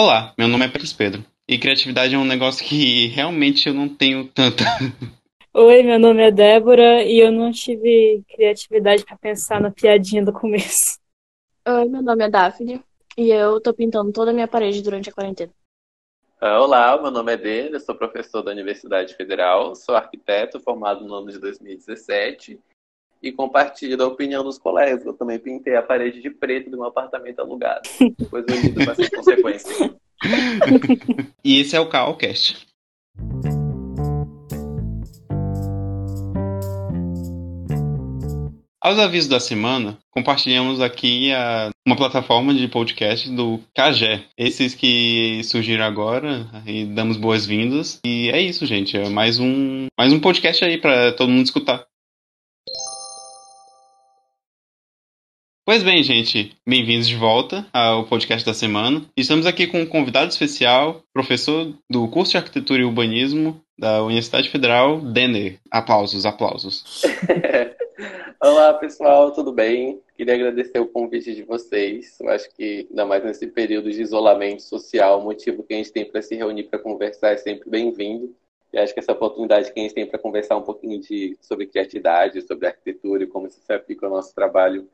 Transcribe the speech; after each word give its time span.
Olá, 0.00 0.32
meu 0.38 0.46
nome 0.46 0.64
é 0.64 0.68
Pedro 0.68 0.86
Pedro. 0.96 1.24
E 1.48 1.58
criatividade 1.58 2.14
é 2.14 2.18
um 2.18 2.24
negócio 2.24 2.64
que 2.64 3.08
realmente 3.08 3.66
eu 3.66 3.74
não 3.74 3.88
tenho 3.88 4.28
tanta. 4.28 4.62
Oi, 5.52 5.82
meu 5.82 5.98
nome 5.98 6.22
é 6.22 6.30
Débora 6.30 7.02
e 7.02 7.18
eu 7.18 7.32
não 7.32 7.50
tive 7.50 8.22
criatividade 8.28 9.04
para 9.04 9.18
pensar 9.18 9.60
na 9.60 9.72
piadinha 9.72 10.24
do 10.24 10.32
começo. 10.32 11.00
Oi, 11.66 11.86
meu 11.86 12.00
nome 12.00 12.24
é 12.24 12.30
Daphne 12.30 12.80
e 13.16 13.28
eu 13.30 13.60
tô 13.60 13.74
pintando 13.74 14.12
toda 14.12 14.30
a 14.30 14.32
minha 14.32 14.46
parede 14.46 14.82
durante 14.82 15.10
a 15.10 15.12
quarentena. 15.12 15.52
Ah, 16.40 16.60
olá, 16.60 16.96
meu 17.02 17.10
nome 17.10 17.32
é 17.32 17.36
Denis, 17.36 17.84
sou 17.84 17.96
professor 17.96 18.40
da 18.42 18.52
Universidade 18.52 19.16
Federal, 19.16 19.74
sou 19.74 19.96
arquiteto 19.96 20.60
formado 20.60 21.04
no 21.04 21.12
ano 21.12 21.32
de 21.32 21.40
2017 21.40 22.60
e 23.22 23.32
compartilho 23.32 23.96
da 23.96 24.06
opinião 24.06 24.42
dos 24.44 24.58
colegas. 24.58 25.04
Eu 25.04 25.12
também 25.12 25.38
pintei 25.38 25.76
a 25.76 25.82
parede 25.82 26.20
de 26.20 26.30
preto 26.30 26.70
do 26.70 26.78
meu 26.78 26.86
apartamento 26.86 27.40
alugado. 27.40 27.88
Depois 28.18 28.44
eu 28.48 28.60
lido 28.60 28.84
com 28.84 28.90
essas 28.90 29.08
consequências. 29.08 29.90
e 31.44 31.60
esse 31.60 31.76
é 31.76 31.80
o 31.80 31.88
Calcast. 31.88 32.66
Aos 38.80 38.98
avisos 38.98 39.28
da 39.28 39.40
semana, 39.40 39.98
compartilhamos 40.10 40.80
aqui 40.80 41.32
a, 41.32 41.68
uma 41.84 41.96
plataforma 41.96 42.54
de 42.54 42.68
podcast 42.68 43.28
do 43.28 43.60
Cagé. 43.74 44.24
Esses 44.38 44.74
que 44.74 45.42
surgiram 45.44 45.84
agora 45.84 46.46
e 46.64 46.84
damos 46.84 47.16
boas-vindas. 47.16 47.98
E 48.06 48.30
é 48.30 48.40
isso, 48.40 48.64
gente. 48.64 48.96
É 48.96 49.08
mais 49.08 49.38
um, 49.38 49.88
mais 49.98 50.12
um 50.12 50.20
podcast 50.20 50.64
aí 50.64 50.78
para 50.78 51.12
todo 51.12 51.28
mundo 51.28 51.44
escutar. 51.44 51.84
Pois 55.68 55.82
bem, 55.82 56.02
gente, 56.02 56.56
bem-vindos 56.66 57.06
de 57.06 57.14
volta 57.14 57.66
ao 57.74 58.06
podcast 58.06 58.42
da 58.42 58.54
semana. 58.54 59.04
Estamos 59.14 59.44
aqui 59.44 59.66
com 59.66 59.82
um 59.82 59.86
convidado 59.86 60.30
especial, 60.30 61.02
professor 61.12 61.74
do 61.90 62.08
curso 62.08 62.30
de 62.30 62.38
Arquitetura 62.38 62.80
e 62.80 62.84
Urbanismo 62.86 63.60
da 63.78 64.02
Universidade 64.02 64.48
Federal, 64.48 64.98
Denner. 64.98 65.58
Aplausos, 65.70 66.24
aplausos. 66.24 67.02
Olá, 68.42 68.72
pessoal, 68.72 69.30
tudo 69.32 69.52
bem? 69.52 70.00
Queria 70.16 70.36
agradecer 70.36 70.80
o 70.80 70.88
convite 70.88 71.34
de 71.34 71.42
vocês. 71.42 72.18
Eu 72.18 72.30
acho 72.30 72.48
que, 72.56 72.86
ainda 72.88 73.04
mais 73.04 73.22
nesse 73.22 73.46
período 73.46 73.92
de 73.92 74.00
isolamento 74.00 74.62
social, 74.62 75.20
o 75.20 75.24
motivo 75.24 75.62
que 75.62 75.74
a 75.74 75.76
gente 75.76 75.92
tem 75.92 76.06
para 76.06 76.22
se 76.22 76.34
reunir 76.34 76.62
para 76.62 76.78
conversar 76.78 77.32
é 77.32 77.36
sempre 77.36 77.68
bem-vindo. 77.68 78.34
E 78.72 78.78
acho 78.78 78.94
que 78.94 79.00
essa 79.00 79.12
oportunidade 79.12 79.70
que 79.70 79.78
a 79.78 79.82
gente 79.82 79.94
tem 79.94 80.06
para 80.06 80.18
conversar 80.18 80.56
um 80.56 80.62
pouquinho 80.62 80.98
de, 80.98 81.36
sobre 81.42 81.66
criatividade, 81.66 82.40
sobre 82.40 82.68
arquitetura 82.68 83.24
e 83.24 83.26
como 83.26 83.46
isso 83.46 83.60
se 83.60 83.70
aplica 83.70 84.06
ao 84.06 84.12
nosso 84.12 84.34
trabalho 84.34 84.88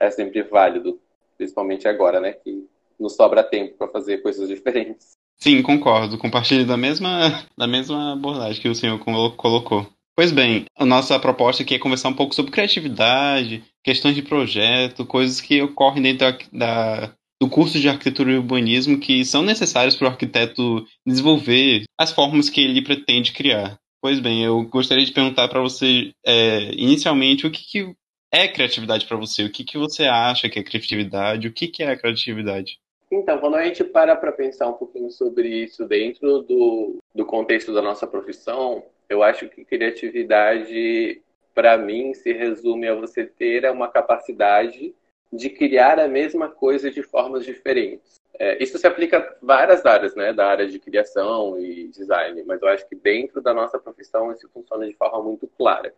é 0.00 0.10
sempre 0.10 0.42
válido, 0.42 1.00
principalmente 1.36 1.86
agora, 1.88 2.20
né? 2.20 2.32
Que 2.32 2.66
nos 2.98 3.14
sobra 3.14 3.42
tempo 3.42 3.76
para 3.76 3.88
fazer 3.88 4.18
coisas 4.18 4.48
diferentes. 4.48 5.12
Sim, 5.38 5.62
concordo. 5.62 6.18
Compartilho 6.18 6.66
da 6.66 6.76
mesma, 6.76 7.44
da 7.56 7.66
mesma 7.66 8.12
abordagem 8.12 8.60
que 8.60 8.68
o 8.68 8.74
senhor 8.74 8.98
colocou. 8.98 9.86
Pois 10.16 10.32
bem, 10.32 10.64
a 10.74 10.86
nossa 10.86 11.18
proposta 11.18 11.62
aqui 11.62 11.74
é 11.74 11.78
conversar 11.78 12.08
um 12.08 12.14
pouco 12.14 12.34
sobre 12.34 12.50
criatividade, 12.50 13.62
questões 13.84 14.14
de 14.14 14.22
projeto, 14.22 15.04
coisas 15.04 15.42
que 15.42 15.60
ocorrem 15.60 16.02
dentro 16.02 16.26
da, 16.26 16.38
da 16.52 17.12
do 17.40 17.50
curso 17.50 17.78
de 17.78 17.88
arquitetura 17.88 18.32
e 18.32 18.36
urbanismo 18.36 18.98
que 18.98 19.24
são 19.24 19.42
necessários 19.42 19.94
para 19.94 20.06
o 20.06 20.10
arquiteto 20.10 20.86
desenvolver 21.06 21.84
as 21.98 22.12
formas 22.12 22.48
que 22.48 22.62
ele 22.62 22.80
pretende 22.80 23.32
criar. 23.32 23.78
Pois 24.00 24.20
bem, 24.20 24.42
eu 24.42 24.62
gostaria 24.64 25.04
de 25.04 25.12
perguntar 25.12 25.48
para 25.48 25.60
você, 25.60 26.12
é, 26.24 26.72
inicialmente, 26.74 27.46
o 27.46 27.50
que, 27.50 27.62
que 27.62 27.94
é 28.30 28.48
criatividade 28.48 29.06
para 29.06 29.16
você? 29.16 29.44
O 29.44 29.50
que, 29.50 29.64
que 29.64 29.78
você 29.78 30.04
acha 30.04 30.48
que 30.48 30.58
é 30.58 30.62
criatividade? 30.62 31.48
O 31.48 31.52
que, 31.52 31.68
que 31.68 31.82
é 31.82 31.90
a 31.90 31.96
criatividade? 31.96 32.78
Então, 33.10 33.38
quando 33.38 33.54
a 33.54 33.64
gente 33.64 33.84
para 33.84 34.16
para 34.16 34.32
pensar 34.32 34.68
um 34.68 34.72
pouquinho 34.72 35.10
sobre 35.10 35.48
isso 35.48 35.86
dentro 35.86 36.40
do, 36.42 36.98
do 37.14 37.24
contexto 37.24 37.72
da 37.72 37.80
nossa 37.80 38.06
profissão, 38.06 38.84
eu 39.08 39.22
acho 39.22 39.48
que 39.48 39.64
criatividade, 39.64 41.22
para 41.54 41.78
mim, 41.78 42.12
se 42.14 42.32
resume 42.32 42.88
a 42.88 42.94
você 42.94 43.24
ter 43.24 43.70
uma 43.70 43.88
capacidade 43.88 44.92
de 45.32 45.50
criar 45.50 46.00
a 46.00 46.08
mesma 46.08 46.48
coisa 46.48 46.90
de 46.90 47.02
formas 47.02 47.44
diferentes. 47.44 48.20
É, 48.38 48.62
isso 48.62 48.76
se 48.76 48.86
aplica 48.86 49.18
a 49.18 49.34
várias 49.40 49.86
áreas, 49.86 50.14
né, 50.14 50.32
da 50.32 50.46
área 50.46 50.66
de 50.66 50.78
criação 50.78 51.58
e 51.58 51.88
design, 51.88 52.42
mas 52.44 52.60
eu 52.60 52.68
acho 52.68 52.86
que 52.88 52.94
dentro 52.94 53.40
da 53.40 53.54
nossa 53.54 53.78
profissão 53.78 54.30
isso 54.32 54.48
funciona 54.52 54.86
de 54.86 54.94
forma 54.94 55.22
muito 55.22 55.46
clara 55.56 55.94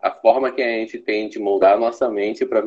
a 0.00 0.10
forma 0.10 0.50
que 0.50 0.62
a 0.62 0.66
gente 0.66 0.98
tem 0.98 1.28
de 1.28 1.38
moldar 1.38 1.74
a 1.74 1.80
nossa 1.80 2.08
mente 2.08 2.46
para 2.46 2.62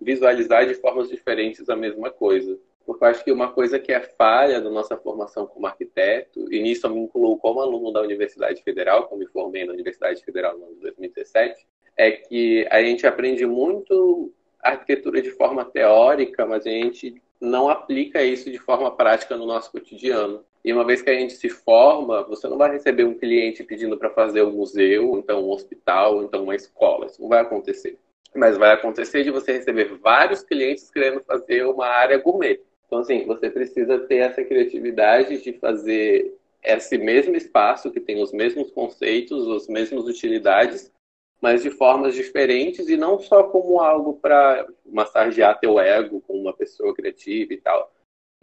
visualizar 0.00 0.66
de 0.66 0.74
formas 0.74 1.08
diferentes 1.08 1.68
a 1.68 1.76
mesma 1.76 2.10
coisa. 2.10 2.58
Porque 2.84 3.04
eu 3.04 3.08
acho 3.08 3.24
que 3.24 3.32
uma 3.32 3.50
coisa 3.50 3.80
que 3.80 3.92
é 3.92 4.00
falha 4.00 4.60
da 4.60 4.70
nossa 4.70 4.96
formação 4.96 5.46
como 5.46 5.66
arquiteto, 5.66 6.52
e 6.52 6.62
nisso 6.62 6.86
eu 6.86 6.90
me 6.90 7.00
incluo 7.00 7.36
como 7.38 7.60
aluno 7.60 7.92
da 7.92 8.00
Universidade 8.00 8.62
Federal, 8.62 9.08
como 9.08 9.18
me 9.18 9.26
formei 9.26 9.64
na 9.64 9.72
Universidade 9.72 10.24
Federal 10.24 10.56
no 10.56 10.66
ano 10.66 10.74
de 10.76 10.82
2017, 10.82 11.66
é 11.96 12.12
que 12.12 12.66
a 12.70 12.80
gente 12.80 13.04
aprende 13.04 13.44
muito 13.44 14.32
arquitetura 14.62 15.20
de 15.20 15.30
forma 15.30 15.64
teórica, 15.64 16.46
mas 16.46 16.64
a 16.64 16.70
gente 16.70 17.20
não 17.40 17.68
aplica 17.68 18.22
isso 18.22 18.50
de 18.50 18.58
forma 18.58 18.94
prática 18.94 19.36
no 19.36 19.46
nosso 19.46 19.72
cotidiano. 19.72 20.44
E 20.66 20.72
uma 20.72 20.84
vez 20.84 21.00
que 21.00 21.08
a 21.08 21.14
gente 21.14 21.34
se 21.34 21.48
forma, 21.48 22.24
você 22.24 22.48
não 22.48 22.58
vai 22.58 22.72
receber 22.72 23.04
um 23.04 23.16
cliente 23.16 23.62
pedindo 23.62 23.96
para 23.96 24.10
fazer 24.10 24.42
um 24.42 24.50
museu, 24.50 25.16
então 25.16 25.46
um 25.46 25.50
hospital, 25.52 26.24
então 26.24 26.42
uma 26.42 26.56
escola. 26.56 27.06
Isso 27.06 27.22
não 27.22 27.28
vai 27.28 27.38
acontecer. 27.38 27.96
Mas 28.34 28.58
vai 28.58 28.72
acontecer 28.72 29.22
de 29.22 29.30
você 29.30 29.52
receber 29.52 29.96
vários 30.02 30.42
clientes 30.42 30.90
querendo 30.90 31.22
fazer 31.22 31.64
uma 31.64 31.86
área 31.86 32.18
gourmet. 32.18 32.60
Então, 32.84 32.98
assim, 32.98 33.24
você 33.24 33.48
precisa 33.48 34.00
ter 34.08 34.16
essa 34.16 34.42
criatividade 34.42 35.40
de 35.40 35.52
fazer 35.52 36.36
esse 36.64 36.98
mesmo 36.98 37.36
espaço 37.36 37.92
que 37.92 38.00
tem 38.00 38.20
os 38.20 38.32
mesmos 38.32 38.72
conceitos, 38.72 39.48
as 39.48 39.68
mesmas 39.68 40.04
utilidades, 40.06 40.92
mas 41.40 41.62
de 41.62 41.70
formas 41.70 42.12
diferentes 42.12 42.88
e 42.88 42.96
não 42.96 43.20
só 43.20 43.44
como 43.44 43.80
algo 43.80 44.14
para 44.14 44.66
massagear 44.84 45.60
teu 45.60 45.78
ego 45.78 46.20
com 46.22 46.32
uma 46.32 46.52
pessoa 46.52 46.92
criativa 46.92 47.54
e 47.54 47.56
tal, 47.58 47.92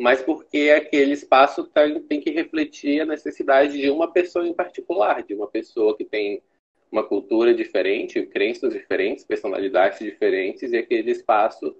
mas 0.03 0.21
porque 0.21 0.69
aquele 0.69 1.13
espaço 1.13 1.63
tem 2.09 2.19
que 2.19 2.29
refletir 2.29 2.99
a 2.99 3.05
necessidade 3.05 3.79
de 3.79 3.89
uma 3.89 4.11
pessoa 4.11 4.45
em 4.45 4.53
particular, 4.53 5.23
de 5.23 5.33
uma 5.33 5.47
pessoa 5.47 5.95
que 5.95 6.03
tem 6.03 6.43
uma 6.91 7.05
cultura 7.05 7.53
diferente, 7.53 8.21
crenças 8.25 8.73
diferentes, 8.73 9.23
personalidades 9.23 9.99
diferentes, 9.99 10.73
e 10.73 10.77
aquele 10.77 11.09
espaço, 11.09 11.73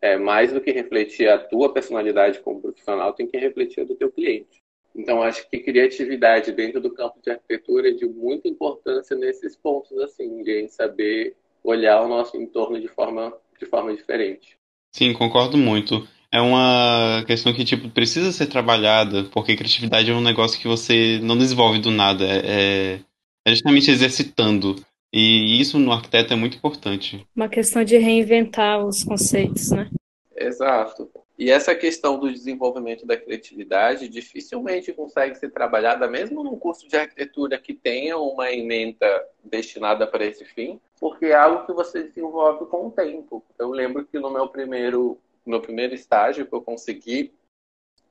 é, 0.00 0.16
mais 0.16 0.50
do 0.50 0.62
que 0.62 0.72
refletir 0.72 1.28
a 1.28 1.36
tua 1.36 1.70
personalidade 1.70 2.40
como 2.40 2.62
profissional, 2.62 3.12
tem 3.12 3.26
que 3.26 3.36
refletir 3.36 3.82
a 3.82 3.84
do 3.84 3.94
teu 3.94 4.10
cliente. 4.10 4.62
Então, 4.96 5.22
acho 5.22 5.46
que 5.50 5.58
criatividade 5.58 6.50
dentro 6.52 6.80
do 6.80 6.94
campo 6.94 7.20
de 7.22 7.32
arquitetura 7.32 7.90
é 7.90 7.92
de 7.92 8.06
muita 8.06 8.48
importância 8.48 9.14
nesses 9.14 9.54
pontos, 9.54 9.92
assim, 9.98 10.42
de 10.42 10.52
a 10.52 10.60
gente 10.60 10.72
saber 10.72 11.36
olhar 11.62 12.00
o 12.00 12.08
nosso 12.08 12.34
entorno 12.38 12.80
de 12.80 12.88
forma, 12.88 13.30
de 13.60 13.66
forma 13.66 13.94
diferente. 13.94 14.56
Sim, 14.96 15.12
concordo 15.12 15.58
muito 15.58 16.08
é 16.32 16.40
uma 16.40 17.24
questão 17.26 17.52
que 17.52 17.64
tipo 17.64 17.88
precisa 17.88 18.32
ser 18.32 18.46
trabalhada, 18.46 19.24
porque 19.32 19.56
criatividade 19.56 20.10
é 20.10 20.14
um 20.14 20.20
negócio 20.20 20.60
que 20.60 20.68
você 20.68 21.18
não 21.22 21.36
desenvolve 21.36 21.78
do 21.78 21.90
nada, 21.90 22.24
é, 22.24 23.00
é 23.46 23.50
justamente 23.50 23.90
exercitando. 23.90 24.76
E 25.12 25.58
isso 25.58 25.78
no 25.78 25.90
arquiteto 25.90 26.34
é 26.34 26.36
muito 26.36 26.58
importante. 26.58 27.26
Uma 27.34 27.48
questão 27.48 27.82
de 27.82 27.96
reinventar 27.96 28.84
os 28.84 29.02
conceitos, 29.02 29.70
né? 29.70 29.88
Exato. 30.36 31.10
E 31.38 31.50
essa 31.50 31.74
questão 31.74 32.18
do 32.18 32.30
desenvolvimento 32.30 33.06
da 33.06 33.16
criatividade 33.16 34.08
dificilmente 34.08 34.92
consegue 34.92 35.36
ser 35.36 35.50
trabalhada, 35.50 36.08
mesmo 36.08 36.42
num 36.42 36.58
curso 36.58 36.88
de 36.88 36.96
arquitetura 36.96 37.58
que 37.58 37.72
tenha 37.72 38.18
uma 38.18 38.52
emenda 38.52 39.06
destinada 39.44 40.06
para 40.06 40.26
esse 40.26 40.44
fim, 40.44 40.80
porque 41.00 41.26
é 41.26 41.36
algo 41.36 41.64
que 41.64 41.72
você 41.72 42.02
desenvolve 42.02 42.66
com 42.66 42.88
o 42.88 42.90
tempo. 42.90 43.42
Eu 43.56 43.70
lembro 43.70 44.04
que 44.04 44.18
no 44.18 44.30
meu 44.30 44.48
primeiro 44.48 45.16
meu 45.50 45.60
primeiro 45.60 45.94
estágio 45.94 46.46
que 46.46 46.54
eu 46.54 46.62
consegui, 46.62 47.34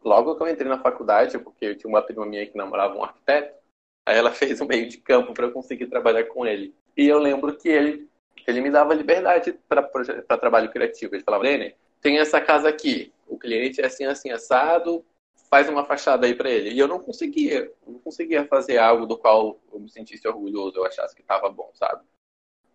logo 0.04 0.36
que 0.36 0.44
eu 0.44 0.48
entrei 0.48 0.68
na 0.68 0.80
faculdade, 0.80 1.38
porque 1.40 1.66
eu 1.66 1.78
tinha 1.78 1.90
uma 1.90 2.02
prima 2.02 2.26
minha 2.26 2.46
que 2.46 2.58
namorava 2.58 2.96
um 2.96 3.04
arquiteto, 3.04 3.58
aí 4.06 4.18
ela 4.18 4.32
fez 4.34 4.62
um 4.62 4.66
meio 4.66 4.88
de 4.88 4.98
campo 4.98 5.34
para 5.34 5.46
eu 5.46 5.52
conseguir 5.52 5.88
trabalhar 5.88 6.26
com 6.26 6.46
ele. 6.46 6.74
E 6.96 7.08
eu 7.08 7.20
lembro 7.20 7.56
que 7.56 7.70
ele, 7.70 8.10
ele 8.46 8.62
me 8.62 8.70
dava 8.70 8.94
liberdade 8.94 9.54
para 9.68 10.38
trabalho 10.38 10.72
criativo. 10.72 11.16
Ele 11.16 11.24
falava, 11.24 11.44
Lene, 11.44 11.76
tem 12.02 12.18
essa 12.20 12.40
casa 12.42 12.70
aqui, 12.70 13.12
o 13.28 13.38
cliente 13.38 13.82
é 13.82 13.86
assim, 13.86 14.06
assim, 14.06 14.32
assado, 14.32 15.06
faz 15.50 15.70
uma 15.70 15.86
fachada 15.86 16.26
aí 16.26 16.36
para 16.36 16.50
ele. 16.50 16.72
E 16.72 16.80
eu 16.80 16.88
não 16.88 17.00
conseguia, 17.00 17.72
não 17.86 18.00
conseguia 18.00 18.46
fazer 18.46 18.78
algo 18.78 19.06
do 19.06 19.18
qual 19.18 19.60
eu 19.72 19.80
me 19.80 19.90
sentisse 19.90 20.28
orgulhoso, 20.28 20.78
eu 20.78 20.86
achasse 20.86 21.16
que 21.16 21.22
estava 21.22 21.50
bom, 21.50 21.70
sabe? 21.74 22.04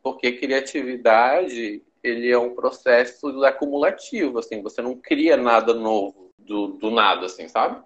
Porque 0.02 0.32
criatividade 0.32 1.82
ele 2.02 2.30
é 2.30 2.38
um 2.38 2.54
processo 2.54 3.28
acumulativo, 3.44 4.38
assim, 4.38 4.62
você 4.62 4.82
não 4.82 4.96
cria 4.96 5.36
nada 5.36 5.72
novo 5.72 6.30
do, 6.36 6.68
do 6.68 6.90
nada, 6.90 7.26
assim, 7.26 7.48
sabe? 7.48 7.82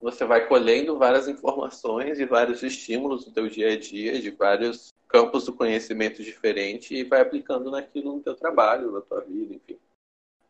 Você 0.00 0.24
vai 0.24 0.46
colhendo 0.46 0.98
várias 0.98 1.28
informações 1.28 2.18
e 2.18 2.24
vários 2.24 2.62
estímulos 2.62 3.24
do 3.24 3.32
teu 3.32 3.48
dia 3.48 3.72
a 3.72 3.78
dia, 3.78 4.20
de 4.20 4.30
vários 4.30 4.92
campos 5.06 5.44
do 5.44 5.52
conhecimento 5.52 6.22
diferente 6.22 6.94
e 6.94 7.04
vai 7.04 7.20
aplicando 7.20 7.70
naquilo 7.70 8.14
no 8.14 8.22
teu 8.22 8.34
trabalho, 8.34 8.92
na 8.92 9.00
tua 9.02 9.20
vida, 9.20 9.54
enfim. 9.54 9.78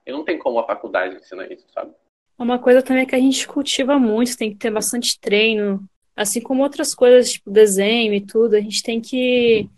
E 0.06 0.12
não 0.12 0.24
tem 0.24 0.38
como 0.38 0.58
a 0.58 0.66
faculdade 0.66 1.16
ensinar 1.16 1.50
isso, 1.50 1.66
sabe? 1.72 1.92
Uma 2.38 2.58
coisa 2.58 2.82
também 2.82 3.06
que 3.06 3.14
a 3.14 3.18
gente 3.18 3.46
cultiva 3.46 3.98
muito, 3.98 4.36
tem 4.36 4.50
que 4.50 4.56
ter 4.56 4.70
bastante 4.70 5.18
treino, 5.18 5.84
assim 6.16 6.40
como 6.40 6.62
outras 6.62 6.94
coisas, 6.94 7.32
tipo 7.32 7.50
desenho 7.50 8.14
e 8.14 8.20
tudo, 8.20 8.54
a 8.54 8.60
gente 8.60 8.82
tem 8.82 9.00
que 9.00 9.68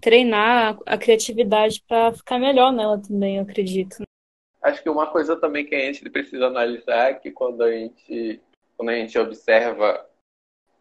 treinar 0.00 0.78
a 0.84 0.98
criatividade 0.98 1.82
para 1.86 2.12
ficar 2.12 2.38
melhor 2.38 2.72
nela 2.72 3.00
também, 3.00 3.36
eu 3.36 3.42
acredito. 3.42 4.02
Acho 4.62 4.82
que 4.82 4.90
uma 4.90 5.06
coisa 5.06 5.36
também 5.36 5.64
que 5.64 5.74
a 5.74 5.92
gente 5.92 6.08
precisa 6.10 6.46
analisar 6.46 7.10
é 7.10 7.14
que 7.14 7.30
quando 7.30 7.62
a 7.62 7.70
gente, 7.70 8.40
quando 8.76 8.88
a 8.88 8.94
gente 8.94 9.18
observa 9.18 10.04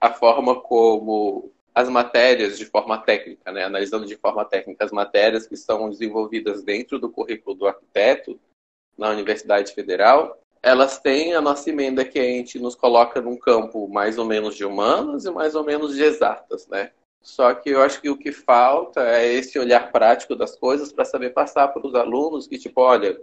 a 0.02 0.12
forma 0.12 0.60
como 0.62 1.52
as 1.74 1.90
matérias 1.90 2.58
de 2.58 2.66
forma 2.66 2.98
técnica, 2.98 3.52
né, 3.52 3.64
analisando 3.64 4.06
de 4.06 4.16
forma 4.16 4.46
técnica 4.46 4.86
as 4.86 4.92
matérias 4.92 5.46
que 5.46 5.58
são 5.58 5.90
desenvolvidas 5.90 6.64
dentro 6.64 6.98
do 6.98 7.12
currículo 7.12 7.56
do 7.56 7.68
arquiteto 7.68 8.40
na 8.98 9.10
Universidade 9.10 9.74
Federal, 9.74 10.40
elas 10.64 11.00
têm 11.00 11.36
a 11.36 11.42
nossa 11.42 11.70
emenda 11.70 12.06
que 12.06 12.18
a 12.18 12.24
gente 12.24 12.58
nos 12.58 12.76
coloca 12.76 13.22
num 13.22 13.38
campo 13.38 13.88
mais 13.88 14.18
ou 14.18 14.26
menos 14.26 14.56
de 14.56 14.66
humanas 14.66 15.26
e 15.26 15.32
mais 15.32 15.54
ou 15.54 15.64
menos 15.64 15.96
de 15.96 16.04
exatas, 16.04 16.68
né? 16.68 16.92
Só 17.26 17.56
que 17.56 17.72
eu 17.72 17.82
acho 17.82 18.00
que 18.00 18.08
o 18.08 18.16
que 18.16 18.32
falta 18.32 19.02
é 19.02 19.34
esse 19.34 19.58
olhar 19.58 19.92
prático 19.92 20.36
das 20.36 20.56
coisas 20.56 20.94
para 20.94 21.04
saber 21.04 21.32
passar 21.32 21.70
para 21.70 21.86
os 21.86 21.96
alunos 21.96 22.46
que, 22.46 22.56
tipo, 22.56 22.80
olha, 22.80 23.20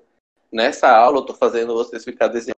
nessa 0.51 0.91
aula 0.91 1.19
eu 1.19 1.21
estou 1.21 1.37
fazendo 1.37 1.73
vocês 1.73 2.03
ficar 2.03 2.27
desenhando 2.27 2.57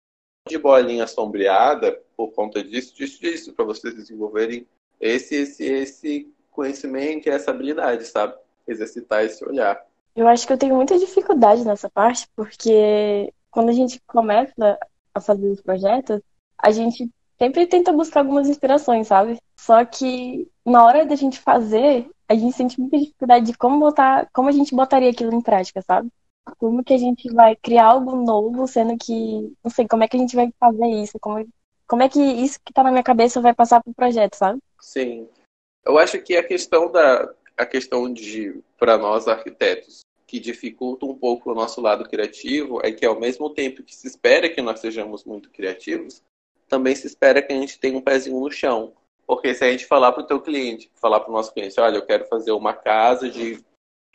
de 0.49 0.57
bolinha 0.57 1.05
sombreada 1.05 2.01
por 2.17 2.31
conta 2.31 2.63
disso, 2.63 2.95
disso, 2.95 3.21
disso, 3.21 3.53
para 3.55 3.65
vocês 3.65 3.93
desenvolverem 3.93 4.69
esse, 5.01 5.35
esse, 5.35 5.65
esse 5.65 6.33
conhecimento 6.53 7.27
e 7.27 7.33
essa 7.33 7.51
habilidade, 7.51 8.05
sabe? 8.05 8.37
Exercitar 8.65 9.25
esse 9.25 9.45
olhar. 9.45 9.85
Eu 10.15 10.29
acho 10.29 10.47
que 10.47 10.53
eu 10.53 10.59
tenho 10.59 10.77
muita 10.77 10.97
dificuldade 10.97 11.65
nessa 11.65 11.91
parte, 11.91 12.29
porque 12.37 13.35
quando 13.51 13.71
a 13.71 13.73
gente 13.73 14.01
começa 14.07 14.79
a 15.13 15.21
fazer 15.21 15.49
os 15.49 15.61
projetos, 15.61 16.21
a 16.57 16.71
gente 16.71 17.11
sempre 17.43 17.67
tenta 17.67 17.93
buscar 17.93 18.21
algumas 18.21 18.49
inspirações, 18.49 19.09
sabe? 19.09 19.37
Só 19.57 19.85
que 19.85 20.49
na 20.65 20.85
hora 20.85 21.05
da 21.05 21.17
gente 21.17 21.41
fazer, 21.41 22.09
a 22.29 22.37
gente 22.37 22.57
sente 22.57 22.79
muita 22.79 22.97
dificuldade 22.97 23.47
de 23.47 23.59
como 23.59 23.81
botar, 23.81 24.29
como 24.33 24.49
a 24.49 24.53
gente 24.53 24.77
botaria 24.77 25.11
aquilo 25.11 25.35
em 25.35 25.41
prática, 25.41 25.83
sabe? 25.83 26.09
Como 26.57 26.85
que 26.85 26.95
a 26.95 26.99
gente 26.99 27.29
vai 27.33 27.57
criar 27.57 27.87
algo 27.87 28.15
novo, 28.15 28.69
sendo 28.69 28.97
que, 28.97 29.53
não 29.63 29.73
sei, 29.73 29.89
como 29.89 30.05
é 30.05 30.09
que 30.09 30.17
a 30.17 30.21
gente 30.21 30.37
vai 30.37 30.53
fazer 30.57 30.87
isso? 30.87 31.19
Como, 31.21 31.45
como 31.89 32.03
é 32.05 32.09
que 32.09 32.21
isso 32.21 32.61
que 32.65 32.73
tá 32.73 32.85
na 32.85 32.93
minha 32.93 33.03
cabeça 33.03 33.41
vai 33.41 33.53
passar 33.53 33.83
pro 33.83 33.93
projeto, 33.93 34.37
sabe? 34.37 34.61
Sim. 34.81 35.29
Eu 35.85 35.99
acho 35.99 36.21
que 36.23 36.37
a 36.37 36.45
questão 36.45 36.93
da 36.93 37.29
a 37.57 37.67
questão 37.67 38.11
de 38.11 38.63
para 38.79 38.97
nós 38.97 39.27
arquitetos 39.27 40.01
que 40.27 40.39
dificulta 40.39 41.05
um 41.05 41.15
pouco 41.15 41.51
o 41.51 41.55
nosso 41.55 41.81
lado 41.81 42.09
criativo 42.09 42.81
é 42.83 42.91
que 42.93 43.05
ao 43.05 43.21
mesmo 43.21 43.51
tempo 43.51 43.83
que 43.83 43.95
se 43.95 44.07
espera 44.07 44.49
que 44.49 44.63
nós 44.63 44.81
sejamos 44.81 45.25
muito 45.25 45.51
criativos, 45.51 46.23
também 46.73 46.97
se 46.97 47.07
espera 47.07 47.43
que 47.43 47.53
a 47.53 47.57
gente 47.61 47.79
tenha 47.79 47.99
um 47.99 48.01
pezinho 48.01 48.41
no 48.41 48.51
chão. 48.51 48.95
Porque 49.27 49.55
se 49.55 49.63
a 49.63 49.71
gente 49.71 49.85
falar 49.85 50.11
para 50.13 50.23
o 50.23 50.27
teu 50.27 50.41
cliente, 50.41 50.91
falar 50.95 51.21
para 51.21 51.29
o 51.29 51.33
nosso 51.33 51.53
cliente, 51.53 51.79
olha, 51.79 51.97
eu 51.97 52.07
quero 52.07 52.25
fazer 52.25 52.51
uma 52.53 52.73
casa 52.73 53.29
de 53.29 53.63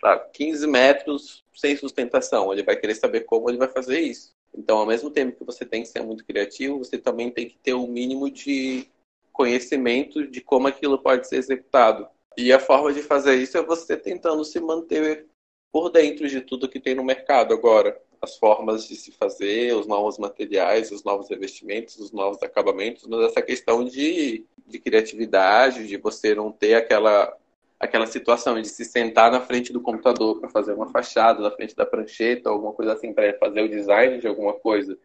tá, 0.02 0.18
15 0.18 0.66
metros 0.66 1.46
sem 1.56 1.78
sustentação, 1.78 2.52
ele 2.52 2.64
vai 2.64 2.76
querer 2.76 2.96
saber 2.96 3.22
como 3.22 3.48
ele 3.48 3.60
vai 3.60 3.68
fazer 3.68 4.00
isso. 4.00 4.32
Então, 4.56 4.80
ao 4.80 4.88
mesmo 4.88 5.12
tempo 5.12 5.38
que 5.38 5.44
você 5.44 5.64
tem 5.64 5.84
que 5.84 5.90
ser 5.90 6.02
muito 6.02 6.26
criativo, 6.26 6.80
você 6.80 6.98
também 6.98 7.30
tem 7.30 7.48
que 7.48 7.60
ter 7.60 7.76
o 7.76 7.84
um 7.84 7.88
mínimo 7.88 8.28
de 8.28 8.90
conhecimento 9.32 10.26
de 10.26 10.42
como 10.42 10.68
aquilo 10.68 10.98
pode 10.98 11.28
ser 11.28 11.36
executado. 11.36 12.08
E 12.36 12.52
a 12.52 12.60
forma 12.60 12.92
de 12.92 13.04
fazer 13.04 13.36
isso 13.36 13.56
é 13.56 13.62
você 13.62 13.96
tentando 13.96 14.44
se 14.44 14.60
manter 14.60 15.28
por 15.72 15.92
dentro 15.92 16.28
de 16.28 16.42
tudo 16.42 16.68
que 16.68 16.80
tem 16.80 16.96
no 16.96 17.04
mercado 17.04 17.54
agora. 17.54 18.02
As 18.22 18.38
formas 18.38 18.88
de 18.88 18.96
se 18.96 19.12
fazer, 19.12 19.76
os 19.76 19.86
novos 19.86 20.18
materiais, 20.18 20.92
os 20.92 21.04
novos 21.04 21.30
revestimentos, 21.30 21.98
os 21.98 22.12
novos 22.12 22.42
acabamentos, 22.42 23.06
mas 23.08 23.22
essa 23.26 23.42
questão 23.42 23.84
de, 23.84 24.46
de 24.66 24.80
criatividade, 24.80 25.88
de 25.88 25.98
você 25.98 26.34
não 26.34 26.52
ter 26.52 26.76
aquela 26.76 27.36
aquela 27.80 28.08
situação 28.08 28.60
de 28.60 28.68
se 28.68 28.84
sentar 28.84 29.32
na 29.32 29.40
frente 29.40 29.72
do 29.72 29.80
computador 29.80 30.40
para 30.40 30.50
fazer 30.50 30.74
uma 30.74 30.90
fachada, 30.90 31.42
na 31.42 31.52
frente 31.52 31.76
da 31.76 31.86
prancheta, 31.86 32.50
alguma 32.50 32.74
coisa 32.74 32.94
assim, 32.94 33.14
para 33.14 33.38
fazer 33.38 33.62
o 33.62 33.70
design 33.70 34.20
de 34.20 34.28
alguma 34.28 34.54
coisa, 34.54 34.98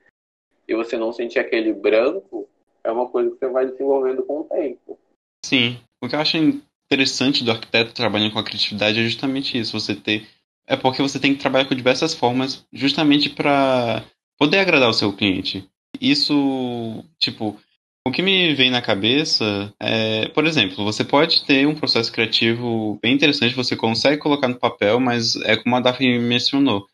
e 0.66 0.74
você 0.74 0.96
não 0.96 1.12
sentir 1.12 1.38
aquele 1.38 1.72
branco, 1.72 2.48
é 2.82 2.90
uma 2.90 3.08
coisa 3.08 3.30
que 3.30 3.38
você 3.38 3.48
vai 3.48 3.66
desenvolvendo 3.66 4.22
com 4.22 4.40
o 4.40 4.44
tempo. 4.44 4.98
Sim. 5.44 5.78
O 6.02 6.08
que 6.08 6.14
eu 6.14 6.20
acho 6.20 6.36
interessante 6.36 7.44
do 7.44 7.50
arquiteto 7.50 7.94
trabalhando 7.94 8.32
com 8.32 8.38
a 8.38 8.44
criatividade 8.44 8.98
é 8.98 9.04
justamente 9.04 9.58
isso, 9.58 9.78
você 9.78 9.94
ter 9.94 10.26
é 10.72 10.76
porque 10.76 11.02
você 11.02 11.20
tem 11.20 11.34
que 11.34 11.40
trabalhar 11.40 11.66
com 11.66 11.74
diversas 11.74 12.14
formas, 12.14 12.64
justamente 12.72 13.28
para 13.28 14.02
poder 14.38 14.58
agradar 14.58 14.88
o 14.88 14.94
seu 14.94 15.12
cliente. 15.12 15.68
Isso, 16.00 17.04
tipo, 17.20 17.60
o 18.06 18.10
que 18.10 18.22
me 18.22 18.54
vem 18.54 18.70
na 18.70 18.80
cabeça 18.80 19.70
é, 19.78 20.28
por 20.28 20.46
exemplo, 20.46 20.82
você 20.82 21.04
pode 21.04 21.44
ter 21.44 21.66
um 21.66 21.74
processo 21.74 22.10
criativo 22.10 22.98
bem 23.02 23.12
interessante, 23.12 23.54
você 23.54 23.76
consegue 23.76 24.16
colocar 24.16 24.48
no 24.48 24.58
papel, 24.58 24.98
mas 24.98 25.36
é 25.42 25.58
como 25.58 25.76
a 25.76 25.80
Daphne 25.80 26.18
mencionou, 26.18 26.86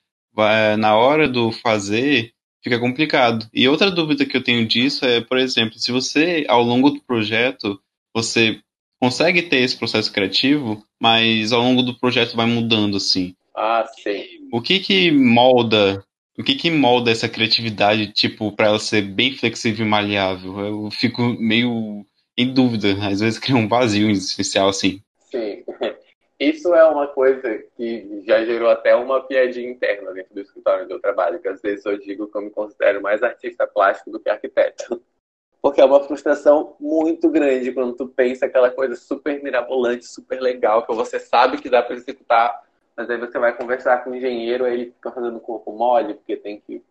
na 0.77 0.97
hora 0.97 1.29
do 1.29 1.53
fazer 1.53 2.33
fica 2.65 2.81
complicado. 2.81 3.49
E 3.55 3.69
outra 3.69 3.93
dúvida 3.93 4.27
que 4.27 4.37
eu 4.37 4.43
tenho 4.43 4.67
disso 4.67 5.05
é, 5.05 5.21
por 5.21 5.39
exemplo, 5.39 5.79
se 5.79 5.93
você 5.93 6.45
ao 6.49 6.65
longo 6.65 6.91
do 6.91 7.01
projeto 7.01 7.81
você 8.13 8.61
consegue 9.01 9.43
ter 9.43 9.59
esse 9.59 9.77
processo 9.77 10.13
criativo, 10.13 10.85
mas 11.01 11.53
ao 11.53 11.63
longo 11.63 11.83
do 11.83 11.97
projeto 11.97 12.35
vai 12.35 12.47
mudando 12.47 12.97
assim. 12.97 13.37
Ah, 13.61 13.85
sim. 14.03 14.25
O 14.53 14.63
que 14.63 14.79
que 14.79 15.11
molda 15.11 16.05
o 16.39 16.45
que 16.45 16.55
que 16.55 16.71
molda 16.71 17.11
essa 17.11 17.29
criatividade, 17.29 18.13
tipo, 18.13 18.55
para 18.55 18.67
ela 18.67 18.79
ser 18.79 19.03
bem 19.03 19.33
flexível 19.33 19.85
e 19.85 19.89
maleável? 19.89 20.61
Eu 20.61 20.89
fico 20.93 21.21
meio 21.41 22.07
em 22.37 22.55
dúvida, 22.55 22.91
às 23.03 23.19
vezes 23.19 23.41
cria 23.41 23.57
um 23.57 23.67
vazio 23.67 24.09
especial 24.09 24.69
assim. 24.69 25.03
Sim. 25.33 25.65
Isso 26.39 26.73
é 26.73 26.85
uma 26.85 27.09
coisa 27.09 27.59
que 27.77 28.23
já 28.25 28.45
gerou 28.45 28.71
até 28.71 28.95
uma 28.95 29.21
piadinha 29.27 29.69
interna 29.69 30.13
dentro 30.13 30.33
do 30.33 30.41
escritório 30.41 30.85
onde 30.85 30.93
eu 30.93 31.01
trabalho, 31.01 31.41
que 31.41 31.49
às 31.49 31.61
vezes 31.61 31.85
eu 31.85 31.99
digo 31.99 32.29
que 32.29 32.39
eu 32.39 32.43
me 32.43 32.51
considero 32.51 33.03
mais 33.03 33.25
artista 33.25 33.67
plástico 33.67 34.13
do 34.13 34.21
que 34.21 34.31
arquiteto. 34.31 35.03
Porque 35.61 35.81
é 35.81 35.85
uma 35.85 36.05
frustração 36.05 36.77
muito 36.79 37.29
grande 37.29 37.73
quando 37.73 37.97
tu 37.97 38.07
pensa 38.07 38.47
aquela 38.47 38.71
coisa 38.71 38.95
super 38.95 39.43
mirabolante, 39.43 40.07
super 40.07 40.41
legal, 40.41 40.87
que 40.87 40.95
você 40.95 41.19
sabe 41.19 41.59
que 41.59 41.69
dá 41.69 41.83
para 41.83 41.97
executar 41.97 42.68
mas 42.99 43.09
aí 43.09 43.17
você 43.17 43.39
vai 43.39 43.57
conversar 43.57 44.03
com 44.03 44.11
o 44.11 44.17
engenheiro, 44.17 44.65
aí 44.65 44.75
ele 44.75 44.87
fica 44.87 45.13
fazendo 45.13 45.39
corpo 45.39 45.71
mole, 45.71 46.15
porque 46.15 46.37
tem 46.37 46.61
que, 46.61 46.83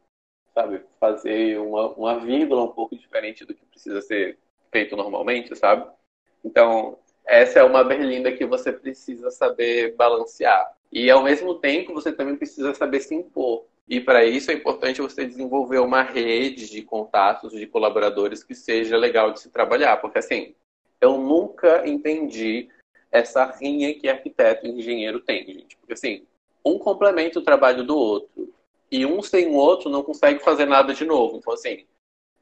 sabe, 0.54 0.82
fazer 1.02 1.60
uma, 1.60 1.90
uma 1.90 2.18
vírgula 2.18 2.64
um 2.64 2.72
pouco 2.72 2.96
diferente 2.96 3.44
do 3.44 3.54
que 3.54 3.66
precisa 3.66 4.02
ser 4.02 4.40
feito 4.72 4.96
normalmente, 4.96 5.54
sabe? 5.54 5.86
Então, 6.46 6.98
essa 7.26 7.60
é 7.60 7.64
uma 7.64 7.84
berlinda 7.84 8.32
que 8.32 8.46
você 8.46 8.72
precisa 8.72 9.30
saber 9.30 9.98
balancear. 9.98 10.74
E 10.90 11.12
ao 11.12 11.22
mesmo 11.22 11.56
tempo, 11.56 11.94
você 11.94 12.14
também 12.14 12.38
precisa 12.38 12.74
saber 12.74 13.02
se 13.02 13.14
impor. 13.14 13.66
E 13.86 14.00
para 14.00 14.24
isso 14.24 14.50
é 14.50 14.54
importante 14.54 15.02
você 15.02 15.26
desenvolver 15.26 15.80
uma 15.80 16.04
rede 16.04 16.70
de 16.70 16.84
contatos, 16.84 17.52
de 17.52 17.68
colaboradores 17.68 18.46
que 18.46 18.56
seja 18.56 18.96
legal 18.96 19.34
de 19.34 19.42
se 19.42 19.50
trabalhar. 19.50 19.98
Porque 19.98 20.20
assim, 20.20 20.56
eu 21.02 21.18
nunca 21.18 21.86
entendi 21.86 22.70
essa 23.18 23.46
rinha 23.46 23.94
que 23.94 24.08
arquiteto 24.08 24.66
e 24.66 24.72
engenheiro 24.72 25.20
tem, 25.20 25.46
gente. 25.46 25.78
Porque 25.78 25.94
assim, 25.94 26.26
um 26.66 26.78
complementa 26.78 27.40
o 27.40 27.44
trabalho 27.44 27.84
do 27.84 27.98
outro. 27.98 28.54
E 28.92 29.06
um 29.06 29.22
sem 29.22 29.48
o 29.48 29.54
outro 29.54 29.90
não 29.90 30.04
consegue 30.04 30.40
fazer 30.40 30.66
nada 30.66 30.94
de 30.94 31.06
novo. 31.06 31.38
Então, 31.38 31.54
assim, 31.54 31.86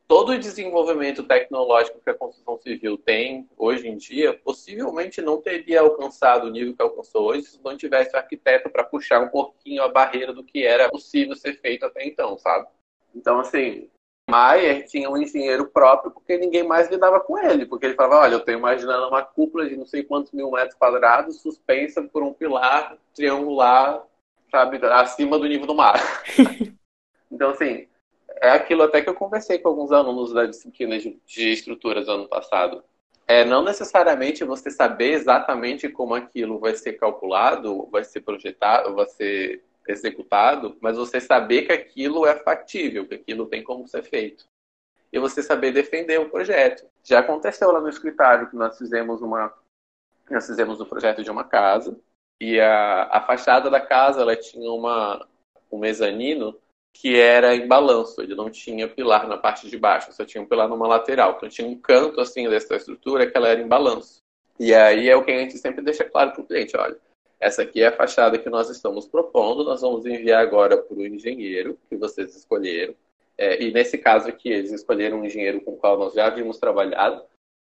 todo 0.08 0.32
o 0.32 0.39
desenvolvimento 0.39 1.24
tecnológico 1.24 2.00
que 2.00 2.10
a 2.10 2.13
construção 2.13 2.58
civil 2.60 2.98
tem 2.98 3.50
hoje 3.58 3.88
em 3.88 3.98
dia, 3.98 4.34
possivelmente 4.34 5.22
não 5.22 5.41
teria 5.41 5.82
alcançado 5.82 6.48
o 6.48 6.51
nível 6.51 6.75
que 6.75 6.82
alcançou 6.82 7.27
hoje 7.27 7.44
se 7.44 7.60
não 7.63 7.75
tivesse 7.75 8.15
o 8.15 8.17
arquiteto 8.17 8.70
para 8.70 8.84
puxar 8.84 9.22
um 9.22 9.29
pouquinho 9.29 9.82
a 9.82 9.89
barreira 9.89 10.34
do 10.34 10.44
que 10.44 10.63
era 10.63 10.89
possível 10.89 11.36
ser 11.36 11.60
feito 11.60 11.86
até 11.86 12.05
então, 12.05 12.38
sabe? 12.38 12.67
Então, 13.15 13.39
assim, 13.39 13.89
Maier 14.29 14.86
tinha 14.86 15.10
um 15.10 15.17
engenheiro 15.17 15.67
próprio 15.67 16.12
porque 16.12 16.38
ninguém 16.38 16.63
mais 16.63 16.89
lidava 16.89 17.20
com 17.20 17.38
ele. 17.38 17.65
Porque 17.65 17.86
ele 17.86 17.96
falava, 17.96 18.24
olha, 18.24 18.34
eu 18.34 18.39
estou 18.39 18.53
imaginando 18.53 19.08
uma 19.08 19.24
cúpula 19.24 19.67
de 19.67 19.75
não 19.75 19.86
sei 19.86 20.03
quantos 20.03 20.32
mil 20.32 20.51
metros 20.51 20.75
quadrados 20.75 21.41
suspensa 21.41 22.01
por 22.03 22.24
um 22.24 22.34
pilar 22.34 22.98
triangular, 23.13 24.03
sabe, 24.50 24.84
acima 24.88 25.38
do 25.38 25.48
nível 25.48 25.67
do 25.67 25.75
mar. 25.75 26.00
então, 27.32 27.51
assim, 27.51 27.88
é 28.41 28.50
aquilo 28.50 28.84
até 28.84 29.01
que 29.01 29.10
eu 29.10 29.15
conversei 29.15 29.60
com 29.60 29.70
alguns 29.70 29.91
alunos 29.91 30.34
da 30.34 30.46
disciplina 30.46 30.98
de, 30.98 31.20
de 31.25 31.51
estruturas 31.51 32.08
ano 32.08 32.27
passado. 32.27 32.84
É 33.27 33.44
não 33.44 33.63
necessariamente 33.63 34.44
você 34.44 34.70
saber 34.70 35.13
exatamente 35.13 35.89
como 35.89 36.13
aquilo 36.13 36.60
vai 36.60 36.75
ser 36.75 36.94
calculado, 36.94 37.88
vai 37.91 38.03
ser 38.03 38.22
projetado, 38.22 38.94
vai 38.94 39.08
ser 39.08 39.63
executado, 39.87 40.77
mas 40.81 40.97
você 40.97 41.19
saber 41.19 41.63
que 41.63 41.71
aquilo 41.71 42.25
é 42.25 42.35
factível, 42.35 43.07
que 43.07 43.15
aquilo 43.15 43.45
tem 43.45 43.63
como 43.63 43.87
ser 43.87 44.03
feito. 44.03 44.45
E 45.11 45.19
você 45.19 45.41
saber 45.41 45.71
defender 45.71 46.19
o 46.19 46.29
projeto. 46.29 46.85
Já 47.03 47.19
aconteceu 47.19 47.71
lá 47.71 47.79
no 47.79 47.89
escritório 47.89 48.49
que 48.49 48.55
nós 48.55 48.77
fizemos 48.77 49.21
uma 49.21 49.53
nós 50.29 50.47
fizemos 50.47 50.81
um 50.81 50.85
projeto 50.85 51.23
de 51.23 51.29
uma 51.29 51.43
casa 51.43 51.95
e 52.41 52.59
a, 52.59 53.03
a 53.03 53.21
fachada 53.21 53.69
da 53.69 53.79
casa 53.79 54.21
ela 54.21 54.35
tinha 54.35 54.71
uma 54.71 55.25
um 55.71 55.77
mezanino 55.77 56.57
que 56.93 57.19
era 57.19 57.53
em 57.53 57.67
balanço, 57.67 58.21
ele 58.21 58.35
não 58.35 58.49
tinha 58.49 58.87
pilar 58.87 59.27
na 59.27 59.37
parte 59.37 59.69
de 59.69 59.77
baixo, 59.77 60.13
só 60.13 60.23
tinha 60.25 60.41
um 60.41 60.47
pilar 60.47 60.69
numa 60.69 60.87
lateral. 60.87 61.33
Então 61.35 61.49
tinha 61.49 61.67
um 61.67 61.77
canto 61.77 62.21
assim 62.21 62.49
dessa 62.49 62.75
estrutura 62.75 63.29
que 63.29 63.35
ela 63.35 63.49
era 63.49 63.61
em 63.61 63.67
balanço. 63.67 64.23
E 64.57 64.73
aí 64.73 65.09
é 65.09 65.15
o 65.15 65.23
que 65.23 65.31
a 65.31 65.39
gente 65.39 65.57
sempre 65.57 65.81
deixa 65.81 66.05
claro 66.05 66.31
para 66.31 66.41
o 66.41 66.47
cliente, 66.47 66.77
olha, 66.77 66.97
essa 67.45 67.61
aqui 67.61 67.81
é 67.81 67.87
a 67.87 67.91
fachada 67.91 68.39
que 68.39 68.49
nós 68.49 68.71
estamos 68.71 69.07
propondo, 69.07 69.63
nós 69.63 69.81
vamos 69.81 70.03
enviar 70.05 70.41
agora 70.41 70.77
para 70.77 70.97
o 70.97 71.05
engenheiro 71.05 71.77
que 71.87 71.95
vocês 71.95 72.35
escolheram. 72.35 72.95
É, 73.37 73.61
e 73.61 73.71
nesse 73.71 73.99
caso 73.99 74.27
aqui, 74.27 74.49
eles 74.49 74.71
escolheram 74.71 75.19
um 75.19 75.25
engenheiro 75.25 75.61
com 75.61 75.73
o 75.73 75.77
qual 75.77 75.95
nós 75.95 76.13
já 76.13 76.25
havíamos 76.25 76.57
trabalhado, 76.57 77.21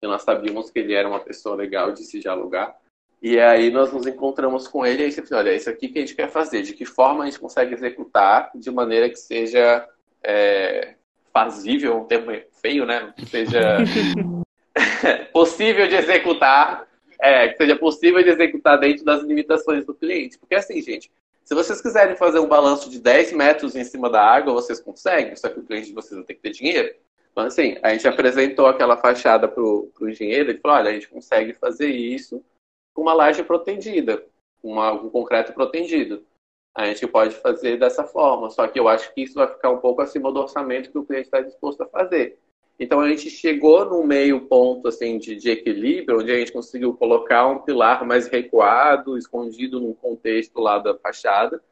e 0.00 0.07
nós 0.07 0.23
sabíamos 0.23 0.71
que 0.71 0.78
ele 0.78 0.95
era 0.95 1.09
uma 1.09 1.19
pessoa 1.19 1.57
legal 1.57 1.90
de 1.90 2.04
se 2.04 2.21
dialogar. 2.21 2.76
E 3.21 3.40
aí 3.40 3.71
nós 3.71 3.93
nos 3.93 4.07
encontramos 4.07 4.69
com 4.69 4.87
ele 4.87 5.07
e 5.07 5.11
falou, 5.11 5.38
olha, 5.40 5.50
é 5.50 5.57
isso 5.57 5.71
aqui 5.71 5.88
que 5.88 5.99
a 5.99 6.02
gente 6.02 6.14
quer 6.14 6.31
fazer, 6.31 6.62
de 6.62 6.73
que 6.73 6.85
forma 6.85 7.25
a 7.25 7.26
gente 7.26 7.40
consegue 7.40 7.75
executar 7.75 8.52
de 8.54 8.71
maneira 8.71 9.09
que 9.09 9.16
seja 9.16 9.88
é, 10.23 10.95
fazível, 11.33 11.97
um 11.97 12.04
termo 12.04 12.31
feio, 12.52 12.87
né? 12.87 13.12
Que 13.16 13.26
seja 13.26 13.78
possível 15.33 15.88
de 15.88 15.97
executar, 15.97 16.87
é, 17.21 17.49
que 17.49 17.56
seja 17.56 17.76
possível 17.76 18.23
de 18.23 18.30
executar 18.30 18.78
dentro 18.78 19.04
das 19.04 19.23
limitações 19.23 19.85
do 19.85 19.94
cliente. 19.94 20.38
Porque 20.38 20.54
assim, 20.54 20.80
gente, 20.80 21.11
se 21.44 21.54
vocês 21.54 21.80
quiserem 21.80 22.16
fazer 22.16 22.38
um 22.38 22.49
balanço 22.49 22.88
de 22.90 22.99
10 22.99 23.33
metros 23.33 23.76
em 23.76 23.85
cima 23.85 24.09
da 24.09 24.23
água, 24.23 24.54
vocês 24.54 24.80
conseguem, 24.80 25.37
só 25.37 25.49
que 25.49 25.61
o 25.61 25.64
cliente 25.64 25.88
de 25.88 25.94
vocês 25.94 26.16
vai 26.16 26.25
ter 26.25 26.35
que 26.35 26.40
ter 26.40 26.50
dinheiro. 26.50 26.94
Então, 27.33 27.44
assim, 27.44 27.76
a 27.83 27.90
gente 27.90 28.06
apresentou 28.06 28.66
aquela 28.66 28.97
fachada 28.97 29.49
para 29.49 29.62
o 29.62 29.90
engenheiro 30.02 30.52
e 30.52 30.56
falou, 30.59 30.76
olha, 30.78 30.90
a 30.90 30.94
gente 30.94 31.09
consegue 31.09 31.52
fazer 31.52 31.88
isso 31.88 32.42
com 32.94 33.02
uma 33.02 33.12
laje 33.12 33.42
protegida, 33.42 34.25
uma, 34.62 34.92
um 34.92 35.11
concreto 35.11 35.52
protegido. 35.52 36.25
A 36.75 36.87
gente 36.87 37.06
pode 37.06 37.35
fazer 37.35 37.76
dessa 37.76 38.04
forma, 38.04 38.50
só 38.50 38.66
que 38.68 38.78
eu 38.78 38.88
acho 38.88 39.12
que 39.12 39.23
isso 39.23 39.35
vai 39.35 39.49
ficar 39.49 39.71
um 39.71 39.78
pouco 39.78 40.00
acima 40.00 40.33
do 40.33 40.40
orçamento 40.40 40.90
que 40.90 40.99
o 40.99 41.04
cliente 41.04 41.26
está 41.26 41.40
disposto 41.40 41.83
a 41.83 41.87
fazer. 41.87 42.38
Então 42.78 43.00
a 43.00 43.09
gente 43.09 43.31
chegou 43.31 43.85
no 43.85 44.04
meio 44.04 44.47
ponto 44.47 44.88
assim 44.88 45.19
de, 45.19 45.37
de, 45.37 45.50
equilíbrio, 45.50 46.19
onde 46.19 46.33
a 46.33 46.38
gente 46.38 46.52
conseguiu 46.52 46.93
colocar 46.95 47.47
um 47.47 47.61
pilar 47.61 48.04
mais 48.04 48.26
recuado, 48.26 49.16
escondido 49.16 49.81
num 49.81 49.95
contexto 49.95 50.59
lá 50.59 50.78
da 50.78 50.97
fachada, 50.97 51.62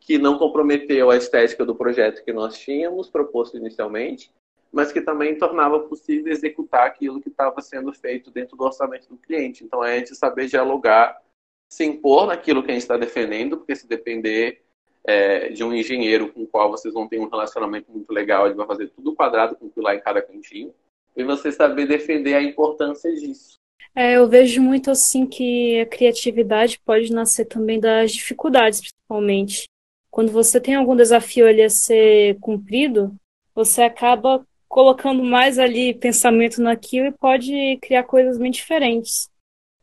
que 0.00 0.18
não 0.18 0.38
comprometeu 0.38 1.10
a 1.10 1.16
estética 1.16 1.64
do 1.64 1.76
projeto 1.76 2.24
que 2.24 2.32
nós 2.32 2.58
tínhamos 2.58 3.08
proposto 3.08 3.56
inicialmente, 3.56 4.32
mas 4.72 4.90
que 4.90 5.00
também 5.00 5.38
tornava 5.38 5.78
possível 5.80 6.32
executar 6.32 6.86
aquilo 6.86 7.20
que 7.20 7.28
estava 7.28 7.60
sendo 7.60 7.92
feito 7.92 8.30
dentro 8.30 8.56
do 8.56 8.64
orçamento 8.64 9.08
do 9.08 9.16
cliente. 9.16 9.62
Então, 9.62 9.84
é 9.84 9.94
a 9.94 9.98
gente 9.98 10.16
saber 10.16 10.46
dialogar, 10.46 11.22
se 11.70 11.84
impor 11.84 12.26
naquilo 12.26 12.62
que 12.62 12.70
a 12.70 12.74
gente 12.74 12.82
está 12.82 12.96
defendendo, 12.96 13.58
porque 13.58 13.76
se 13.76 13.86
depender 13.86 14.64
é, 15.04 15.48
de 15.48 15.64
um 15.64 15.72
engenheiro 15.74 16.32
com 16.32 16.42
o 16.42 16.46
qual 16.46 16.70
vocês 16.70 16.94
vão 16.94 17.08
ter 17.08 17.18
um 17.18 17.28
relacionamento 17.28 17.90
muito 17.90 18.10
legal, 18.12 18.46
ele 18.46 18.54
vai 18.54 18.66
fazer 18.66 18.88
tudo 18.88 19.14
quadrado 19.14 19.56
com 19.56 19.68
pilar 19.68 19.96
em 19.96 20.00
cada 20.00 20.22
cantinho, 20.22 20.72
e 21.16 21.24
você 21.24 21.52
saber 21.52 21.86
defender 21.86 22.34
a 22.34 22.42
importância 22.42 23.12
disso. 23.14 23.60
É, 23.94 24.16
eu 24.16 24.26
vejo 24.26 24.62
muito 24.62 24.90
assim 24.90 25.26
que 25.26 25.80
a 25.80 25.86
criatividade 25.86 26.80
pode 26.84 27.12
nascer 27.12 27.44
também 27.44 27.78
das 27.78 28.12
dificuldades, 28.12 28.80
principalmente. 28.80 29.68
Quando 30.10 30.32
você 30.32 30.60
tem 30.60 30.74
algum 30.74 30.96
desafio 30.96 31.46
ali 31.46 31.62
a 31.62 31.68
ser 31.68 32.38
cumprido, 32.40 33.14
você 33.54 33.82
acaba 33.82 34.46
colocando 34.66 35.22
mais 35.22 35.58
ali 35.58 35.92
pensamento 35.92 36.62
naquilo 36.62 37.06
e 37.08 37.12
pode 37.12 37.78
criar 37.82 38.04
coisas 38.04 38.38
bem 38.38 38.50
diferentes. 38.50 39.28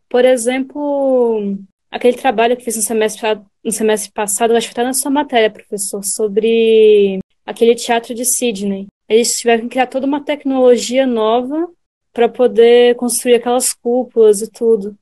Por 0.10 0.26
exemplo, 0.26 1.56
aquele 1.90 2.18
trabalho 2.18 2.56
que 2.56 2.64
fiz 2.64 2.76
no 2.76 2.82
semestre, 2.82 3.42
no 3.64 3.72
semestre 3.72 4.12
passado, 4.12 4.56
acho 4.56 4.68
que 4.68 4.74
está 4.74 4.84
na 4.84 4.94
sua 4.94 5.12
matéria, 5.12 5.50
professor, 5.50 6.04
sobre 6.04 7.20
aquele 7.46 7.76
teatro 7.76 8.14
de 8.14 8.26
Sydney. 8.26 8.88
Eles 9.08 9.40
tiveram 9.40 9.64
que 9.64 9.70
criar 9.70 9.88
toda 9.88 10.06
uma 10.06 10.24
tecnologia 10.24 11.08
nova 11.08 11.70
para 12.14 12.30
poder 12.30 12.96
construir 12.96 13.36
aquelas 13.36 13.74
cúpulas 13.74 14.42
e 14.42 14.52
tudo. 14.52 14.98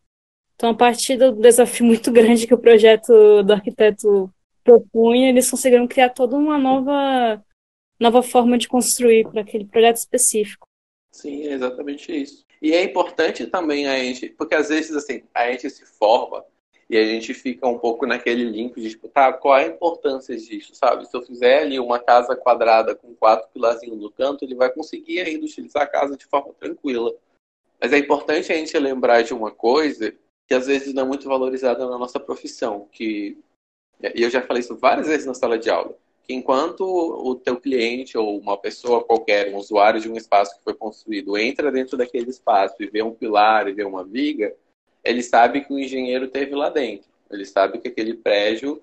Então, 0.56 0.70
a 0.70 0.75
partir 0.75 1.17
do 1.17 1.34
desafio 1.34 1.86
muito 1.88 2.12
grande 2.12 2.48
que 2.48 2.53
o 2.53 2.60
projeto 2.60 3.44
do 3.44 3.53
arquiteto 3.53 4.32
propunha, 4.63 5.29
eles 5.29 5.50
conseguiram 5.50 5.88
criar 5.88 6.10
toda 6.10 6.36
uma 6.36 6.58
nova 6.58 7.44
nova 8.00 8.22
forma 8.22 8.58
de 8.60 8.67
construir 8.67 9.27
para 9.27 9.41
aquele 9.41 9.65
projeto 9.65 9.98
específico. 9.98 10.67
Sim, 11.12 11.48
é 11.48 11.53
exatamente 11.53 12.12
isso. 12.12 12.46
E 12.62 12.74
é 12.74 12.84
importante 12.84 13.48
também 13.48 13.88
a 13.88 13.98
gente, 13.98 14.29
porque 14.29 14.53
às 14.53 14.70
vezes 14.70 14.96
assim, 14.96 15.24
a 15.34 15.51
gente 15.51 15.67
se 15.70 15.84
forma 15.84 16.46
e 16.89 16.98
a 16.98 17.06
gente 17.06 17.34
fica 17.34 17.67
um 17.67 17.77
pouco 17.77 18.06
naquele 18.06 18.44
link 18.46 18.79
de 18.79 18.91
tipo, 18.91 19.10
tá, 19.10 19.34
qual 19.34 19.58
é 19.58 19.65
a 19.65 19.67
importância 19.67 20.36
disso, 20.38 20.74
sabe? 20.74 21.06
Se 21.06 21.15
eu 21.15 21.22
fizer 21.22 21.63
ali 21.63 21.79
uma 21.79 22.00
casa 22.00 22.36
quadrada 22.36 22.96
com 22.96 23.13
quatro 23.15 23.50
pilarzinhos 23.53 24.00
no 24.00 24.12
canto, 24.12 24.46
ele 24.46 24.56
vai 24.56 24.72
conseguir 24.72 25.20
ainda 25.20 25.46
utilizar 25.46 25.84
a 25.84 25.88
casa 25.88 26.15
de 26.15 26.25
forma 26.25 26.53
tranquila. 26.53 27.13
Mas 27.79 27.94
é 27.94 27.98
importante 27.98 28.51
a 28.51 28.56
gente 28.56 28.77
lembrar 28.79 29.22
de 29.22 29.34
uma 29.34 29.51
coisa 29.51 30.13
que 30.48 30.53
às 30.53 30.67
vezes 30.67 30.94
não 30.94 31.03
é 31.03 31.06
muito 31.06 31.27
valorizada 31.27 31.86
na 31.86 31.98
nossa 31.98 32.20
profissão, 32.20 32.88
que 32.91 33.38
e 34.15 34.22
eu 34.22 34.29
já 34.29 34.41
falei 34.41 34.62
isso 34.62 34.75
várias 34.77 35.08
vezes 35.08 35.25
na 35.25 35.34
sala 35.34 35.58
de 35.58 35.70
aula 35.70 35.98
que 36.27 36.34
enquanto 36.34 36.82
o 36.82 37.36
teu 37.36 37.58
cliente 37.58 38.17
ou 38.17 38.38
uma 38.38 38.58
pessoa 38.58 39.01
qualquer, 39.01 39.53
um 39.53 39.58
usuário 39.58 40.01
de 40.01 40.10
um 40.10 40.17
espaço 40.17 40.58
que 40.58 40.63
foi 40.63 40.74
construído, 40.74 41.38
entra 41.38 41.72
dentro 41.72 41.96
daquele 41.96 42.29
espaço 42.29 42.75
e 42.82 42.88
vê 42.88 43.01
um 43.01 43.13
pilar 43.13 43.67
e 43.70 43.74
vê 43.74 43.86
uma 43.86 44.03
viga, 44.03 44.53
ele 45.07 45.23
sabe 45.23 45.61
que 45.61 45.73
o 45.73 45.79
engenheiro 45.79 46.27
teve 46.27 46.53
lá 46.53 46.69
dentro. 46.69 47.07
Ele 47.31 47.45
sabe 47.45 47.79
que 47.79 47.87
aquele 47.87 48.13
prédio 48.13 48.81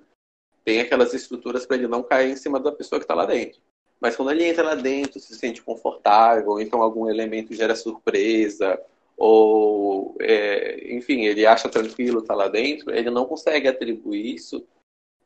tem 0.65 0.81
aquelas 0.81 1.13
estruturas 1.13 1.67
para 1.67 1.77
ele 1.77 1.87
não 1.87 2.03
cair 2.03 2.33
em 2.33 2.37
cima 2.37 2.59
da 2.59 2.73
pessoa 2.73 2.99
que 2.99 3.05
está 3.05 3.15
lá 3.15 3.27
dentro. 3.27 3.61
Mas 4.01 4.17
quando 4.17 4.31
ele 4.31 4.45
entra 4.45 4.65
lá 4.65 4.75
dentro, 4.75 5.21
se 5.21 5.35
sente 5.35 5.63
confortável, 5.63 6.59
então 6.61 6.83
algum 6.83 7.09
elemento 7.09 7.55
gera 7.55 7.77
surpresa, 7.77 8.81
ou, 9.17 10.17
é, 10.21 10.95
enfim, 10.95 11.25
ele 11.25 11.47
acha 11.47 11.69
tranquilo 11.69 12.21
estar 12.21 12.35
tá 12.35 12.39
lá 12.39 12.49
dentro, 12.49 12.95
ele 12.95 13.11
não 13.11 13.27
consegue 13.27 13.69
atribuir 13.69 14.35
isso 14.35 14.67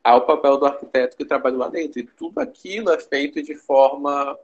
ao 0.03 0.27
papel 0.27 0.59
do 0.59 0.67
arquiteto 0.67 1.17
que 1.17 1.25
trabalha 1.25 1.57
lá 1.57 1.69
dentro. 1.69 2.01
E 2.01 2.07
tudo 2.07 2.41
aquilo 2.41 2.91
é 2.91 2.99
feito 2.99 3.43
de 3.43 3.55
forma 3.55 4.39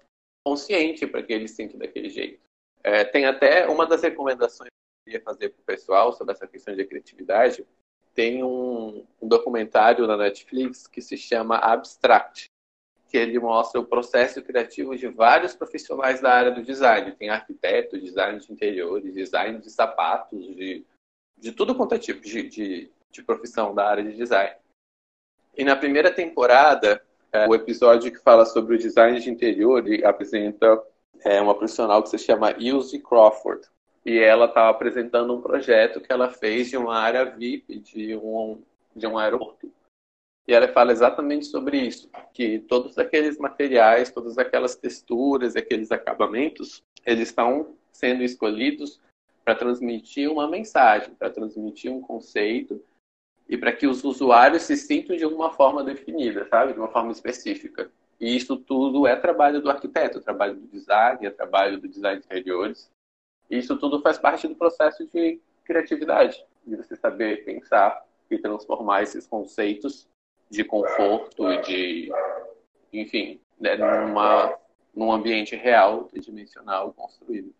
consciente 0.46 1.06
para 1.06 1.22
que 1.22 1.32
ele 1.32 1.48
sinta 1.48 1.76
daquele 1.76 2.10
jeito. 2.10 2.40
É, 2.82 3.04
tem 3.04 3.24
até 3.24 3.66
uma 3.66 3.86
das 3.86 4.02
recomendações 4.02 4.73
queria 5.04 5.20
fazer 5.20 5.50
para 5.50 5.60
o 5.60 5.64
pessoal 5.64 6.12
sobre 6.12 6.32
essa 6.32 6.46
questão 6.46 6.74
de 6.74 6.84
criatividade. 6.84 7.64
Tem 8.14 8.42
um, 8.42 9.06
um 9.20 9.28
documentário 9.28 10.06
na 10.06 10.16
Netflix 10.16 10.86
que 10.86 11.02
se 11.02 11.16
chama 11.16 11.56
Abstract, 11.58 12.46
que 13.08 13.18
ele 13.18 13.38
mostra 13.38 13.80
o 13.80 13.86
processo 13.86 14.42
criativo 14.42 14.96
de 14.96 15.08
vários 15.08 15.54
profissionais 15.54 16.20
da 16.20 16.32
área 16.32 16.50
do 16.50 16.62
design. 16.62 17.12
Tem 17.12 17.28
arquiteto, 17.28 18.00
design 18.00 18.38
de 18.38 18.52
interiores, 18.52 19.14
design 19.14 19.58
de 19.60 19.70
sapatos, 19.70 20.46
de, 20.56 20.84
de 21.36 21.52
tudo 21.52 21.74
quanto 21.74 21.94
é 21.94 21.98
tipo 21.98 22.22
de, 22.22 22.48
de, 22.48 22.90
de 23.10 23.22
profissão 23.22 23.74
da 23.74 23.88
área 23.88 24.04
de 24.04 24.16
design. 24.16 24.56
E 25.56 25.64
na 25.64 25.76
primeira 25.76 26.12
temporada, 26.12 27.04
é, 27.32 27.46
o 27.48 27.54
episódio 27.54 28.10
que 28.10 28.18
fala 28.18 28.46
sobre 28.46 28.76
o 28.76 28.78
design 28.78 29.20
de 29.20 29.30
interior 29.30 29.84
apresenta 30.04 30.82
é, 31.24 31.40
uma 31.40 31.54
profissional 31.54 32.02
que 32.02 32.10
se 32.10 32.18
chama 32.18 32.52
Ilse 32.58 33.00
Crawford. 33.00 33.68
E 34.04 34.18
ela 34.18 34.46
estava 34.46 34.70
apresentando 34.70 35.34
um 35.34 35.40
projeto 35.40 36.00
que 36.00 36.12
ela 36.12 36.30
fez 36.30 36.68
de 36.68 36.76
uma 36.76 36.96
área 36.96 37.24
VIP 37.24 37.78
de 37.78 38.16
um, 38.16 38.60
de 38.94 39.06
um 39.06 39.16
aeroporto. 39.16 39.72
E 40.46 40.52
ela 40.52 40.68
fala 40.68 40.92
exatamente 40.92 41.46
sobre 41.46 41.78
isso, 41.78 42.10
que 42.34 42.58
todos 42.58 42.98
aqueles 42.98 43.38
materiais, 43.38 44.10
todas 44.10 44.36
aquelas 44.36 44.76
texturas, 44.76 45.56
aqueles 45.56 45.90
acabamentos, 45.90 46.82
eles 47.06 47.28
estão 47.28 47.74
sendo 47.90 48.22
escolhidos 48.22 49.00
para 49.42 49.54
transmitir 49.54 50.30
uma 50.30 50.48
mensagem, 50.48 51.14
para 51.14 51.30
transmitir 51.30 51.90
um 51.90 52.00
conceito 52.00 52.82
e 53.48 53.56
para 53.56 53.72
que 53.72 53.86
os 53.86 54.04
usuários 54.04 54.62
se 54.62 54.76
sintam 54.76 55.16
de 55.16 55.24
uma 55.24 55.50
forma 55.50 55.82
definida, 55.82 56.46
sabe? 56.48 56.72
De 56.72 56.78
uma 56.78 56.88
forma 56.88 57.12
específica. 57.12 57.90
E 58.20 58.34
isso 58.36 58.56
tudo 58.56 59.06
é 59.06 59.16
trabalho 59.16 59.60
do 59.60 59.70
arquiteto, 59.70 60.20
trabalho 60.20 60.54
do 60.54 60.66
design, 60.66 61.26
é 61.26 61.30
trabalho 61.30 61.78
do 61.78 61.88
design 61.88 62.20
de 62.20 62.26
interiores. 62.26 62.90
Isso 63.50 63.76
tudo 63.76 64.00
faz 64.00 64.18
parte 64.18 64.48
do 64.48 64.54
processo 64.54 65.06
de 65.12 65.40
criatividade, 65.64 66.42
de 66.66 66.76
você 66.76 66.96
saber 66.96 67.44
pensar 67.44 68.04
e 68.30 68.38
transformar 68.38 69.02
esses 69.02 69.26
conceitos 69.26 70.06
de 70.50 70.64
conforto 70.64 71.50
e 71.50 71.60
de, 71.62 72.12
enfim, 72.92 73.40
né, 73.60 73.76
numa, 73.76 74.54
num 74.94 75.12
ambiente 75.12 75.56
real, 75.56 76.04
tridimensional 76.04 76.92
construído. 76.92 77.52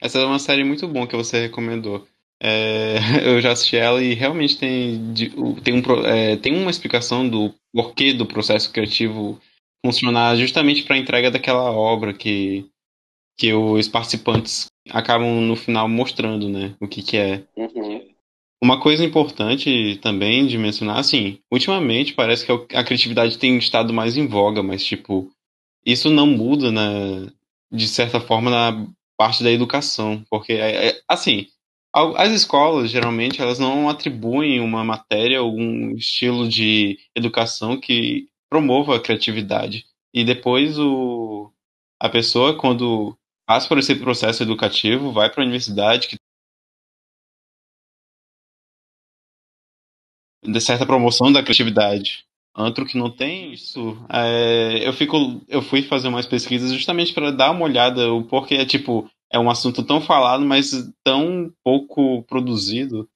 Essa 0.00 0.18
é 0.18 0.24
uma 0.24 0.38
série 0.38 0.64
muito 0.64 0.88
boa 0.88 1.06
que 1.06 1.16
você 1.16 1.42
recomendou. 1.42 2.06
É, 2.40 2.96
eu 3.24 3.40
já 3.40 3.52
assisti 3.52 3.76
ela 3.76 4.02
e 4.02 4.14
realmente 4.14 4.58
tem, 4.58 5.14
tem, 5.62 5.74
um, 5.74 6.06
é, 6.06 6.36
tem 6.36 6.54
uma 6.54 6.70
explicação 6.70 7.28
do 7.28 7.54
porquê 7.72 8.12
do 8.12 8.26
processo 8.26 8.72
criativo 8.72 9.40
funcionar 9.84 10.36
justamente 10.36 10.82
para 10.82 10.96
a 10.96 10.98
entrega 10.98 11.30
daquela 11.30 11.70
obra 11.70 12.12
que, 12.12 12.68
que 13.36 13.52
os 13.52 13.88
participantes 13.88 14.66
acabam 14.90 15.40
no 15.42 15.56
final 15.56 15.88
mostrando, 15.88 16.48
né? 16.48 16.74
O 16.80 16.88
que, 16.88 17.02
que 17.02 17.16
é. 17.16 17.44
Uhum. 17.56 18.06
Uma 18.62 18.80
coisa 18.80 19.04
importante 19.04 19.98
também 20.02 20.46
de 20.46 20.56
mencionar, 20.56 20.98
assim, 20.98 21.38
ultimamente 21.52 22.14
parece 22.14 22.46
que 22.46 22.52
a 22.74 22.82
criatividade 22.82 23.38
tem 23.38 23.58
estado 23.58 23.92
mais 23.92 24.16
em 24.16 24.26
voga, 24.26 24.62
mas 24.62 24.82
tipo, 24.82 25.30
isso 25.84 26.08
não 26.08 26.26
muda, 26.26 26.72
né, 26.72 27.30
de 27.70 27.86
certa 27.86 28.18
forma, 28.18 28.50
na 28.50 28.86
parte 29.16 29.44
da 29.44 29.52
educação, 29.52 30.24
porque, 30.30 30.54
é, 30.54 30.88
é, 30.88 31.00
assim, 31.06 31.46
as 31.94 32.32
escolas, 32.32 32.90
geralmente, 32.90 33.40
elas 33.40 33.58
não 33.58 33.88
atribuem 33.88 34.60
uma 34.60 34.84
matéria, 34.84 35.38
algum 35.38 35.94
estilo 35.94 36.48
de 36.48 36.98
educação 37.14 37.78
que 37.78 38.28
promova 38.50 38.96
a 38.96 39.00
criatividade. 39.00 39.86
E 40.12 40.24
depois 40.24 40.78
o, 40.78 41.50
a 42.00 42.08
pessoa, 42.08 42.56
quando 42.56 43.16
passa 43.46 43.68
por 43.68 43.78
esse 43.78 43.94
processo 43.94 44.42
educativo, 44.42 45.12
vai 45.12 45.30
para 45.30 45.42
a 45.42 45.44
universidade, 45.44 46.08
que 46.08 46.16
de 50.44 50.60
certa 50.60 50.86
promoção 50.86 51.32
da 51.32 51.42
criatividade. 51.42 52.24
Antro 52.58 52.86
que 52.86 52.96
não 52.96 53.10
tem 53.10 53.52
isso, 53.52 53.98
é, 54.08 54.86
eu 54.86 54.92
fico, 54.92 55.42
eu 55.46 55.60
fui 55.60 55.82
fazer 55.82 56.08
umas 56.08 56.24
pesquisas 56.24 56.72
justamente 56.72 57.12
para 57.12 57.30
dar 57.30 57.50
uma 57.50 57.64
olhada 57.64 58.10
o 58.12 58.24
porquê 58.24 58.54
é 58.54 58.64
tipo 58.64 59.10
é 59.30 59.38
um 59.38 59.50
assunto 59.50 59.82
tão 59.82 60.00
falado, 60.00 60.44
mas 60.44 60.70
tão 61.04 61.52
pouco 61.62 62.22
produzido. 62.22 63.08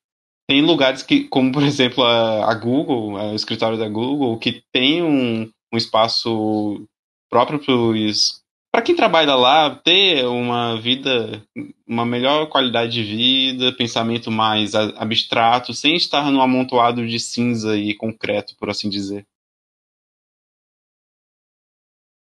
Tem 0.47 0.61
lugares 0.61 1.03
que, 1.03 1.25
como 1.29 1.53
por 1.53 1.63
exemplo 1.63 2.05
a, 2.05 2.51
a 2.51 2.55
Google, 2.55 3.13
o 3.13 3.35
escritório 3.35 3.79
da 3.79 3.89
Google, 3.89 4.39
que 4.39 4.63
tem 4.73 5.03
um, 5.03 5.51
um 5.73 5.77
espaço 5.77 6.87
próprio 7.31 7.61
para 7.61 8.40
quem 8.83 8.95
trabalha 8.95 9.35
lá 9.35 9.75
ter 9.75 10.25
uma 10.27 10.81
vida, 10.81 11.43
uma 11.87 12.07
melhor 12.07 12.49
qualidade 12.49 12.93
de 12.93 13.03
vida, 13.03 13.73
pensamento 13.77 14.31
mais 14.31 14.75
abstrato, 14.75 15.75
sem 15.75 15.97
estar 15.97 16.31
no 16.31 16.41
amontoado 16.41 17.07
de 17.07 17.19
cinza 17.19 17.77
e 17.77 17.95
concreto, 17.95 18.55
por 18.57 18.71
assim 18.71 18.89
dizer. 18.89 19.27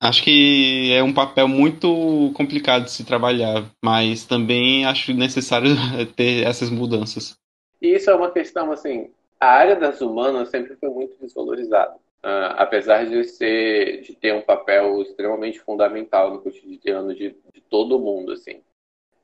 Acho 0.00 0.22
que 0.22 0.92
é 0.92 1.02
um 1.02 1.12
papel 1.12 1.48
muito 1.48 2.32
complicado 2.34 2.84
de 2.84 2.92
se 2.92 3.04
trabalhar, 3.04 3.68
mas 3.82 4.24
também 4.24 4.84
acho 4.84 5.12
necessário 5.12 5.70
ter 6.14 6.46
essas 6.46 6.70
mudanças. 6.70 7.36
E 7.82 7.94
isso 7.94 8.08
é 8.08 8.14
uma 8.14 8.30
questão, 8.30 8.70
assim, 8.70 9.10
a 9.40 9.46
área 9.46 9.76
das 9.76 10.00
humanas 10.00 10.50
sempre 10.50 10.76
foi 10.76 10.88
muito 10.88 11.16
desvalorizada. 11.20 11.96
Uh, 12.25 12.50
apesar 12.56 13.06
de 13.06 13.22
ser 13.22 14.00
de 14.00 14.12
ter 14.12 14.34
um 14.34 14.42
papel 14.42 15.00
extremamente 15.02 15.60
fundamental 15.60 16.32
no 16.32 16.40
cotidiano 16.40 17.14
de, 17.14 17.37
de 17.54 17.60
todo 17.60 17.98
mundo 17.98 18.32
assim. 18.32 18.60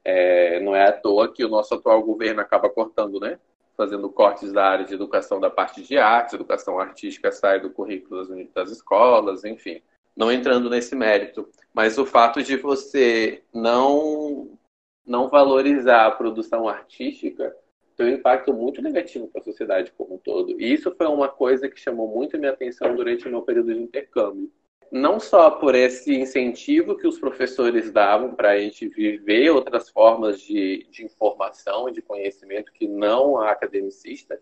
É, 0.04 0.60
não 0.60 0.76
é 0.76 0.88
à 0.88 0.92
toa 0.92 1.32
que 1.32 1.44
o 1.44 1.48
nosso 1.48 1.74
atual 1.74 2.00
governo 2.04 2.40
acaba 2.40 2.70
cortando 2.70 3.18
né? 3.18 3.40
Fazendo 3.76 4.08
cortes 4.08 4.52
da 4.52 4.64
área 4.64 4.84
de 4.84 4.94
educação 4.94 5.40
da 5.40 5.50
parte 5.50 5.82
de 5.82 5.98
artes 5.98 6.34
educação 6.34 6.78
artística 6.78 7.32
sai 7.32 7.58
do 7.58 7.70
currículo 7.70 8.24
das, 8.24 8.48
das 8.52 8.70
escolas 8.70 9.44
enfim. 9.44 9.82
Não 10.16 10.30
entrando 10.30 10.70
nesse 10.70 10.94
mérito, 10.94 11.48
mas 11.72 11.98
o 11.98 12.06
fato 12.06 12.44
de 12.44 12.56
você 12.56 13.42
não 13.52 14.56
não 15.04 15.28
valorizar 15.28 16.06
a 16.06 16.12
produção 16.12 16.68
artística 16.68 17.54
tem 17.96 18.06
um 18.06 18.14
impacto 18.16 18.52
muito 18.52 18.82
negativo 18.82 19.28
para 19.28 19.40
a 19.40 19.44
sociedade 19.44 19.92
como 19.96 20.14
um 20.14 20.18
todo. 20.18 20.60
E 20.60 20.72
isso 20.72 20.94
foi 20.96 21.06
uma 21.06 21.28
coisa 21.28 21.68
que 21.68 21.78
chamou 21.78 22.08
muito 22.08 22.36
a 22.36 22.38
minha 22.38 22.52
atenção 22.52 22.94
durante 22.94 23.26
o 23.26 23.30
meu 23.30 23.42
período 23.42 23.72
de 23.74 23.80
intercâmbio. 23.80 24.50
Não 24.90 25.18
só 25.18 25.50
por 25.50 25.74
esse 25.74 26.14
incentivo 26.14 26.96
que 26.96 27.06
os 27.06 27.18
professores 27.18 27.90
davam 27.90 28.34
para 28.34 28.50
a 28.50 28.58
gente 28.58 28.88
viver 28.88 29.50
outras 29.50 29.88
formas 29.88 30.40
de, 30.40 30.86
de 30.90 31.04
informação 31.04 31.88
e 31.88 31.92
de 31.92 32.02
conhecimento 32.02 32.72
que 32.72 32.86
não 32.86 33.38
a 33.38 33.50
academicista, 33.50 34.40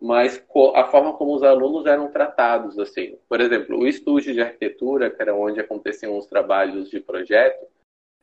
mas 0.00 0.44
a 0.74 0.84
forma 0.84 1.14
como 1.14 1.34
os 1.34 1.42
alunos 1.42 1.86
eram 1.86 2.10
tratados, 2.10 2.78
assim. 2.78 3.18
Por 3.28 3.40
exemplo, 3.40 3.78
o 3.78 3.86
estúdio 3.86 4.34
de 4.34 4.42
arquitetura, 4.42 5.10
que 5.10 5.22
era 5.22 5.34
onde 5.34 5.60
aconteciam 5.60 6.18
os 6.18 6.26
trabalhos 6.26 6.90
de 6.90 7.00
projeto, 7.00 7.66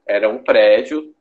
era 0.06 0.30
um 0.30 0.44
prédio 0.44 1.15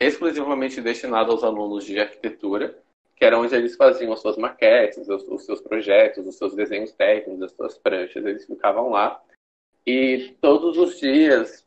exclusivamente 0.00 0.80
destinado 0.80 1.30
aos 1.30 1.44
alunos 1.44 1.84
de 1.84 2.00
arquitetura, 2.00 2.76
que 3.22 3.26
era 3.26 3.38
onde 3.38 3.54
eles 3.54 3.76
faziam 3.76 4.12
as 4.12 4.18
suas 4.18 4.36
maquetes, 4.36 5.08
os, 5.08 5.22
os 5.28 5.44
seus 5.44 5.60
projetos, 5.60 6.26
os 6.26 6.36
seus 6.36 6.56
desenhos 6.56 6.90
técnicos, 6.90 7.40
as 7.40 7.52
suas 7.52 7.78
pranchas, 7.78 8.26
eles 8.26 8.44
ficavam 8.44 8.90
lá. 8.90 9.22
E 9.86 10.36
todos 10.40 10.76
os 10.76 10.98
dias, 10.98 11.64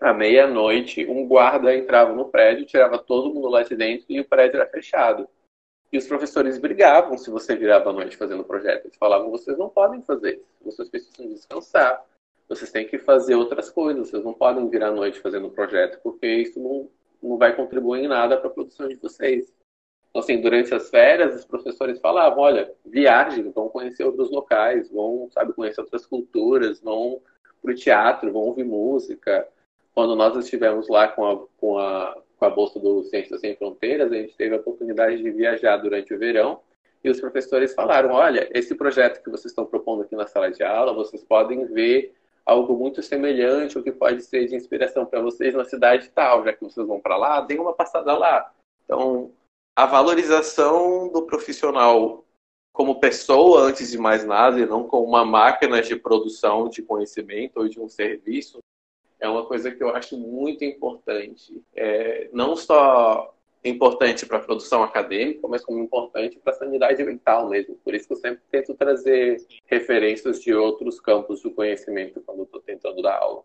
à 0.00 0.14
meia-noite, 0.14 1.04
um 1.06 1.26
guarda 1.26 1.74
entrava 1.74 2.12
no 2.12 2.26
prédio, 2.26 2.66
tirava 2.66 2.98
todo 2.98 3.34
mundo 3.34 3.48
lá 3.48 3.64
de 3.64 3.74
dentro 3.74 4.06
e 4.10 4.20
o 4.20 4.24
prédio 4.24 4.60
era 4.60 4.70
fechado. 4.70 5.28
E 5.92 5.98
os 5.98 6.06
professores 6.06 6.56
brigavam 6.56 7.18
se 7.18 7.30
você 7.32 7.56
virava 7.56 7.90
à 7.90 7.92
noite 7.92 8.16
fazendo 8.16 8.44
projeto. 8.44 8.84
Eles 8.84 8.96
falavam: 8.96 9.28
vocês 9.28 9.58
não 9.58 9.68
podem 9.68 10.02
fazer 10.02 10.34
isso, 10.36 10.64
vocês 10.64 10.88
precisam 10.88 11.26
descansar, 11.26 12.00
vocês 12.48 12.70
têm 12.70 12.86
que 12.86 13.00
fazer 13.00 13.34
outras 13.34 13.70
coisas, 13.70 14.08
vocês 14.08 14.22
não 14.22 14.34
podem 14.34 14.68
virar 14.68 14.90
à 14.90 14.92
noite 14.92 15.18
fazendo 15.18 15.50
projeto, 15.50 16.00
porque 16.00 16.28
isso 16.28 16.60
não, 16.60 16.88
não 17.20 17.36
vai 17.38 17.56
contribuir 17.56 18.04
em 18.04 18.08
nada 18.08 18.36
para 18.36 18.46
a 18.46 18.52
produção 18.52 18.86
de 18.86 18.94
vocês. 18.94 19.52
Então, 20.12 20.20
assim, 20.20 20.40
durante 20.40 20.72
as 20.74 20.88
férias, 20.90 21.34
os 21.34 21.44
professores 21.44 21.98
falavam: 21.98 22.44
olha, 22.44 22.72
viajem, 22.84 23.50
vão 23.50 23.68
conhecer 23.68 24.04
outros 24.04 24.30
locais, 24.30 24.90
vão, 24.90 25.28
sabe, 25.32 25.52
conhecer 25.52 25.80
outras 25.80 26.06
culturas, 26.06 26.80
vão 26.80 27.20
para 27.60 27.72
o 27.72 27.74
teatro, 27.74 28.32
vão 28.32 28.42
ouvir 28.42 28.64
música. 28.64 29.48
Quando 29.94 30.14
nós 30.14 30.36
estivemos 30.36 30.88
lá 30.88 31.08
com 31.08 31.26
a, 31.26 31.46
com 31.58 31.78
a 31.78 32.16
com 32.42 32.46
a 32.46 32.50
bolsa 32.50 32.80
do 32.80 33.04
Ciências 33.04 33.40
Sem 33.40 33.54
Fronteiras, 33.54 34.10
a 34.10 34.16
gente 34.16 34.36
teve 34.36 34.52
a 34.52 34.58
oportunidade 34.58 35.22
de 35.22 35.30
viajar 35.30 35.76
durante 35.76 36.12
o 36.12 36.18
verão 36.18 36.58
e 37.04 37.08
os 37.08 37.20
professores 37.20 37.72
falaram: 37.72 38.10
olha, 38.10 38.48
esse 38.52 38.74
projeto 38.74 39.22
que 39.22 39.30
vocês 39.30 39.52
estão 39.52 39.64
propondo 39.64 40.02
aqui 40.02 40.16
na 40.16 40.26
sala 40.26 40.50
de 40.50 40.60
aula, 40.60 40.92
vocês 40.92 41.22
podem 41.22 41.64
ver 41.66 42.12
algo 42.44 42.76
muito 42.76 43.00
semelhante, 43.00 43.78
ou 43.78 43.84
que 43.84 43.92
pode 43.92 44.22
ser 44.22 44.46
de 44.46 44.56
inspiração 44.56 45.06
para 45.06 45.20
vocês 45.20 45.54
na 45.54 45.64
cidade 45.64 46.10
tal, 46.12 46.44
já 46.44 46.52
que 46.52 46.64
vocês 46.64 46.84
vão 46.84 46.98
para 46.98 47.16
lá, 47.16 47.40
deem 47.42 47.60
uma 47.60 47.72
passada 47.72 48.18
lá. 48.18 48.52
Então, 48.84 49.30
a 49.76 49.86
valorização 49.86 51.10
do 51.10 51.22
profissional 51.22 52.24
como 52.72 53.00
pessoa, 53.00 53.62
antes 53.62 53.90
de 53.90 53.98
mais 53.98 54.24
nada, 54.24 54.58
e 54.58 54.66
não 54.66 54.84
como 54.84 55.06
uma 55.06 55.24
máquina 55.24 55.82
de 55.82 55.94
produção 55.94 56.68
de 56.68 56.82
conhecimento 56.82 57.58
ou 57.58 57.68
de 57.68 57.78
um 57.78 57.88
serviço, 57.88 58.60
é 59.20 59.28
uma 59.28 59.44
coisa 59.44 59.70
que 59.70 59.82
eu 59.82 59.94
acho 59.94 60.16
muito 60.16 60.64
importante. 60.64 61.62
É, 61.76 62.28
não 62.32 62.56
só 62.56 63.34
importante 63.64 64.26
para 64.26 64.38
a 64.38 64.42
produção 64.42 64.82
acadêmica, 64.82 65.46
mas 65.46 65.64
como 65.64 65.78
importante 65.78 66.38
para 66.38 66.52
a 66.52 66.56
sanidade 66.56 67.02
mental 67.04 67.48
mesmo. 67.48 67.76
Por 67.76 67.94
isso 67.94 68.08
que 68.08 68.14
eu 68.14 68.18
sempre 68.18 68.42
tento 68.50 68.74
trazer 68.74 69.46
referências 69.66 70.40
de 70.42 70.52
outros 70.52 71.00
campos 71.00 71.42
do 71.42 71.52
conhecimento 71.52 72.20
quando 72.26 72.42
estou 72.42 72.60
tentando 72.60 73.00
dar 73.02 73.18
aula. 73.18 73.44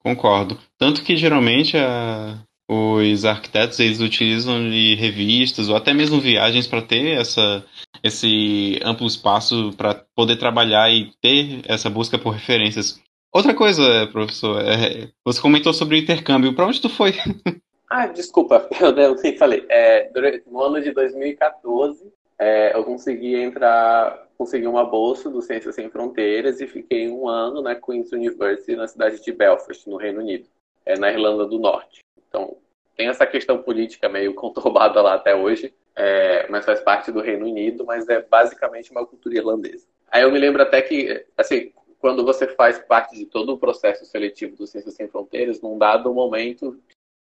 Concordo. 0.00 0.58
Tanto 0.76 1.02
que 1.02 1.16
geralmente 1.16 1.78
a, 1.78 2.38
os 2.68 3.24
arquitetos 3.24 3.78
eles 3.78 4.00
utilizam 4.00 4.68
de 4.68 4.94
revistas 4.94 5.68
ou 5.68 5.76
até 5.76 5.92
mesmo 5.92 6.20
viagens 6.20 6.66
para 6.66 6.82
ter 6.82 7.18
essa, 7.18 7.64
esse 8.02 8.80
amplo 8.82 9.06
espaço 9.06 9.72
para 9.76 9.94
poder 10.14 10.36
trabalhar 10.36 10.90
e 10.90 11.12
ter 11.20 11.62
essa 11.66 11.90
busca 11.90 12.18
por 12.18 12.30
referências. 12.30 13.00
Outra 13.32 13.52
coisa, 13.52 14.06
professor, 14.12 14.60
é, 14.60 15.08
você 15.24 15.40
comentou 15.40 15.72
sobre 15.74 15.96
o 15.96 15.98
intercâmbio. 15.98 16.54
Para 16.54 16.66
onde 16.66 16.80
tu 16.80 16.88
foi? 16.88 17.14
Ah, 17.90 18.08
desculpa, 18.08 18.68
eu 18.80 19.16
sei 19.18 19.36
falei. 19.36 19.64
É, 19.68 20.10
no 20.50 20.60
ano 20.60 20.82
de 20.82 20.90
2014, 20.90 22.12
é, 22.40 22.76
eu 22.76 22.82
consegui 22.82 23.36
entrar, 23.36 24.26
consegui 24.36 24.66
uma 24.66 24.84
bolsa 24.84 25.30
do 25.30 25.40
Ciências 25.40 25.76
Sem 25.76 25.88
Fronteiras 25.88 26.60
e 26.60 26.66
fiquei 26.66 27.08
um 27.08 27.28
ano 27.28 27.62
na 27.62 27.76
Queen's 27.76 28.10
University 28.10 28.74
na 28.74 28.88
cidade 28.88 29.22
de 29.22 29.30
Belfast, 29.30 29.88
no 29.88 29.96
Reino 29.96 30.20
Unido, 30.20 30.48
é, 30.84 30.98
na 30.98 31.12
Irlanda 31.12 31.46
do 31.46 31.58
Norte. 31.58 32.03
Então, 32.34 32.56
tem 32.96 33.06
essa 33.06 33.24
questão 33.24 33.62
política 33.62 34.08
meio 34.08 34.34
conturbada 34.34 35.00
lá 35.00 35.14
até 35.14 35.36
hoje, 35.36 35.72
é, 35.94 36.48
mas 36.48 36.64
faz 36.64 36.80
parte 36.80 37.12
do 37.12 37.20
Reino 37.20 37.46
Unido, 37.46 37.84
mas 37.84 38.08
é 38.08 38.20
basicamente 38.20 38.90
uma 38.90 39.06
cultura 39.06 39.36
irlandesa. 39.36 39.86
Aí 40.10 40.22
eu 40.22 40.32
me 40.32 40.38
lembro 40.38 40.60
até 40.60 40.82
que, 40.82 41.24
assim, 41.36 41.72
quando 42.00 42.24
você 42.24 42.48
faz 42.48 42.78
parte 42.78 43.16
de 43.16 43.26
todo 43.26 43.52
o 43.52 43.58
processo 43.58 44.04
seletivo 44.04 44.56
do 44.56 44.66
Ciências 44.66 44.94
Sem 44.94 45.08
Fronteiras, 45.08 45.60
num 45.60 45.78
dado 45.78 46.12
momento 46.12 46.76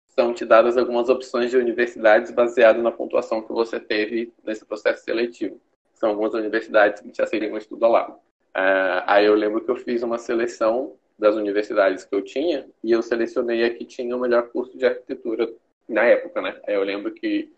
são 0.08 0.34
te 0.34 0.44
dadas 0.44 0.76
algumas 0.76 1.08
opções 1.08 1.50
de 1.50 1.56
universidades 1.56 2.30
baseadas 2.30 2.82
na 2.82 2.92
pontuação 2.92 3.42
que 3.42 3.52
você 3.52 3.80
teve 3.80 4.32
nesse 4.44 4.64
processo 4.64 5.04
seletivo. 5.04 5.58
São 5.94 6.10
algumas 6.10 6.34
universidades 6.34 7.00
que 7.00 7.10
te 7.10 7.22
aceitam 7.22 7.56
estudo 7.56 7.88
lá. 7.88 8.10
Uh, 8.10 9.00
aí 9.06 9.24
eu 9.24 9.34
lembro 9.34 9.64
que 9.64 9.70
eu 9.70 9.76
fiz 9.76 10.02
uma 10.02 10.18
seleção 10.18 10.94
das 11.22 11.36
universidades 11.36 12.04
que 12.04 12.14
eu 12.14 12.20
tinha 12.20 12.68
e 12.82 12.90
eu 12.90 13.00
selecionei 13.00 13.64
a 13.64 13.72
que 13.72 13.84
tinha 13.84 14.16
o 14.16 14.20
melhor 14.20 14.48
curso 14.48 14.76
de 14.76 14.84
arquitetura 14.84 15.48
na 15.88 16.04
época, 16.04 16.42
né? 16.42 16.60
Aí 16.66 16.74
eu 16.74 16.82
lembro 16.82 17.14
que 17.14 17.52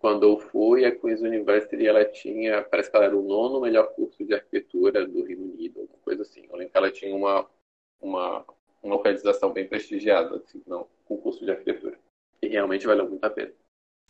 quando 0.00 0.24
eu 0.24 0.38
fui, 0.38 0.84
a 0.84 0.94
Queen's 0.94 1.20
University 1.20 1.86
ela 1.86 2.04
tinha, 2.04 2.62
parece 2.62 2.90
que 2.90 2.96
ela 2.96 3.06
era 3.06 3.16
o 3.16 3.22
nono 3.22 3.60
melhor 3.60 3.94
curso 3.94 4.24
de 4.24 4.34
arquitetura 4.34 5.06
do 5.06 5.24
Reino 5.24 5.44
Unido, 5.44 5.80
alguma 5.80 5.98
coisa 6.00 6.22
assim. 6.22 6.44
Eu 6.50 6.56
lembro 6.56 6.72
que 6.72 6.76
ela 6.76 6.90
tinha 6.90 7.14
uma, 7.14 7.46
uma, 8.00 8.44
uma 8.82 8.96
localização 8.96 9.52
bem 9.52 9.66
prestigiada, 9.68 10.36
assim, 10.36 10.60
não, 10.66 10.88
com 11.04 11.16
curso 11.16 11.44
de 11.44 11.50
arquitetura. 11.52 11.98
E 12.42 12.48
realmente 12.48 12.86
valeu 12.86 13.08
muito 13.08 13.24
a 13.24 13.30
pena. 13.30 13.52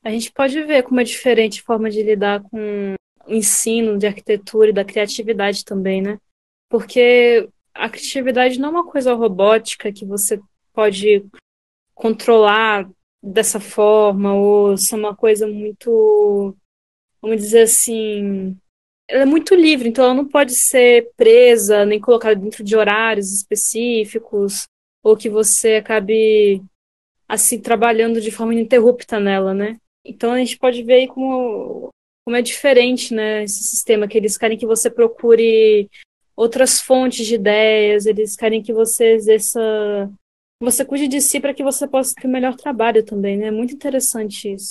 A 0.02 0.10
gente 0.10 0.32
pode 0.32 0.62
ver 0.62 0.82
como 0.82 1.00
é 1.00 1.04
diferente 1.04 1.60
a 1.60 1.64
forma 1.64 1.90
de 1.90 2.02
lidar 2.02 2.42
com 2.42 2.94
o 3.26 3.34
ensino 3.34 3.98
de 3.98 4.06
arquitetura 4.06 4.70
e 4.70 4.74
da 4.74 4.84
criatividade 4.84 5.64
também, 5.64 6.00
né? 6.00 6.18
Porque 6.70 7.48
a 7.78 7.88
criatividade 7.88 8.58
não 8.58 8.70
é 8.70 8.72
uma 8.72 8.84
coisa 8.84 9.14
robótica 9.14 9.92
que 9.92 10.04
você 10.04 10.40
pode 10.72 11.24
controlar 11.94 12.90
dessa 13.22 13.60
forma, 13.60 14.34
ou 14.34 14.76
se 14.76 14.94
é 14.94 14.96
uma 14.96 15.14
coisa 15.14 15.46
muito, 15.46 16.56
vamos 17.22 17.40
dizer 17.40 17.62
assim, 17.62 18.56
ela 19.08 19.22
é 19.22 19.26
muito 19.26 19.54
livre, 19.54 19.88
então 19.88 20.04
ela 20.04 20.14
não 20.14 20.26
pode 20.26 20.54
ser 20.54 21.10
presa, 21.16 21.84
nem 21.84 22.00
colocada 22.00 22.34
dentro 22.34 22.64
de 22.64 22.76
horários 22.76 23.32
específicos, 23.32 24.66
ou 25.02 25.16
que 25.16 25.28
você 25.28 25.76
acabe 25.76 26.62
assim 27.28 27.60
trabalhando 27.60 28.20
de 28.20 28.30
forma 28.30 28.54
ininterrupta 28.54 29.20
nela, 29.20 29.54
né? 29.54 29.78
Então 30.04 30.32
a 30.32 30.38
gente 30.38 30.58
pode 30.58 30.82
ver 30.82 30.94
aí 30.94 31.08
como, 31.08 31.90
como 32.24 32.36
é 32.36 32.42
diferente, 32.42 33.14
né, 33.14 33.44
esse 33.44 33.62
sistema, 33.62 34.08
que 34.08 34.18
eles 34.18 34.36
querem 34.36 34.58
que 34.58 34.66
você 34.66 34.90
procure 34.90 35.88
outras 36.38 36.80
fontes 36.80 37.26
de 37.26 37.34
ideias, 37.34 38.06
eles 38.06 38.36
querem 38.36 38.62
que 38.62 38.72
você 38.72 39.14
exerça 39.14 39.60
você 40.60 40.84
cuide 40.84 41.06
de 41.06 41.20
si 41.20 41.40
para 41.40 41.54
que 41.54 41.62
você 41.62 41.86
possa 41.86 42.14
ter 42.14 42.26
o 42.26 42.30
melhor 42.30 42.56
trabalho 42.56 43.04
também, 43.04 43.36
né? 43.36 43.46
É 43.46 43.50
muito 43.50 43.74
interessante 43.74 44.52
isso. 44.52 44.70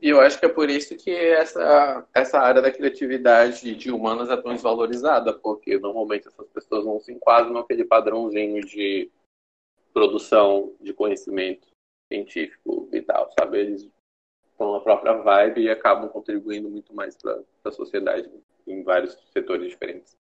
E 0.00 0.08
eu 0.08 0.20
acho 0.20 0.38
que 0.38 0.46
é 0.46 0.48
por 0.48 0.68
isso 0.68 0.96
que 0.96 1.10
essa, 1.10 2.06
essa 2.14 2.38
área 2.38 2.62
da 2.62 2.72
criatividade 2.72 3.74
de 3.74 3.90
humanas 3.90 4.30
é 4.30 4.36
tão 4.36 4.52
desvalorizada, 4.52 5.32
porque 5.32 5.78
normalmente 5.78 6.28
essas 6.28 6.48
pessoas 6.48 6.84
não 6.84 6.98
se 6.98 7.12
enquadram 7.12 7.52
naquele 7.52 7.84
padrãozinho 7.84 8.62
de 8.64 9.10
produção 9.92 10.74
de 10.80 10.92
conhecimento 10.92 11.68
científico 12.10 12.88
e 12.92 13.02
tal, 13.02 13.30
sabe? 13.38 13.58
Eles 13.58 13.88
estão 14.50 14.72
na 14.72 14.80
própria 14.80 15.12
vibe 15.12 15.62
e 15.62 15.70
acabam 15.70 16.08
contribuindo 16.08 16.70
muito 16.70 16.94
mais 16.94 17.16
para 17.16 17.42
a 17.64 17.72
sociedade 17.72 18.30
em 18.66 18.82
vários 18.82 19.16
setores 19.32 19.68
diferentes. 19.68 20.16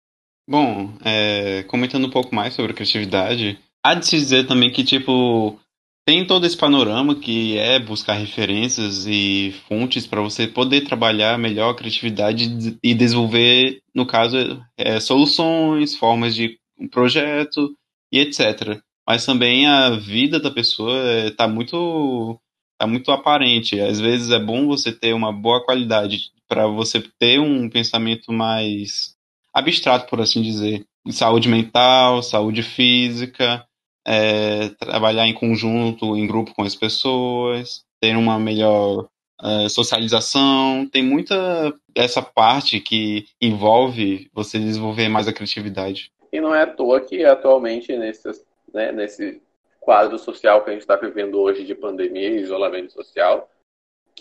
Bom, 0.51 0.91
é, 1.05 1.63
comentando 1.63 2.07
um 2.07 2.09
pouco 2.09 2.35
mais 2.35 2.53
sobre 2.53 2.73
criatividade, 2.73 3.57
há 3.81 3.93
de 3.93 4.05
se 4.05 4.17
dizer 4.17 4.45
também 4.45 4.69
que, 4.69 4.83
tipo, 4.83 5.57
tem 6.05 6.27
todo 6.27 6.45
esse 6.45 6.57
panorama 6.57 7.15
que 7.15 7.57
é 7.57 7.79
buscar 7.79 8.15
referências 8.15 9.05
e 9.07 9.55
fontes 9.69 10.05
para 10.05 10.19
você 10.19 10.45
poder 10.45 10.81
trabalhar 10.81 11.39
melhor 11.39 11.69
a 11.69 11.73
criatividade 11.73 12.77
e 12.83 12.93
desenvolver, 12.93 13.81
no 13.95 14.05
caso, 14.05 14.61
é, 14.77 14.99
soluções, 14.99 15.95
formas 15.95 16.35
de 16.35 16.59
um 16.77 16.85
projeto 16.85 17.73
e 18.11 18.19
etc. 18.19 18.77
Mas 19.07 19.25
também 19.25 19.67
a 19.67 19.91
vida 19.91 20.37
da 20.37 20.51
pessoa 20.51 21.27
está 21.27 21.45
é, 21.45 21.47
muito 21.47 22.37
tá 22.77 22.85
muito 22.85 23.09
aparente. 23.09 23.79
Às 23.79 24.01
vezes 24.01 24.31
é 24.31 24.39
bom 24.39 24.67
você 24.67 24.91
ter 24.91 25.13
uma 25.13 25.31
boa 25.31 25.63
qualidade 25.63 26.29
para 26.45 26.67
você 26.67 27.01
ter 27.17 27.39
um 27.39 27.69
pensamento 27.69 28.33
mais 28.33 29.15
abstrato, 29.53 30.07
por 30.07 30.21
assim 30.21 30.41
dizer. 30.41 30.85
Saúde 31.09 31.49
mental, 31.49 32.21
saúde 32.21 32.61
física, 32.61 33.65
é, 34.05 34.69
trabalhar 34.79 35.27
em 35.27 35.33
conjunto, 35.33 36.15
em 36.15 36.27
grupo 36.27 36.53
com 36.53 36.63
as 36.63 36.75
pessoas, 36.75 37.83
ter 37.99 38.15
uma 38.15 38.39
melhor 38.39 39.07
é, 39.41 39.69
socialização. 39.69 40.87
Tem 40.91 41.03
muita 41.03 41.73
essa 41.95 42.21
parte 42.21 42.79
que 42.79 43.25
envolve 43.41 44.29
você 44.33 44.59
desenvolver 44.59 45.09
mais 45.09 45.27
a 45.27 45.33
criatividade. 45.33 46.11
E 46.31 46.39
não 46.39 46.55
é 46.55 46.63
à 46.63 46.67
toa 46.67 47.01
que 47.01 47.25
atualmente 47.25 47.95
nesse, 47.97 48.29
né, 48.73 48.91
nesse 48.91 49.41
quadro 49.79 50.17
social 50.17 50.63
que 50.63 50.69
a 50.69 50.73
gente 50.73 50.83
está 50.83 50.95
vivendo 50.95 51.39
hoje 51.39 51.65
de 51.65 51.75
pandemia 51.75 52.29
e 52.29 52.41
isolamento 52.41 52.93
social, 52.93 53.49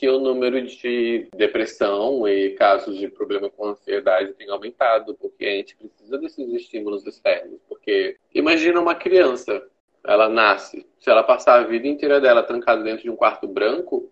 que 0.00 0.08
o 0.08 0.18
número 0.18 0.62
de 0.66 1.28
depressão 1.36 2.26
e 2.26 2.54
casos 2.54 2.96
de 2.96 3.06
problema 3.06 3.50
com 3.50 3.66
ansiedade 3.66 4.32
tem 4.32 4.48
aumentado, 4.48 5.14
porque 5.14 5.44
a 5.44 5.50
gente 5.50 5.76
precisa 5.76 6.16
desses 6.16 6.50
estímulos 6.54 7.06
externos. 7.06 7.60
Porque 7.68 8.16
imagina 8.34 8.80
uma 8.80 8.94
criança, 8.94 9.62
ela 10.02 10.26
nasce, 10.26 10.86
se 10.98 11.10
ela 11.10 11.22
passar 11.22 11.60
a 11.60 11.64
vida 11.64 11.86
inteira 11.86 12.18
dela 12.18 12.42
trancada 12.42 12.82
dentro 12.82 13.02
de 13.02 13.10
um 13.10 13.14
quarto 13.14 13.46
branco, 13.46 14.10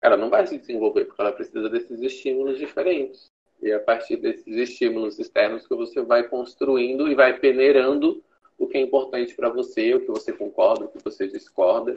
ela 0.00 0.16
não 0.16 0.30
vai 0.30 0.46
se 0.46 0.56
desenvolver, 0.56 1.04
porque 1.04 1.20
ela 1.20 1.32
precisa 1.32 1.68
desses 1.68 2.00
estímulos 2.00 2.56
diferentes. 2.58 3.30
E 3.60 3.70
a 3.70 3.78
partir 3.78 4.16
desses 4.16 4.46
estímulos 4.46 5.18
externos 5.18 5.68
que 5.68 5.74
você 5.74 6.00
vai 6.00 6.26
construindo 6.26 7.08
e 7.08 7.14
vai 7.14 7.38
peneirando 7.38 8.24
o 8.56 8.66
que 8.66 8.78
é 8.78 8.80
importante 8.80 9.34
para 9.34 9.50
você, 9.50 9.92
o 9.92 10.00
que 10.00 10.10
você 10.10 10.32
concorda, 10.32 10.86
o 10.86 10.88
que 10.88 11.04
você 11.04 11.28
discorda, 11.28 11.94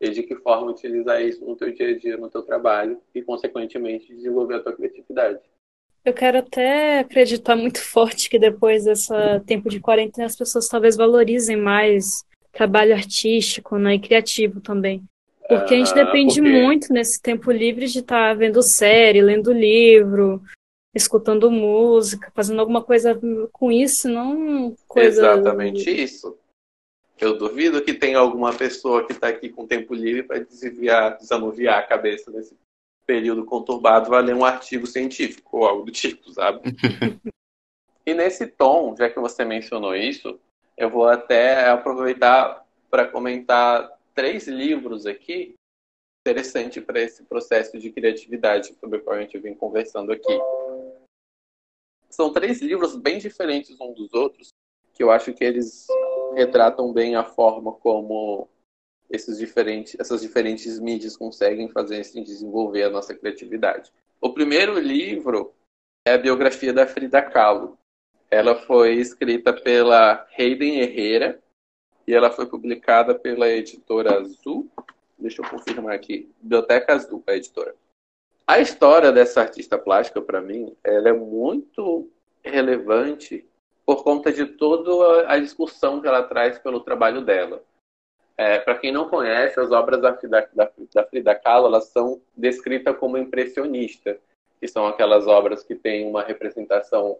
e 0.00 0.10
de 0.10 0.22
que 0.22 0.34
forma 0.36 0.70
utilizar 0.70 1.22
isso 1.22 1.44
no 1.44 1.54
teu 1.54 1.72
dia 1.72 1.90
a 1.90 1.98
dia, 1.98 2.16
no 2.16 2.30
teu 2.30 2.42
trabalho 2.42 2.98
e, 3.14 3.20
consequentemente, 3.20 4.14
desenvolver 4.14 4.54
a 4.54 4.60
tua 4.60 4.72
criatividade. 4.72 5.40
Eu 6.04 6.14
quero 6.14 6.38
até 6.38 7.00
acreditar 7.00 7.54
muito 7.54 7.82
forte 7.82 8.30
que 8.30 8.38
depois 8.38 8.84
desse 8.84 9.12
tempo 9.46 9.68
de 9.68 9.80
quarentena 9.80 10.26
as 10.26 10.36
pessoas 10.36 10.68
talvez 10.68 10.96
valorizem 10.96 11.56
mais 11.56 12.24
trabalho 12.52 12.94
artístico 12.94 13.76
né, 13.76 13.94
e 13.94 14.00
criativo 14.00 14.60
também. 14.60 15.02
Porque 15.46 15.74
a 15.74 15.76
gente 15.76 15.92
ah, 15.92 16.04
depende 16.04 16.40
porque... 16.40 16.62
muito 16.62 16.92
nesse 16.92 17.20
tempo 17.20 17.50
livre 17.50 17.86
de 17.86 17.98
estar 17.98 18.30
tá 18.30 18.34
vendo 18.34 18.62
série, 18.62 19.20
lendo 19.20 19.52
livro, 19.52 20.40
escutando 20.94 21.50
música, 21.50 22.32
fazendo 22.34 22.60
alguma 22.60 22.82
coisa 22.82 23.20
com 23.52 23.70
isso, 23.70 24.08
não 24.08 24.74
coisa. 24.88 25.20
Exatamente 25.20 25.90
isso. 25.90 26.38
Eu 27.20 27.36
duvido 27.36 27.82
que 27.82 27.92
tenha 27.92 28.18
alguma 28.18 28.52
pessoa 28.54 29.06
que 29.06 29.12
está 29.12 29.28
aqui 29.28 29.50
com 29.50 29.66
tempo 29.66 29.94
livre 29.94 30.22
para 30.22 30.38
desviar, 30.38 31.18
desanuviar 31.18 31.78
a 31.78 31.86
cabeça 31.86 32.30
nesse 32.30 32.56
período 33.06 33.44
conturbado, 33.44 34.08
vai 34.08 34.22
ler 34.22 34.34
um 34.34 34.44
artigo 34.44 34.86
científico 34.86 35.58
ou 35.58 35.66
algo 35.66 35.84
do 35.84 35.92
tipo, 35.92 36.32
sabe? 36.32 36.60
e 38.06 38.14
nesse 38.14 38.46
tom, 38.46 38.94
já 38.96 39.10
que 39.10 39.18
você 39.18 39.44
mencionou 39.44 39.94
isso, 39.94 40.40
eu 40.76 40.88
vou 40.88 41.06
até 41.06 41.68
aproveitar 41.68 42.64
para 42.88 43.06
comentar 43.06 43.98
três 44.14 44.46
livros 44.48 45.06
aqui 45.06 45.54
interessante 46.20 46.80
para 46.80 47.00
esse 47.00 47.24
processo 47.24 47.78
de 47.78 47.90
criatividade 47.90 48.74
sobre 48.78 48.98
o 48.98 49.02
qual 49.02 49.16
a 49.16 49.20
gente 49.22 49.38
vem 49.38 49.54
conversando 49.54 50.12
aqui. 50.12 50.38
São 52.08 52.32
três 52.32 52.60
livros 52.60 52.96
bem 52.96 53.18
diferentes 53.18 53.80
um 53.80 53.92
dos 53.92 54.12
outros, 54.12 54.50
que 54.92 55.02
eu 55.02 55.10
acho 55.10 55.32
que 55.32 55.44
eles 55.44 55.86
retratam 56.34 56.92
bem 56.92 57.16
a 57.16 57.24
forma 57.24 57.72
como 57.72 58.48
esses 59.10 59.38
diferentes, 59.38 59.96
essas 59.98 60.20
diferentes 60.20 60.78
mídias 60.78 61.16
conseguem 61.16 61.68
fazer 61.68 62.00
assim, 62.00 62.22
desenvolver 62.22 62.84
a 62.84 62.90
nossa 62.90 63.14
criatividade. 63.14 63.92
O 64.20 64.32
primeiro 64.32 64.78
livro 64.78 65.52
é 66.06 66.14
a 66.14 66.18
biografia 66.18 66.72
da 66.72 66.86
Frida 66.86 67.20
Kahlo. 67.20 67.76
Ela 68.30 68.54
foi 68.54 68.94
escrita 68.94 69.52
pela 69.52 70.26
Hayden 70.38 70.80
Herrera 70.80 71.42
e 72.06 72.14
ela 72.14 72.30
foi 72.30 72.46
publicada 72.46 73.18
pela 73.18 73.48
editora 73.48 74.18
Azul. 74.20 74.70
Deixa 75.18 75.42
eu 75.42 75.50
confirmar 75.50 75.94
aqui. 75.94 76.30
Biblioteca 76.40 76.94
Azul, 76.94 77.22
a 77.26 77.34
editora. 77.34 77.74
A 78.46 78.60
história 78.60 79.12
dessa 79.12 79.40
artista 79.40 79.78
plástica, 79.78 80.20
para 80.20 80.40
mim, 80.40 80.76
ela 80.84 81.08
é 81.08 81.12
muito 81.12 82.10
relevante 82.42 83.46
por 83.90 84.04
conta 84.04 84.32
de 84.32 84.46
toda 84.46 85.28
a 85.28 85.36
discussão 85.36 86.00
que 86.00 86.06
ela 86.06 86.22
traz 86.22 86.60
pelo 86.60 86.78
trabalho 86.78 87.22
dela. 87.22 87.60
É, 88.36 88.56
Para 88.60 88.78
quem 88.78 88.92
não 88.92 89.08
conhece, 89.08 89.58
as 89.58 89.72
obras 89.72 90.00
da 90.00 90.16
Frida, 90.16 90.48
da, 90.54 90.70
da 90.94 91.04
Frida 91.04 91.34
Kahlo 91.34 91.66
elas 91.66 91.86
são 91.86 92.22
descritas 92.36 92.96
como 92.98 93.18
impressionista, 93.18 94.16
que 94.60 94.68
são 94.68 94.86
aquelas 94.86 95.26
obras 95.26 95.64
que 95.64 95.74
têm 95.74 96.06
uma 96.08 96.22
representação 96.22 97.18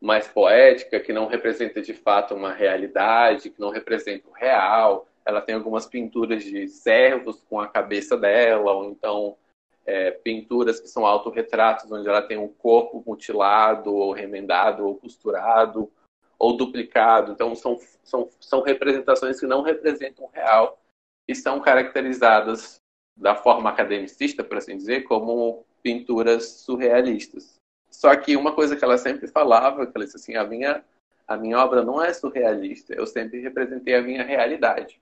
mais 0.00 0.28
poética, 0.28 1.00
que 1.00 1.12
não 1.12 1.26
representa 1.26 1.82
de 1.82 1.94
fato 1.94 2.32
uma 2.32 2.52
realidade, 2.52 3.50
que 3.50 3.60
não 3.60 3.70
representa 3.70 4.28
o 4.28 4.32
real. 4.32 5.08
Ela 5.26 5.40
tem 5.40 5.56
algumas 5.56 5.84
pinturas 5.84 6.44
de 6.44 6.68
servos 6.68 7.44
com 7.50 7.58
a 7.58 7.66
cabeça 7.66 8.16
dela, 8.16 8.70
ou 8.70 8.84
então 8.84 9.36
é, 9.88 10.10
pinturas 10.10 10.78
que 10.78 10.86
são 10.86 11.06
autorretratos, 11.06 11.90
onde 11.90 12.06
ela 12.06 12.20
tem 12.20 12.36
um 12.36 12.46
corpo 12.46 13.02
mutilado, 13.06 13.94
ou 13.94 14.12
remendado, 14.12 14.86
ou 14.86 14.94
costurado, 14.94 15.90
ou 16.38 16.58
duplicado. 16.58 17.32
Então, 17.32 17.56
são, 17.56 17.80
são, 18.04 18.28
são 18.38 18.60
representações 18.60 19.40
que 19.40 19.46
não 19.46 19.62
representam 19.62 20.26
o 20.26 20.30
real 20.30 20.78
e 21.26 21.34
são 21.34 21.58
caracterizadas 21.58 22.82
da 23.16 23.34
forma 23.34 23.70
academicista, 23.70 24.44
por 24.44 24.58
assim 24.58 24.76
dizer, 24.76 25.04
como 25.04 25.64
pinturas 25.82 26.60
surrealistas. 26.60 27.56
Só 27.90 28.14
que 28.14 28.36
uma 28.36 28.54
coisa 28.54 28.76
que 28.76 28.84
ela 28.84 28.98
sempre 28.98 29.26
falava, 29.26 29.86
que 29.86 29.92
ela 29.96 30.04
disse 30.04 30.18
assim, 30.18 30.36
a 30.36 30.44
minha, 30.44 30.84
a 31.26 31.34
minha 31.34 31.58
obra 31.58 31.82
não 31.82 32.04
é 32.04 32.12
surrealista, 32.12 32.92
eu 32.92 33.06
sempre 33.06 33.40
representei 33.40 33.94
a 33.94 34.02
minha 34.02 34.22
realidade. 34.22 35.00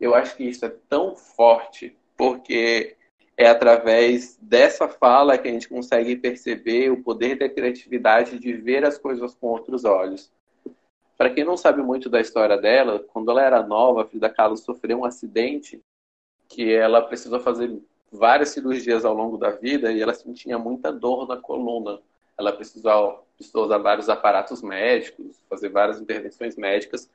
Eu 0.00 0.12
acho 0.12 0.36
que 0.36 0.42
isso 0.42 0.64
é 0.64 0.74
tão 0.88 1.14
forte, 1.14 1.96
porque 2.16 2.96
é 3.36 3.48
através 3.48 4.38
dessa 4.40 4.88
fala 4.88 5.36
que 5.36 5.48
a 5.48 5.52
gente 5.52 5.68
consegue 5.68 6.16
perceber 6.16 6.90
o 6.90 7.02
poder 7.02 7.36
da 7.36 7.48
criatividade 7.48 8.38
de 8.38 8.52
ver 8.52 8.84
as 8.84 8.96
coisas 8.96 9.34
com 9.34 9.48
outros 9.48 9.84
olhos. 9.84 10.32
Para 11.16 11.30
quem 11.30 11.44
não 11.44 11.56
sabe 11.56 11.82
muito 11.82 12.08
da 12.08 12.20
história 12.20 12.56
dela, 12.56 13.04
quando 13.12 13.30
ela 13.30 13.42
era 13.42 13.62
nova, 13.62 14.02
a 14.02 14.06
Frida 14.06 14.28
Kahlo 14.28 14.56
sofreu 14.56 15.00
um 15.00 15.04
acidente 15.04 15.80
que 16.48 16.72
ela 16.72 17.02
precisou 17.02 17.40
fazer 17.40 17.76
várias 18.10 18.50
cirurgias 18.50 19.04
ao 19.04 19.14
longo 19.14 19.36
da 19.36 19.50
vida 19.50 19.92
e 19.92 20.00
ela 20.00 20.14
sentia 20.14 20.58
muita 20.58 20.92
dor 20.92 21.26
na 21.26 21.36
coluna. 21.36 22.00
Ela 22.38 22.52
precisou, 22.52 23.26
precisou 23.36 23.64
usar 23.64 23.78
vários 23.78 24.08
aparatos 24.08 24.62
médicos, 24.62 25.40
fazer 25.48 25.68
várias 25.68 26.00
intervenções 26.00 26.56
médicas 26.56 27.08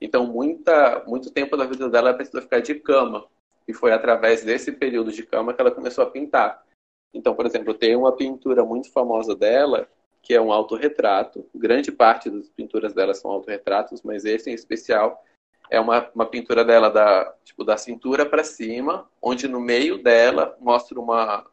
Então, 0.00 0.26
muita, 0.26 1.02
muito 1.06 1.30
tempo 1.30 1.56
da 1.56 1.64
vida 1.64 1.88
dela 1.88 2.10
ela 2.10 2.16
precisou 2.16 2.42
ficar 2.42 2.60
de 2.60 2.74
cama. 2.74 3.26
E 3.66 3.72
foi 3.72 3.92
através 3.92 4.44
desse 4.44 4.72
período 4.72 5.10
de 5.10 5.24
cama 5.24 5.52
que 5.52 5.60
ela 5.60 5.70
começou 5.70 6.04
a 6.04 6.10
pintar. 6.10 6.64
Então, 7.12 7.34
por 7.34 7.46
exemplo, 7.46 7.74
tem 7.74 7.96
uma 7.96 8.12
pintura 8.12 8.64
muito 8.64 8.92
famosa 8.92 9.34
dela, 9.34 9.88
que 10.22 10.34
é 10.34 10.40
um 10.40 10.52
autorretrato. 10.52 11.48
Grande 11.54 11.90
parte 11.90 12.28
das 12.28 12.48
pinturas 12.48 12.92
dela 12.92 13.14
são 13.14 13.30
autorretratos, 13.30 14.02
mas 14.02 14.24
esse 14.24 14.50
em 14.50 14.54
especial 14.54 15.22
é 15.70 15.80
uma, 15.80 16.08
uma 16.14 16.26
pintura 16.26 16.64
dela 16.64 16.90
da, 16.90 17.34
tipo, 17.44 17.64
da 17.64 17.76
cintura 17.76 18.26
para 18.26 18.44
cima, 18.44 19.08
onde 19.20 19.48
no 19.48 19.60
meio 19.60 20.02
dela 20.02 20.56
mostra 20.60 20.98
uma, 21.00 21.44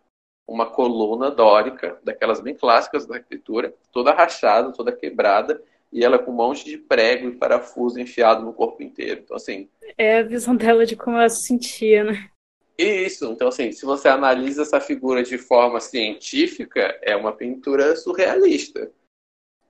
uma 0.48 0.70
coluna 0.70 1.32
dórica, 1.32 2.00
daquelas 2.04 2.42
bem 2.42 2.56
clássicas 2.56 3.06
da 3.06 3.16
arquitetura, 3.16 3.74
toda 3.92 4.14
rachada, 4.14 4.72
toda 4.72 4.92
quebrada, 4.92 5.64
e 5.94 6.04
ela 6.04 6.18
com 6.18 6.32
um 6.32 6.36
monte 6.36 6.66
de 6.66 6.78
prego 6.78 7.30
e 7.30 7.36
parafuso 7.36 8.00
enfiado 8.00 8.44
no 8.44 8.52
corpo 8.52 8.82
inteiro. 8.82 9.22
Então, 9.24 9.38
assim. 9.38 9.70
É 9.98 10.18
a 10.18 10.24
visão 10.24 10.56
dela 10.56 10.86
de 10.86 10.96
como 10.96 11.18
ela 11.18 11.30
se 11.30 11.44
sentia, 11.44 12.04
né? 12.04 12.30
Isso, 12.76 13.26
então 13.26 13.50
assim, 13.50 13.72
se 13.72 13.86
você 13.86 14.10
analisa 14.10 14.64
essa 14.64 14.80
figura 14.80 15.22
de 15.22 15.38
forma 15.38 15.80
científica, 15.80 16.98
é 17.04 17.16
uma 17.16 17.32
pintura 17.32 17.96
surrealista. 17.96 18.92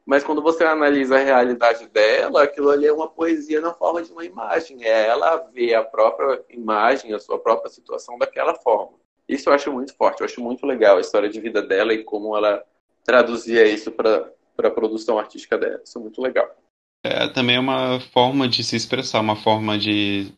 Mas 0.06 0.24
quando 0.24 0.42
você 0.42 0.64
analisa 0.64 1.16
a 1.16 1.24
realidade 1.24 1.88
dela, 1.90 2.44
aquilo 2.44 2.70
ali 2.70 2.88
é 2.88 2.94
uma 2.94 3.10
poesia 3.10 3.60
na 3.60 3.74
forma 3.74 4.02
de 4.02 4.12
uma 4.12 4.24
imagem. 4.24 4.84
É 4.84 5.08
ela 5.08 5.38
ver 5.38 5.76
a 5.76 5.84
própria 5.84 6.44
imagem, 6.50 7.14
a 7.14 7.20
sua 7.20 7.40
própria 7.40 7.70
situação 7.70 8.18
daquela 8.18 8.56
forma. 8.56 8.98
Isso 9.28 9.50
eu 9.50 9.54
acho 9.54 9.72
muito 9.72 9.96
forte, 9.96 10.22
eu 10.22 10.26
acho 10.26 10.42
muito 10.42 10.66
legal 10.66 10.98
a 10.98 11.02
história 11.02 11.30
de 11.30 11.40
vida 11.40 11.62
dela 11.62 11.94
e 11.94 12.04
como 12.04 12.36
ela 12.36 12.64
traduzia 13.06 13.66
isso 13.66 13.92
para 13.92 14.32
a 14.58 14.72
produção 14.72 15.18
artística 15.18 15.58
dela. 15.58 15.82
Isso 15.84 15.98
é 15.98 16.02
muito 16.02 16.22
legal. 16.22 16.56
É 17.04 17.28
também 17.28 17.58
é 17.58 17.60
uma 17.60 18.00
forma 18.00 18.48
de 18.48 18.63
se 18.63 18.76
expressar, 18.76 19.20
uma 19.20 19.36
forma 19.36 19.78
de 19.78 20.32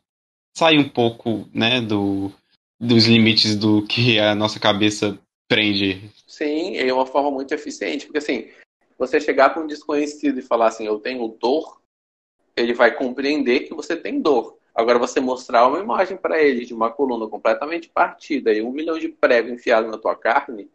sair 0.58 0.80
um 0.80 0.90
pouco 0.90 1.48
né, 1.54 1.82
do, 1.82 2.32
dos 2.80 3.06
limites 3.06 3.56
do 3.56 3.86
que 3.86 4.20
a 4.20 4.34
nossa 4.34 4.60
cabeça 4.60 5.20
prende. 5.48 6.10
Sim, 6.28 6.78
é 6.78 6.92
uma 6.92 7.06
forma 7.06 7.30
muito 7.30 7.54
eficiente, 7.54 8.06
porque 8.06 8.18
assim, 8.18 8.50
você 8.98 9.20
chegar 9.20 9.50
para 9.50 9.62
um 9.62 9.68
desconhecido 9.68 10.40
e 10.40 10.44
falar 10.44 10.68
assim, 10.68 10.86
eu 10.86 11.00
tenho 11.00 11.28
dor, 11.28 11.82
ele 12.56 12.74
vai 12.74 12.96
compreender 12.96 13.62
que 13.62 13.74
você 13.74 13.96
tem 13.96 14.22
dor. 14.22 14.58
Agora, 14.74 15.00
você 15.00 15.22
mostrar 15.22 15.68
uma 15.68 15.80
imagem 15.80 16.18
para 16.18 16.42
ele 16.42 16.66
de 16.66 16.74
uma 16.74 16.92
coluna 16.92 17.28
completamente 17.28 17.90
partida 17.90 18.54
e 18.54 18.62
um 18.62 18.72
milhão 18.72 19.00
de 19.00 19.08
prego 19.08 19.50
enfiado 19.50 19.88
na 19.88 19.98
tua 19.98 20.16
carne, 20.16 20.70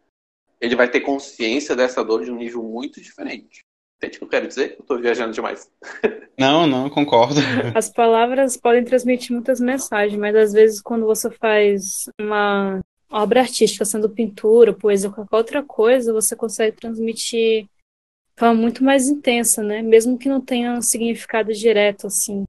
ele 0.61 0.75
vai 0.75 0.89
ter 0.89 1.01
consciência 1.01 1.75
dessa 1.75 2.03
dor 2.03 2.23
de 2.23 2.31
um 2.31 2.37
nível 2.37 2.61
muito 2.61 3.01
diferente. 3.01 3.65
Entende 3.97 4.17
o 4.17 4.19
que 4.19 4.25
eu 4.25 4.29
quero 4.29 4.47
dizer? 4.47 4.75
Eu 4.77 4.81
estou 4.81 4.99
viajando 4.99 5.33
demais. 5.33 5.69
Não, 6.39 6.65
não, 6.65 6.89
concordo. 6.89 7.39
As 7.75 7.87
palavras 7.91 8.57
podem 8.57 8.83
transmitir 8.83 9.31
muitas 9.31 9.59
mensagens, 9.59 10.19
mas 10.19 10.35
às 10.35 10.53
vezes 10.53 10.81
quando 10.81 11.05
você 11.05 11.29
faz 11.29 12.09
uma 12.19 12.81
obra 13.11 13.41
artística, 13.41 13.85
sendo 13.85 14.09
pintura, 14.09 14.73
poesia 14.73 15.09
ou 15.09 15.13
qualquer 15.13 15.35
outra 15.35 15.63
coisa, 15.63 16.11
você 16.11 16.35
consegue 16.35 16.77
transmitir 16.77 17.65
de 17.65 18.39
forma 18.39 18.55
muito 18.55 18.83
mais 18.83 19.07
intensa, 19.07 19.61
né? 19.61 19.83
Mesmo 19.83 20.17
que 20.17 20.27
não 20.27 20.41
tenha 20.41 20.73
um 20.73 20.81
significado 20.81 21.53
direto, 21.53 22.07
assim. 22.07 22.43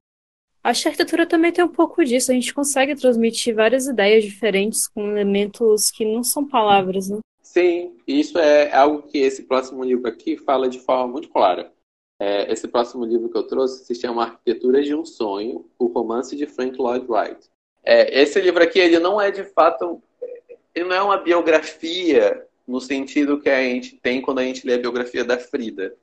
Acho 0.63 0.81
que 0.81 0.87
a 0.87 0.91
arquitetura 0.91 1.27
também 1.27 1.51
tem 1.51 1.63
um 1.63 1.69
pouco 1.69 2.03
disso. 2.03 2.31
A 2.31 2.33
gente 2.33 2.53
consegue 2.53 2.95
transmitir 2.95 3.53
várias 3.53 3.85
ideias 3.85 4.23
diferentes 4.23 4.87
com 4.87 5.11
elementos 5.11 5.91
que 5.91 6.03
não 6.03 6.23
são 6.23 6.47
palavras, 6.47 7.09
né? 7.09 7.19
Sim, 7.53 7.95
isso 8.07 8.39
é 8.39 8.73
algo 8.73 9.03
que 9.03 9.19
esse 9.19 9.43
próximo 9.43 9.83
livro 9.83 10.07
aqui 10.07 10.35
fala 10.37 10.67
de 10.67 10.79
forma 10.79 11.07
muito 11.07 11.29
clara. 11.29 11.71
É, 12.19 12.51
esse 12.51 12.67
próximo 12.67 13.05
livro 13.05 13.29
que 13.29 13.37
eu 13.37 13.45
trouxe 13.45 13.85
se 13.85 13.93
chama 13.93 14.23
Arquitetura 14.23 14.81
de 14.81 14.95
um 14.95 15.05
Sonho, 15.05 15.63
o 15.77 15.85
romance 15.85 16.35
de 16.35 16.47
Frank 16.47 16.75
Lloyd 16.81 17.05
Wright. 17.07 17.47
É, 17.83 18.21
esse 18.21 18.41
livro 18.41 18.63
aqui, 18.63 18.79
ele 18.79 18.97
não 18.97 19.21
é 19.21 19.29
de 19.29 19.43
fato, 19.43 20.01
ele 20.73 20.85
não 20.85 20.95
é 20.95 21.01
uma 21.03 21.17
biografia 21.17 22.43
no 22.67 22.81
sentido 22.81 23.39
que 23.39 23.49
a 23.51 23.61
gente 23.61 23.97
tem 23.97 24.19
quando 24.19 24.39
a 24.39 24.43
gente 24.43 24.65
lê 24.65 24.73
a 24.73 24.79
biografia 24.79 25.23
da 25.23 25.37
Frida. 25.37 25.95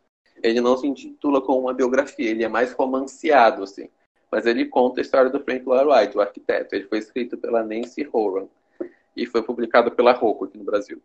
Ele 0.44 0.60
não 0.60 0.76
se 0.76 0.86
intitula 0.86 1.40
como 1.40 1.62
uma 1.62 1.74
biografia, 1.74 2.30
ele 2.30 2.44
é 2.44 2.48
mais 2.48 2.72
romanceado, 2.74 3.64
assim. 3.64 3.88
Mas 4.30 4.46
ele 4.46 4.66
conta 4.66 5.00
a 5.00 5.02
história 5.02 5.28
do 5.28 5.40
Frank 5.40 5.66
Lloyd 5.66 5.88
Wright, 5.88 6.16
o 6.16 6.20
arquiteto. 6.20 6.76
Ele 6.76 6.86
foi 6.86 6.98
escrito 6.98 7.36
pela 7.36 7.64
Nancy 7.64 8.08
Horan 8.12 8.46
e 9.16 9.26
foi 9.26 9.42
publicado 9.42 9.90
pela 9.90 10.12
Rocco 10.12 10.44
aqui 10.44 10.56
no 10.56 10.62
Brasil. 10.62 11.02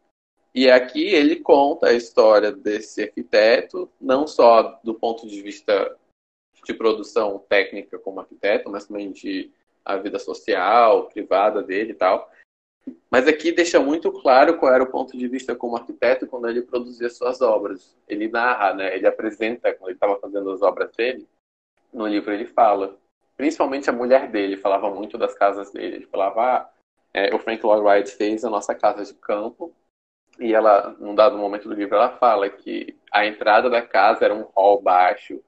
E 0.56 0.72
aqui 0.72 1.04
ele 1.04 1.36
conta 1.36 1.88
a 1.88 1.94
história 1.94 2.50
desse 2.50 3.04
arquiteto, 3.04 3.92
não 4.00 4.26
só 4.26 4.80
do 4.82 4.96
ponto 4.96 5.28
de 5.28 5.42
vista 5.42 5.98
de 6.64 6.74
produção 6.74 7.40
técnica 7.50 8.00
como 8.00 8.22
arquiteto, 8.22 8.72
mas 8.72 8.88
também 8.88 9.12
de 9.12 9.52
a 9.84 9.98
vida 9.98 10.18
social, 10.18 11.10
privada 11.10 11.62
dele 11.62 11.92
e 11.92 11.96
tal. 11.96 12.32
Mas 13.12 13.28
aqui 13.28 13.52
deixa 13.52 13.82
muito 13.82 14.10
claro 14.14 14.58
qual 14.58 14.74
era 14.74 14.84
o 14.84 14.90
ponto 14.90 15.18
de 15.18 15.28
vista 15.28 15.54
como 15.54 15.76
arquiteto 15.76 16.26
quando 16.26 16.48
ele 16.48 16.62
produzia 16.62 17.10
suas 17.10 17.42
obras. 17.42 17.94
Ele 18.08 18.30
narra, 18.30 18.74
né? 18.74 18.96
ele 18.96 19.06
apresenta, 19.06 19.74
quando 19.74 19.90
ele 19.90 19.98
estava 19.98 20.18
fazendo 20.22 20.50
as 20.52 20.62
obras 20.62 20.90
dele, 20.96 21.28
no 21.92 22.08
livro 22.08 22.32
ele 22.32 22.46
fala. 22.46 22.98
Principalmente 23.36 23.90
a 23.90 23.94
mulher 23.94 24.32
dele 24.32 24.56
falava 24.56 24.90
muito 24.90 25.18
das 25.18 25.36
casas 25.36 25.70
dele. 25.72 25.98
Ele 25.98 26.06
falava, 26.06 26.42
ah, 26.42 26.70
é, 27.14 27.36
o 27.36 27.40
Frank 27.40 27.62
Lloyd 27.62 27.84
Wright 27.84 28.10
fez 28.12 28.46
a 28.46 28.50
nossa 28.50 28.74
casa 28.74 29.04
de 29.04 29.14
campo 29.16 29.76
e 30.40 30.54
ela, 30.54 30.96
num 31.00 31.16
dado 31.16 31.38
momento 31.38 31.68
do 31.68 31.76
livro, 31.76 31.96
ela 31.96 32.18
fala 32.18 32.50
que 32.50 32.98
a 33.12 33.26
entrada 33.26 33.70
da 33.70 33.82
casa 33.82 34.26
era 34.26 34.36
um 34.36 34.48
hall 34.56 34.82
baixo 34.82 35.42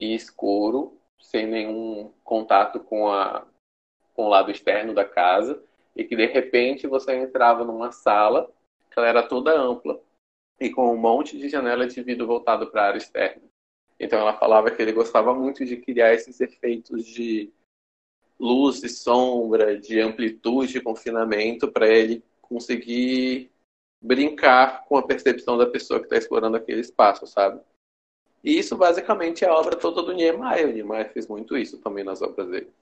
e 0.00 0.14
escuro, 0.14 0.98
sem 1.18 1.46
nenhum 1.46 2.12
contato 2.22 2.80
com, 2.80 3.08
a, 3.08 3.46
com 4.14 4.26
o 4.26 4.28
lado 4.28 4.50
externo 4.50 4.94
da 4.94 5.04
casa, 5.04 5.62
e 5.96 6.04
que 6.04 6.14
de 6.14 6.26
repente 6.26 6.86
você 6.86 7.16
entrava 7.16 7.64
numa 7.64 7.90
sala 7.90 8.50
que 8.90 8.98
ela 8.98 9.08
era 9.08 9.22
toda 9.26 9.58
ampla 9.58 10.00
e 10.60 10.70
com 10.70 10.92
um 10.92 10.96
monte 10.96 11.36
de 11.36 11.48
janela 11.48 11.86
de 11.86 12.02
vidro 12.02 12.26
voltado 12.26 12.70
para 12.70 12.82
a 12.82 12.86
área 12.86 12.98
externa. 12.98 13.42
Então 13.98 14.18
ela 14.18 14.38
falava 14.38 14.70
que 14.70 14.80
ele 14.80 14.92
gostava 14.92 15.34
muito 15.34 15.64
de 15.64 15.76
criar 15.76 16.14
esses 16.14 16.40
efeitos 16.40 17.04
de 17.04 17.52
luz 18.38 18.82
e 18.84 18.88
sombra, 18.88 19.78
de 19.78 20.00
amplitude, 20.00 20.74
de 20.74 20.80
confinamento, 20.80 21.70
para 21.70 21.88
ele 21.88 22.22
conseguir 22.40 23.50
brincar 24.00 24.84
com 24.84 24.96
a 24.96 25.06
percepção 25.06 25.56
da 25.56 25.66
pessoa 25.66 25.98
que 25.98 26.06
está 26.06 26.16
explorando 26.16 26.56
aquele 26.56 26.80
espaço, 26.80 27.26
sabe? 27.26 27.60
E 28.42 28.58
isso 28.58 28.76
basicamente 28.76 29.44
é 29.44 29.48
a 29.48 29.54
obra 29.54 29.76
toda 29.76 30.02
do 30.02 30.12
Niemeyer. 30.12 30.68
O 30.68 30.72
Niemeyer 30.72 31.12
fez 31.12 31.26
muito 31.26 31.56
isso 31.56 31.78
também 31.78 32.04
nas 32.04 32.22
obras 32.22 32.48
dele. 32.48 32.72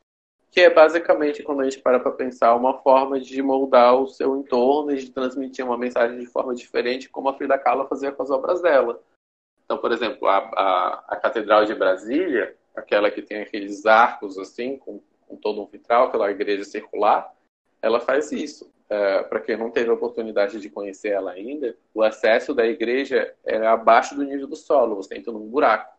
Que 0.50 0.60
é 0.60 0.70
basicamente, 0.70 1.42
quando 1.42 1.60
a 1.60 1.64
gente 1.64 1.80
para 1.80 1.98
para 1.98 2.12
pensar, 2.12 2.54
uma 2.54 2.78
forma 2.82 3.18
de 3.18 3.42
moldar 3.42 3.94
o 3.94 4.06
seu 4.06 4.36
entorno 4.36 4.92
e 4.92 4.96
de 4.96 5.10
transmitir 5.10 5.64
uma 5.64 5.78
mensagem 5.78 6.18
de 6.18 6.26
forma 6.26 6.54
diferente, 6.54 7.08
como 7.08 7.28
a 7.28 7.34
Frida 7.34 7.58
Kahlo 7.58 7.88
fazia 7.88 8.12
com 8.12 8.22
as 8.22 8.30
obras 8.30 8.60
dela. 8.60 9.02
Então, 9.64 9.78
por 9.78 9.90
exemplo, 9.90 10.28
a, 10.28 10.38
a, 10.38 11.04
a 11.08 11.16
Catedral 11.16 11.64
de 11.64 11.74
Brasília, 11.74 12.56
aquela 12.74 13.10
que 13.10 13.22
tem 13.22 13.40
aqueles 13.40 13.84
arcos 13.86 14.38
assim, 14.38 14.76
com, 14.76 15.00
com 15.26 15.36
todo 15.36 15.60
um 15.60 15.66
vitral, 15.66 16.06
aquela 16.06 16.30
igreja 16.30 16.64
circular, 16.64 17.34
ela 17.82 17.98
faz 17.98 18.30
isso. 18.30 18.72
É, 18.88 19.22
para 19.24 19.40
quem 19.40 19.56
não 19.56 19.70
teve 19.70 19.90
a 19.90 19.94
oportunidade 19.94 20.60
de 20.60 20.70
conhecer 20.70 21.08
ela 21.08 21.32
ainda, 21.32 21.76
o 21.92 22.02
acesso 22.02 22.54
da 22.54 22.64
igreja 22.66 23.34
é 23.44 23.56
abaixo 23.66 24.14
do 24.14 24.22
nível 24.22 24.46
do 24.46 24.54
solo, 24.54 24.94
você 24.94 25.16
entra 25.16 25.32
num 25.32 25.48
buraco. 25.48 25.96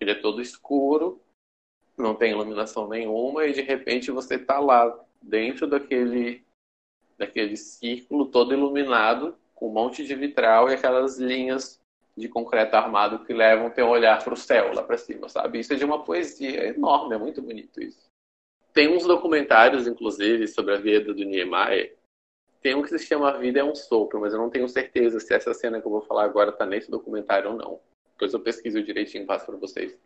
Ele 0.00 0.12
é 0.12 0.14
todo 0.14 0.40
escuro, 0.40 1.20
não 1.98 2.14
tem 2.14 2.30
iluminação 2.30 2.88
nenhuma, 2.88 3.44
e 3.44 3.52
de 3.52 3.60
repente 3.60 4.10
você 4.10 4.36
está 4.36 4.58
lá, 4.58 4.98
dentro 5.20 5.66
daquele, 5.66 6.44
daquele 7.18 7.56
círculo 7.56 8.26
todo 8.26 8.54
iluminado, 8.54 9.36
com 9.54 9.68
um 9.68 9.72
monte 9.72 10.06
de 10.06 10.14
vitral 10.14 10.70
e 10.70 10.74
aquelas 10.74 11.18
linhas 11.18 11.80
de 12.16 12.28
concreto 12.28 12.74
armado 12.76 13.24
que 13.24 13.32
levam 13.32 13.70
teu 13.70 13.88
olhar 13.88 14.22
para 14.22 14.34
o 14.34 14.36
céu, 14.36 14.72
lá 14.72 14.82
para 14.82 14.96
cima, 14.96 15.28
sabe? 15.28 15.58
Isso 15.58 15.72
é 15.72 15.76
de 15.76 15.84
uma 15.84 16.04
poesia 16.04 16.68
enorme, 16.68 17.14
é 17.14 17.18
muito 17.18 17.42
bonito 17.42 17.80
isso. 17.80 18.08
Tem 18.72 18.88
uns 18.88 19.04
documentários, 19.04 19.86
inclusive, 19.86 20.46
sobre 20.46 20.74
a 20.74 20.78
vida 20.78 21.12
do 21.12 21.24
Niemeyer, 21.24 21.97
tem 22.60 22.74
um 22.74 22.82
que 22.82 22.88
se 22.88 22.98
chama 22.98 23.30
A 23.30 23.38
Vida 23.38 23.60
é 23.60 23.64
um 23.64 23.74
Sopro, 23.74 24.20
mas 24.20 24.32
eu 24.32 24.38
não 24.38 24.50
tenho 24.50 24.68
certeza 24.68 25.20
se 25.20 25.32
essa 25.32 25.54
cena 25.54 25.80
que 25.80 25.86
eu 25.86 25.90
vou 25.90 26.02
falar 26.02 26.24
agora 26.24 26.52
tá 26.52 26.66
nesse 26.66 26.90
documentário 26.90 27.50
ou 27.50 27.56
não. 27.56 27.80
Depois 28.12 28.32
eu 28.32 28.40
pesquiso 28.40 28.82
direitinho 28.82 29.22
e 29.22 29.26
passo 29.26 29.46
para 29.46 29.56
vocês. 29.56 29.96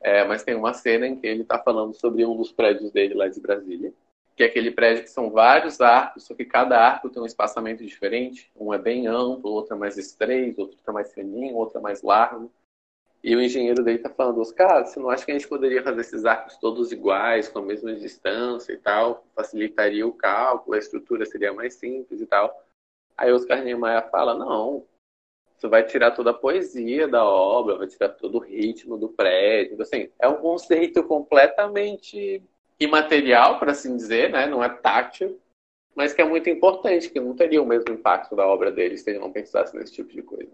É, 0.00 0.24
mas 0.24 0.42
tem 0.42 0.54
uma 0.54 0.74
cena 0.74 1.06
em 1.06 1.16
que 1.16 1.26
ele 1.26 1.42
está 1.42 1.58
falando 1.58 1.94
sobre 1.94 2.26
um 2.26 2.36
dos 2.36 2.52
prédios 2.52 2.90
dele 2.90 3.14
lá 3.14 3.28
de 3.28 3.40
Brasília, 3.40 3.92
que 4.36 4.42
é 4.42 4.46
aquele 4.46 4.70
prédio 4.70 5.04
que 5.04 5.10
são 5.10 5.30
vários 5.30 5.80
arcos, 5.80 6.24
só 6.24 6.34
que 6.34 6.44
cada 6.44 6.78
arco 6.78 7.08
tem 7.08 7.22
um 7.22 7.26
espaçamento 7.26 7.84
diferente. 7.84 8.50
Um 8.56 8.74
é 8.74 8.78
bem 8.78 9.06
amplo, 9.06 9.52
outro 9.52 9.74
é 9.74 9.78
mais 9.78 9.96
estreito, 9.96 10.62
outro 10.62 10.78
é 10.86 10.92
mais 10.92 11.12
fininho, 11.14 11.54
outro 11.54 11.78
é 11.78 11.80
mais 11.80 12.02
largo. 12.02 12.52
E 13.24 13.34
o 13.34 13.40
engenheiro 13.40 13.82
dele 13.82 14.00
tá 14.00 14.10
falando, 14.10 14.44
cara, 14.52 14.84
você 14.84 15.00
não 15.00 15.08
acha 15.08 15.24
que 15.24 15.32
a 15.32 15.34
gente 15.34 15.48
poderia 15.48 15.82
fazer 15.82 16.02
esses 16.02 16.26
arcos 16.26 16.58
todos 16.58 16.92
iguais, 16.92 17.48
com 17.48 17.60
a 17.60 17.62
mesma 17.62 17.94
distância 17.94 18.70
e 18.74 18.76
tal? 18.76 19.24
Facilitaria 19.34 20.06
o 20.06 20.12
cálculo, 20.12 20.76
a 20.76 20.78
estrutura 20.78 21.24
seria 21.24 21.50
mais 21.50 21.72
simples 21.72 22.20
e 22.20 22.26
tal. 22.26 22.54
Aí 23.16 23.32
Oscar 23.32 23.64
Niemeyer 23.64 24.10
fala, 24.10 24.34
não, 24.34 24.86
Isso 25.56 25.70
vai 25.70 25.86
tirar 25.86 26.10
toda 26.10 26.32
a 26.32 26.34
poesia 26.34 27.08
da 27.08 27.24
obra, 27.24 27.78
vai 27.78 27.86
tirar 27.86 28.10
todo 28.10 28.34
o 28.36 28.40
ritmo 28.40 28.98
do 28.98 29.08
prédio. 29.08 29.80
Assim, 29.80 30.10
é 30.18 30.28
um 30.28 30.36
conceito 30.36 31.02
completamente 31.04 32.42
imaterial, 32.78 33.58
para 33.58 33.72
assim 33.72 33.96
dizer, 33.96 34.30
né? 34.32 34.46
não 34.46 34.62
é 34.62 34.68
tátil, 34.68 35.40
mas 35.94 36.12
que 36.12 36.20
é 36.20 36.26
muito 36.26 36.50
importante, 36.50 37.08
que 37.08 37.20
não 37.20 37.34
teria 37.34 37.62
o 37.62 37.66
mesmo 37.66 37.90
impacto 37.94 38.36
da 38.36 38.46
obra 38.46 38.70
deles 38.70 39.00
se 39.00 39.08
eles 39.08 39.20
não 39.22 39.32
pensassem 39.32 39.80
nesse 39.80 39.94
tipo 39.94 40.12
de 40.12 40.22
coisa. 40.22 40.52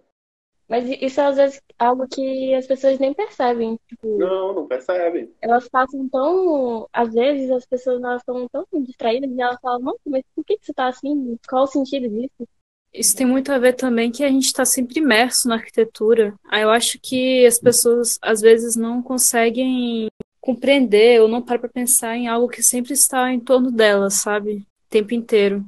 Mas 0.71 0.89
isso 1.01 1.21
é 1.21 1.27
às 1.27 1.37
vezes 1.37 1.61
algo 1.77 2.07
que 2.07 2.55
as 2.55 2.65
pessoas 2.65 2.97
nem 3.01 3.13
percebem. 3.13 3.77
Tipo, 3.89 4.19
não, 4.19 4.55
não 4.55 4.69
percebem. 4.69 5.29
Elas 5.43 5.69
passam 5.69 6.09
tão. 6.09 6.89
Às 6.93 7.13
vezes 7.13 7.51
as 7.51 7.67
pessoas 7.67 8.01
elas 8.01 8.23
estão 8.23 8.49
tão 8.49 8.65
distraídas 8.81 9.29
e 9.29 9.41
elas 9.43 9.59
falam, 9.61 9.81
nossa, 9.81 9.99
mas 10.07 10.23
por 10.33 10.45
que, 10.45 10.57
você 10.63 10.71
está 10.71 10.87
assim? 10.87 11.37
Qual 11.49 11.65
o 11.65 11.67
sentido 11.67 12.09
disso? 12.09 12.49
Isso 12.95 13.17
tem 13.17 13.27
muito 13.27 13.51
a 13.51 13.59
ver 13.59 13.73
também 13.73 14.13
que 14.13 14.23
a 14.23 14.29
gente 14.29 14.47
está 14.47 14.65
sempre 14.65 15.01
imerso 15.01 15.49
na 15.49 15.57
arquitetura. 15.57 16.35
Aí 16.49 16.63
eu 16.63 16.71
acho 16.71 17.01
que 17.03 17.45
as 17.45 17.59
pessoas 17.59 18.17
às 18.23 18.41
vezes 18.41 18.77
não 18.77 19.03
conseguem 19.03 20.09
compreender 20.41 21.21
ou 21.21 21.27
não 21.27 21.43
param 21.43 21.63
para 21.63 21.69
pensar 21.69 22.17
em 22.17 22.29
algo 22.29 22.49
que 22.49 22.63
sempre 22.63 22.93
está 22.93 23.33
em 23.33 23.41
torno 23.41 23.73
delas, 23.73 24.15
sabe? 24.15 24.59
O 24.59 24.91
tempo 24.91 25.15
inteiro. 25.15 25.65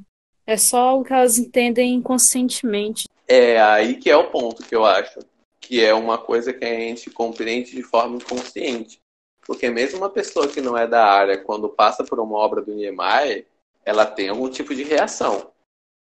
É 0.46 0.56
só 0.56 0.78
algo 0.78 1.04
que 1.04 1.12
elas 1.12 1.38
entendem 1.38 1.94
inconscientemente. 1.94 3.08
É 3.26 3.60
aí 3.60 3.96
que 3.96 4.10
é 4.10 4.16
o 4.16 4.30
ponto 4.30 4.62
que 4.62 4.74
eu 4.74 4.84
acho. 4.84 5.20
Que 5.60 5.84
é 5.84 5.94
uma 5.94 6.18
coisa 6.18 6.52
que 6.52 6.64
a 6.64 6.74
gente 6.74 7.10
compreende 7.10 7.72
de 7.72 7.82
forma 7.82 8.16
inconsciente. 8.16 9.00
Porque 9.46 9.68
mesmo 9.68 9.98
uma 9.98 10.10
pessoa 10.10 10.48
que 10.48 10.60
não 10.60 10.76
é 10.76 10.86
da 10.86 11.04
área, 11.04 11.38
quando 11.38 11.68
passa 11.68 12.04
por 12.04 12.20
uma 12.20 12.36
obra 12.36 12.62
do 12.62 12.74
Niemeyer, 12.74 13.46
ela 13.84 14.06
tem 14.06 14.28
algum 14.28 14.48
tipo 14.48 14.74
de 14.74 14.82
reação. 14.84 15.52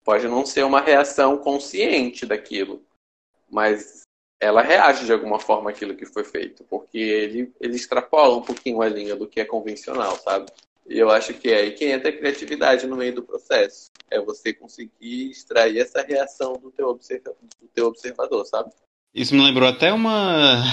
Pode 0.04 0.28
não 0.28 0.44
ser 0.44 0.64
uma 0.64 0.80
reação 0.80 1.38
consciente 1.38 2.26
daquilo, 2.26 2.82
mas 3.48 4.02
ela 4.38 4.62
reage 4.62 5.04
de 5.04 5.12
alguma 5.12 5.38
forma 5.38 5.70
àquilo 5.70 5.94
que 5.94 6.06
foi 6.06 6.24
feito, 6.24 6.64
porque 6.64 6.98
ele, 6.98 7.52
ele 7.60 7.76
extrapola 7.76 8.36
um 8.36 8.42
pouquinho 8.42 8.80
a 8.80 8.88
linha 8.88 9.14
do 9.14 9.28
que 9.28 9.40
é 9.40 9.44
convencional, 9.44 10.16
sabe? 10.16 10.50
E 10.90 10.98
eu 10.98 11.08
acho 11.08 11.32
que 11.34 11.48
é 11.48 11.60
aí 11.60 11.70
que 11.70 11.84
entra 11.84 12.08
a 12.08 12.12
criatividade 12.12 12.84
no 12.84 12.96
meio 12.96 13.14
do 13.14 13.22
processo. 13.22 13.92
É 14.10 14.20
você 14.20 14.52
conseguir 14.52 15.30
extrair 15.30 15.78
essa 15.78 16.02
reação 16.02 16.54
do 16.54 16.72
teu, 16.72 16.88
observa 16.88 17.32
do 17.62 17.68
teu 17.68 17.86
observador, 17.86 18.44
sabe? 18.44 18.70
Isso 19.14 19.32
me 19.32 19.40
lembrou 19.40 19.68
até 19.68 19.92
uma, 19.92 20.64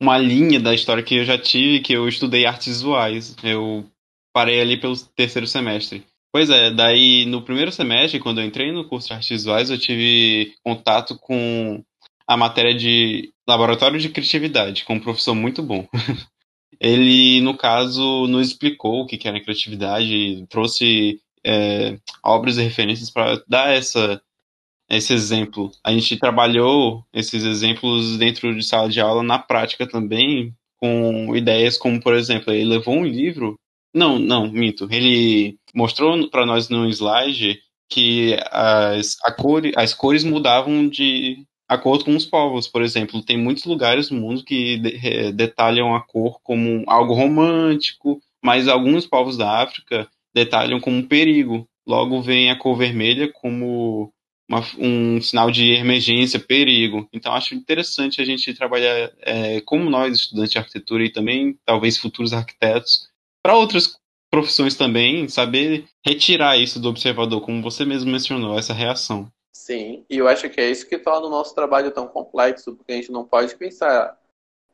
uma 0.00 0.16
linha 0.18 0.60
da 0.60 0.72
história 0.72 1.02
que 1.02 1.16
eu 1.16 1.24
já 1.24 1.36
tive, 1.36 1.80
que 1.80 1.92
eu 1.92 2.06
estudei 2.06 2.46
artes 2.46 2.68
visuais. 2.68 3.34
Eu 3.42 3.84
parei 4.32 4.60
ali 4.60 4.80
pelo 4.80 4.96
terceiro 5.16 5.48
semestre. 5.48 6.06
Pois 6.32 6.48
é, 6.48 6.70
daí 6.70 7.26
no 7.26 7.42
primeiro 7.42 7.72
semestre, 7.72 8.20
quando 8.20 8.40
eu 8.40 8.46
entrei 8.46 8.70
no 8.70 8.88
curso 8.88 9.08
de 9.08 9.14
artes 9.14 9.28
visuais, 9.28 9.68
eu 9.68 9.78
tive 9.78 10.54
contato 10.62 11.18
com 11.18 11.82
a 12.24 12.36
matéria 12.36 12.74
de 12.74 13.32
laboratório 13.48 13.98
de 13.98 14.10
criatividade, 14.10 14.84
com 14.84 14.94
um 14.94 15.00
professor 15.00 15.34
muito 15.34 15.60
bom. 15.60 15.88
Ele, 16.80 17.40
no 17.40 17.56
caso, 17.56 18.26
nos 18.26 18.48
explicou 18.48 19.02
o 19.02 19.06
que 19.06 19.26
era 19.26 19.40
criatividade, 19.40 20.46
trouxe 20.48 21.20
é, 21.44 21.98
obras 22.22 22.58
e 22.58 22.62
referências 22.62 23.10
para 23.10 23.42
dar 23.48 23.74
essa, 23.74 24.20
esse 24.88 25.12
exemplo. 25.12 25.70
A 25.82 25.92
gente 25.92 26.16
trabalhou 26.16 27.04
esses 27.12 27.44
exemplos 27.44 28.16
dentro 28.18 28.54
de 28.54 28.62
sala 28.64 28.88
de 28.88 29.00
aula 29.00 29.22
na 29.22 29.38
prática 29.38 29.86
também, 29.86 30.54
com 30.78 31.34
ideias 31.36 31.78
como, 31.78 32.00
por 32.00 32.14
exemplo, 32.14 32.52
ele 32.52 32.64
levou 32.64 32.94
um 32.94 33.04
livro. 33.04 33.58
Não, 33.94 34.18
não, 34.18 34.50
minto. 34.50 34.88
Ele 34.90 35.58
mostrou 35.74 36.28
para 36.28 36.44
nós 36.44 36.68
no 36.68 36.88
slide 36.88 37.60
que 37.88 38.36
as, 38.50 39.16
cor, 39.38 39.62
as 39.76 39.94
cores 39.94 40.24
mudavam 40.24 40.88
de 40.88 41.46
acordo 41.68 42.04
com 42.04 42.16
os 42.16 42.26
povos. 42.26 42.68
Por 42.68 42.82
exemplo, 42.82 43.22
tem 43.22 43.36
muitos 43.36 43.64
lugares 43.64 44.10
no 44.10 44.20
mundo 44.20 44.44
que 44.44 44.78
de, 44.78 45.32
detalham 45.32 45.94
a 45.94 46.00
cor 46.00 46.40
como 46.42 46.84
algo 46.86 47.14
romântico, 47.14 48.20
mas 48.42 48.68
alguns 48.68 49.06
povos 49.06 49.36
da 49.36 49.62
África 49.62 50.08
detalham 50.34 50.80
como 50.80 50.98
um 50.98 51.06
perigo. 51.06 51.68
Logo 51.86 52.20
vem 52.20 52.50
a 52.50 52.56
cor 52.56 52.76
vermelha 52.76 53.30
como 53.32 54.12
uma, 54.48 54.64
um 54.78 55.20
sinal 55.20 55.50
de 55.50 55.72
emergência, 55.72 56.38
perigo. 56.38 57.08
Então 57.12 57.32
acho 57.32 57.54
interessante 57.54 58.20
a 58.20 58.24
gente 58.24 58.54
trabalhar 58.54 59.12
é, 59.20 59.60
como 59.62 59.90
nós, 59.90 60.14
estudantes 60.14 60.52
de 60.52 60.58
arquitetura 60.58 61.04
e 61.04 61.12
também 61.12 61.58
talvez 61.64 61.98
futuros 61.98 62.32
arquitetos, 62.32 63.08
para 63.42 63.56
outras 63.56 63.96
profissões 64.30 64.74
também, 64.74 65.28
saber 65.28 65.86
retirar 66.04 66.58
isso 66.58 66.80
do 66.80 66.88
observador, 66.88 67.40
como 67.40 67.62
você 67.62 67.84
mesmo 67.84 68.10
mencionou, 68.10 68.58
essa 68.58 68.74
reação. 68.74 69.30
Sim, 69.56 70.04
e 70.08 70.18
eu 70.18 70.28
acho 70.28 70.48
que 70.50 70.60
é 70.60 70.70
isso 70.70 70.86
que 70.86 70.98
torna 70.98 71.26
o 71.26 71.30
nosso 71.30 71.54
trabalho 71.54 71.90
tão 71.90 72.06
complexo, 72.06 72.76
porque 72.76 72.92
a 72.92 72.94
gente 72.96 73.10
não 73.10 73.24
pode 73.24 73.56
pensar 73.56 74.20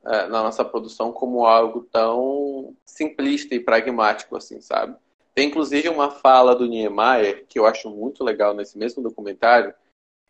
é, 0.04 0.26
na 0.26 0.42
nossa 0.42 0.64
produção 0.64 1.12
como 1.12 1.46
algo 1.46 1.82
tão 1.84 2.76
simplista 2.84 3.54
e 3.54 3.60
pragmático 3.60 4.36
assim, 4.36 4.60
sabe? 4.60 4.96
Tem 5.34 5.48
inclusive 5.48 5.88
uma 5.88 6.10
fala 6.10 6.54
do 6.54 6.66
Niemeyer 6.66 7.46
que 7.46 7.58
eu 7.58 7.64
acho 7.64 7.88
muito 7.90 8.24
legal 8.24 8.54
nesse 8.54 8.76
mesmo 8.76 9.02
documentário, 9.02 9.72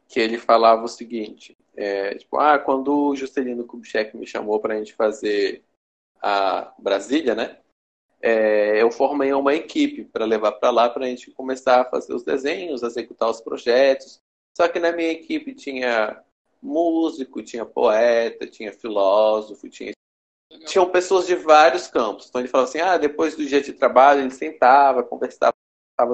que 0.07 0.21
ele 0.21 0.39
falava 0.39 0.85
o 0.85 0.89
seguinte, 0.89 1.57
é, 1.75 2.15
tipo, 2.17 2.37
ah, 2.39 2.59
quando 2.59 3.09
o 3.09 3.17
Juscelino 3.17 3.65
Kubitschek 3.65 4.17
me 4.17 4.27
chamou 4.27 4.61
para 4.61 4.75
a 4.75 4.77
gente 4.77 4.95
fazer 4.95 5.65
a 6.21 6.73
Brasília, 6.79 7.35
né? 7.35 7.59
é, 8.23 8.81
eu 8.81 8.91
formei 8.91 9.33
uma 9.33 9.53
equipe 9.53 10.05
para 10.05 10.25
levar 10.25 10.53
para 10.53 10.71
lá 10.71 10.89
para 10.89 11.05
a 11.05 11.09
gente 11.09 11.33
começar 11.33 11.81
a 11.81 11.85
fazer 11.85 12.15
os 12.15 12.23
desenhos, 12.23 12.85
executar 12.85 13.29
os 13.29 13.41
projetos. 13.41 14.23
Só 14.57 14.69
que 14.69 14.79
na 14.79 14.93
minha 14.93 15.11
equipe 15.11 15.55
tinha 15.55 16.23
músico, 16.61 17.43
tinha 17.43 17.65
poeta, 17.65 18.47
tinha 18.47 18.73
filósofo, 18.73 19.69
tinha 19.69 19.93
tinham 20.67 20.89
pessoas 20.91 21.27
de 21.27 21.35
vários 21.35 21.87
campos. 21.87 22.27
Então 22.29 22.41
ele 22.41 22.49
falava 22.49 22.69
assim: 22.69 22.81
ah, 22.81 22.97
depois 22.97 23.37
do 23.37 23.45
dia 23.45 23.61
de 23.61 23.73
trabalho 23.73 24.21
ele 24.21 24.31
sentava, 24.31 25.03
conversava 25.03 25.55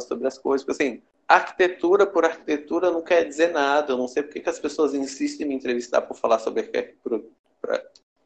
sobre 0.01 0.27
as 0.27 0.39
coisas. 0.39 0.65
Porque, 0.65 0.83
assim, 0.83 1.03
arquitetura 1.27 2.07
por 2.07 2.25
arquitetura 2.25 2.91
não 2.91 3.03
quer 3.03 3.25
dizer 3.25 3.53
nada. 3.53 3.93
Eu 3.93 3.99
não 3.99 4.09
sei 4.09 4.23
porque 4.23 4.41
que 4.41 4.49
as 4.49 4.59
pessoas 4.59 4.95
insistem 4.95 5.47
em 5.47 5.49
me 5.51 5.55
entrevistar 5.55 6.03
por 6.03 6.17
falar 6.17 6.39
sobre 6.39 6.61
arquitetura, 6.61 7.23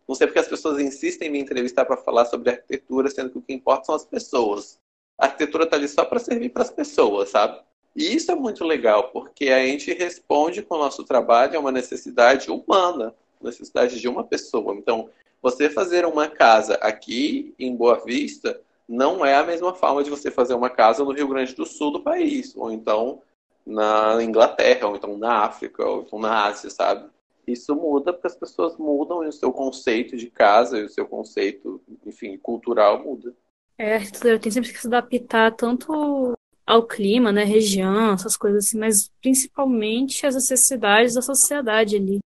não 0.07 0.14
sei 0.14 0.27
porque 0.27 0.40
as 0.40 0.48
pessoas 0.48 0.79
insistem 0.79 1.29
em 1.29 1.33
me 1.33 1.40
entrevistar 1.40 1.85
para 1.85 1.96
falar 1.96 2.27
sobre 2.27 2.51
arquitetura, 2.51 3.11
sendo 3.11 3.31
que 3.31 3.38
o 3.38 3.42
que 3.42 3.53
importa 3.53 3.87
são 3.87 3.94
as 3.94 4.05
pessoas. 4.05 4.79
A 5.18 5.27
arquitetura 5.27 5.64
está 5.64 5.77
ali 5.77 5.88
só 5.88 6.05
para 6.05 6.18
servir 6.18 6.51
para 6.51 6.62
as 6.62 6.70
pessoas, 6.70 7.31
sabe? 7.31 7.62
E 7.94 8.14
isso 8.14 8.33
é 8.33 8.35
muito 8.35 8.64
legal, 8.64 9.11
porque 9.11 9.48
a 9.48 9.64
gente 9.66 9.92
responde 9.92 10.62
com 10.62 10.76
o 10.76 10.78
nosso 10.78 11.05
trabalho 11.05 11.57
a 11.57 11.61
uma 11.61 11.72
necessidade 11.72 12.50
humana, 12.50 13.14
necessidade 13.40 14.00
de 14.00 14.09
uma 14.09 14.24
pessoa. 14.24 14.74
Então, 14.74 15.11
você 15.42 15.68
fazer 15.68 16.07
uma 16.07 16.28
casa 16.28 16.74
aqui 16.76 17.55
em 17.59 17.74
Boa 17.74 18.02
Vista 18.05 18.61
não 18.88 19.24
é 19.24 19.35
a 19.35 19.44
mesma 19.44 19.74
forma 19.74 20.02
de 20.02 20.11
você 20.11 20.31
fazer 20.31 20.55
uma 20.55 20.70
casa 20.70 21.05
no 21.05 21.12
Rio 21.12 21.28
Grande 21.28 21.55
do 21.55 21.66
Sul 21.66 21.90
do 21.90 22.02
país, 22.02 22.57
ou 22.57 22.70
então 22.70 23.20
na 23.64 24.22
Inglaterra, 24.22 24.88
ou 24.88 24.96
então 24.96 25.16
na 25.16 25.44
África, 25.44 25.85
ou 25.85 26.02
então 26.02 26.18
na 26.18 26.46
Ásia, 26.46 26.70
sabe? 26.70 27.09
Isso 27.46 27.74
muda 27.74 28.12
porque 28.12 28.26
as 28.26 28.37
pessoas 28.37 28.76
mudam 28.76 29.24
e 29.24 29.28
o 29.28 29.33
seu 29.33 29.52
conceito 29.52 30.16
de 30.16 30.31
casa 30.31 30.78
e 30.78 30.85
o 30.85 30.88
seu 30.88 31.07
conceito, 31.07 31.81
enfim, 32.07 32.38
cultural 32.38 33.02
muda. 33.02 33.35
É, 33.78 33.98
tem 34.38 34.52
sempre 34.52 34.72
que 34.72 34.81
se 34.81 34.87
adaptar 34.87 35.52
tanto 35.57 36.35
ao 36.66 36.87
clima, 36.87 37.33
né, 37.33 37.44
região, 37.44 38.12
essas 38.12 38.37
coisas 38.37 38.66
assim, 38.66 38.79
mas 38.79 39.11
principalmente 39.20 40.27
às 40.27 40.35
necessidades 40.35 41.14
da 41.14 41.22
sociedade 41.22 41.96
ali 41.96 42.20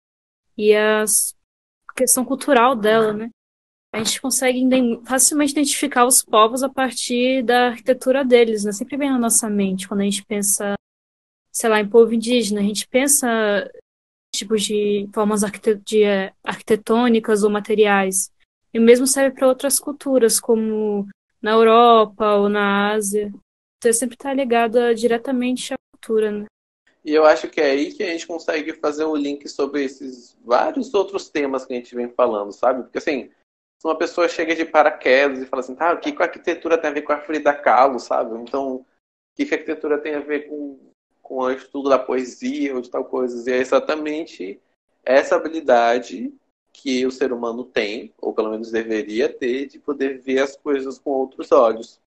e 0.58 0.76
a 0.76 1.06
questão 1.96 2.26
cultural 2.26 2.76
dela, 2.76 3.14
né? 3.14 3.30
A 3.94 4.00
gente 4.00 4.22
consegue 4.22 4.62
facilmente 5.06 5.54
identificar 5.54 6.06
os 6.06 6.22
povos 6.22 6.64
a 6.64 6.70
partir 6.70 7.42
da 7.44 7.68
arquitetura 7.68 8.26
deles, 8.26 8.66
né? 8.66 8.72
Sempre 8.74 8.98
vem 8.98 9.10
na 9.10 9.18
nossa 9.18 9.50
mente 9.50 9.88
quando 9.88 10.02
a 10.02 10.04
gente 10.04 10.26
pensa, 10.26 10.76
sei 11.52 11.70
lá, 11.70 11.80
em 11.80 11.88
povo 11.88 12.14
indígena, 12.14 12.60
a 12.60 12.64
gente 12.64 12.86
pensa 12.88 13.70
tipos 14.36 14.64
de 14.64 15.08
formas 15.14 15.44
é, 15.44 16.34
arquitetônicas 16.44 17.44
ou 17.44 17.50
materiais. 17.50 18.30
E 18.74 18.80
mesmo 18.80 19.08
serve 19.08 19.38
para 19.38 19.48
outras 19.48 19.80
culturas, 19.80 20.40
como 20.40 21.08
na 21.42 21.52
Europa 21.52 22.36
ou 22.36 22.50
na 22.50 22.92
Ásia. 22.92 23.34
Então, 23.86 23.94
sempre 23.94 24.16
está 24.16 24.34
ligado 24.34 24.94
diretamente 24.96 25.74
à 25.74 25.78
cultura, 25.94 26.32
né? 26.32 26.46
E 27.04 27.14
eu 27.14 27.24
acho 27.24 27.48
que 27.48 27.62
é 27.62 27.66
aí 27.72 27.94
que 27.94 28.02
a 28.02 28.08
gente 28.08 28.26
consegue 28.26 28.74
fazer 28.74 29.06
um 29.06 29.16
link 29.16 29.48
sobre 29.48 29.84
esses 29.84 30.36
vários 30.44 30.92
outros 30.94 31.30
temas 31.30 31.66
que 31.66 31.74
a 31.74 31.76
gente 31.76 31.94
vem 31.94 32.10
falando, 32.10 32.52
sabe? 32.52 32.82
Porque 32.82 32.98
assim, 32.98 33.30
se 33.80 33.88
uma 33.88 33.96
pessoa 33.96 34.28
chega 34.28 34.56
de 34.56 34.66
paraquedas 34.66 35.40
e 35.40 35.46
fala 35.46 35.62
assim, 35.62 35.76
tá, 35.76 35.94
o 35.94 36.00
que, 36.00 36.16
a 36.18 36.26
arquitetura 36.26 36.80
tem 36.80 36.90
a 36.90 36.94
ver 36.94 37.04
com 37.04 37.14
a 37.14 37.22
Frida 37.22 37.54
Kahlo, 37.54 38.00
sabe? 38.00 38.36
Então, 38.40 38.78
o 38.78 38.86
que, 39.36 39.46
que 39.46 39.54
a 39.54 39.58
arquitetura 39.58 40.00
tem 40.00 40.16
a 40.16 40.20
ver 40.20 40.48
com 40.48 40.80
com 41.26 41.38
o 41.38 41.52
estudo 41.52 41.90
da 41.90 41.98
poesia 41.98 42.76
ou 42.76 42.82
de 42.82 42.90
tal 42.90 43.04
coisa. 43.04 43.50
E 43.50 43.54
é 43.54 43.58
exatamente 43.58 44.62
essa 45.04 45.36
habilidade 45.36 46.32
que 46.72 47.04
o 47.04 47.12
ser 47.12 47.34
humano 47.34 47.64
tem, 47.66 48.14
ou 48.22 48.32
pelo 48.32 48.52
menos 48.52 48.70
deveria 48.70 49.28
ter, 49.28 49.66
de 49.66 49.80
poder 49.80 50.20
ver 50.20 50.40
as 50.40 50.56
coisas 50.56 51.00
com 51.00 51.10
outros 51.10 51.52
olhos. 51.52 52.00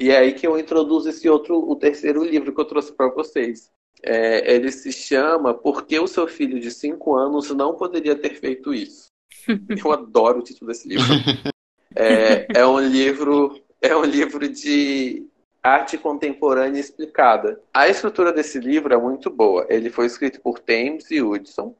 E 0.00 0.10
é 0.10 0.16
aí 0.16 0.32
que 0.32 0.46
eu 0.46 0.58
introduzo 0.58 1.10
esse 1.10 1.28
outro, 1.28 1.58
o 1.58 1.76
terceiro 1.76 2.24
livro 2.24 2.54
que 2.54 2.60
eu 2.60 2.64
trouxe 2.64 2.90
para 2.92 3.10
vocês, 3.10 3.70
É, 4.02 4.54
ele 4.54 4.72
se 4.72 4.90
chama 4.90 5.52
Por 5.52 5.84
que 5.84 6.00
o 6.00 6.06
seu 6.06 6.26
filho 6.26 6.58
de 6.58 6.70
5 6.70 7.14
anos 7.14 7.50
não 7.50 7.76
poderia 7.76 8.16
ter 8.16 8.34
feito 8.34 8.72
isso? 8.72 9.08
Eu 9.84 9.92
adoro 9.92 10.38
o 10.38 10.42
título 10.42 10.70
desse 10.70 10.88
livro. 10.88 11.04
É, 11.94 12.46
é 12.60 12.66
um 12.66 12.80
livro 12.80 13.60
é 13.82 13.94
um 13.94 14.04
livro 14.04 14.48
de 14.48 15.26
arte 15.62 15.98
contemporânea 15.98 16.80
explicada. 16.80 17.60
A 17.74 17.88
estrutura 17.88 18.32
desse 18.32 18.58
livro 18.58 18.94
é 18.94 18.96
muito 18.96 19.28
boa. 19.28 19.66
Ele 19.68 19.90
foi 19.90 20.06
escrito 20.06 20.40
por 20.40 20.58
Thames 20.60 21.10
e 21.10 21.20
Hudson. 21.20 21.74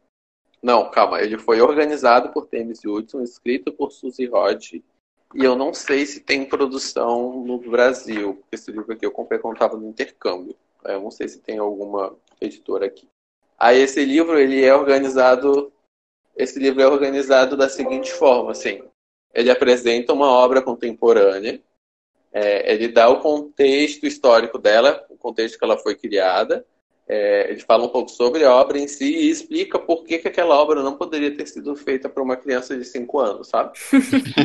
Não, 0.62 0.91
calma, 0.91 1.23
ele 1.23 1.39
foi 1.39 1.61
organizado 1.62 2.31
por 2.33 2.47
Thames 2.47 2.85
e 2.85 2.89
Hudson, 2.89 3.23
escrito 3.23 3.73
por 3.73 3.93
Suzy 3.93 4.27
Rod. 4.27 4.83
E 5.35 5.45
eu 5.45 5.55
não 5.55 5.72
sei 5.72 6.05
se 6.07 6.20
tem 6.20 6.45
produção 6.45 7.45
no 7.45 7.59
Brasil. 7.59 8.43
Esse 8.51 8.70
livro 8.70 8.93
aqui 8.93 9.07
eu 9.07 9.12
comprei 9.12 9.39
quando 9.39 9.55
estava 9.55 9.76
no 9.76 9.89
intercâmbio. 9.89 10.57
Eu 10.85 11.01
não 11.01 11.11
sei 11.11 11.28
se 11.28 11.41
tem 11.41 11.59
alguma 11.59 12.16
editora 12.41 12.87
aqui. 12.87 13.09
Aí 13.59 13.78
esse 13.81 14.05
livro 14.05 14.39
ele 14.39 14.64
é 14.64 14.74
organizado, 14.74 15.72
esse 16.35 16.59
livro 16.59 16.81
é 16.81 16.89
organizado 16.89 17.57
da 17.57 17.68
seguinte 17.68 18.11
forma, 18.11 18.53
assim. 18.53 18.83
Ele 19.35 19.51
apresenta 19.51 20.12
uma 20.12 20.28
obra 20.28 20.62
contemporânea, 20.62 21.62
é, 22.33 22.72
ele 22.72 22.89
dá 22.89 23.09
o 23.09 23.20
contexto 23.20 24.07
histórico 24.07 24.59
dela, 24.59 25.05
o 25.11 25.16
contexto 25.16 25.59
que 25.59 25.64
ela 25.64 25.76
foi 25.76 25.95
criada, 25.95 26.64
é, 27.12 27.50
ele 27.50 27.58
fala 27.58 27.84
um 27.84 27.88
pouco 27.88 28.08
sobre 28.08 28.44
a 28.44 28.54
obra 28.54 28.78
em 28.78 28.86
si 28.86 29.04
e 29.04 29.30
explica 29.30 29.80
por 29.80 30.04
que, 30.04 30.18
que 30.18 30.28
aquela 30.28 30.54
obra 30.54 30.80
não 30.80 30.96
poderia 30.96 31.36
ter 31.36 31.44
sido 31.48 31.74
feita 31.74 32.08
para 32.08 32.22
uma 32.22 32.36
criança 32.36 32.76
de 32.76 32.84
5 32.84 33.18
anos, 33.18 33.48
sabe? 33.48 33.76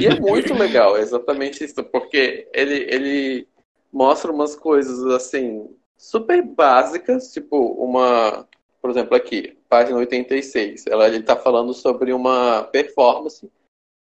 E 0.02 0.08
é 0.08 0.20
muito 0.20 0.52
legal, 0.58 0.98
é 0.98 1.02
exatamente 1.02 1.64
isso, 1.64 1.84
porque 1.84 2.48
ele, 2.52 2.88
ele 2.90 3.48
mostra 3.94 4.32
umas 4.32 4.56
coisas 4.56 5.06
assim 5.14 5.70
super 5.96 6.42
básicas, 6.42 7.32
tipo 7.32 7.56
uma, 7.74 8.48
por 8.82 8.90
exemplo, 8.90 9.16
aqui, 9.16 9.56
página 9.70 10.00
86, 10.00 10.88
ela, 10.88 11.06
ele 11.06 11.18
está 11.18 11.36
falando 11.36 11.72
sobre 11.72 12.14
uma 12.14 12.64
performance 12.64 13.48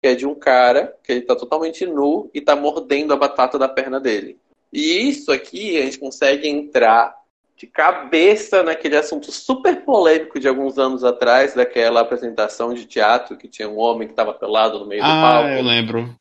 que 0.01 0.07
é 0.07 0.15
de 0.15 0.25
um 0.25 0.35
cara 0.35 0.97
que 1.03 1.11
ele 1.11 1.21
está 1.21 1.35
totalmente 1.35 1.85
nu 1.85 2.29
e 2.33 2.39
está 2.39 2.55
mordendo 2.55 3.11
a 3.11 3.17
batata 3.17 3.59
da 3.59 3.67
perna 3.67 3.99
dele. 3.99 4.37
E 4.71 5.09
isso 5.09 5.33
aqui 5.33 5.77
a 5.77 5.81
gente 5.81 5.99
consegue 5.99 6.47
entrar 6.47 7.22
de 7.63 7.67
cabeça 7.67 8.61
naquele 8.61 8.97
assunto 8.97 9.31
super 9.31 9.85
polêmico 9.85 10.37
de 10.37 10.49
alguns 10.49 10.77
anos 10.77 11.01
atrás, 11.01 11.53
daquela 11.53 12.01
apresentação 12.01 12.73
de 12.73 12.85
teatro 12.85 13.37
que 13.37 13.47
tinha 13.47 13.69
um 13.69 13.79
homem 13.79 14.05
que 14.05 14.11
estava 14.11 14.33
pelado 14.33 14.79
no 14.79 14.85
meio 14.85 15.01
ah, 15.01 15.07
do 15.07 15.21
palco. 15.21 15.47
Ah, 15.47 15.57
eu 15.57 15.63
lembro. 15.63 16.15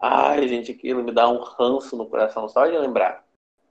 Ai, 0.00 0.46
gente, 0.46 0.70
aquilo 0.70 1.02
me 1.02 1.10
dá 1.10 1.28
um 1.28 1.40
ranço 1.40 1.96
no 1.96 2.06
coração 2.06 2.48
só 2.48 2.64
de 2.66 2.78
lembrar 2.78 3.24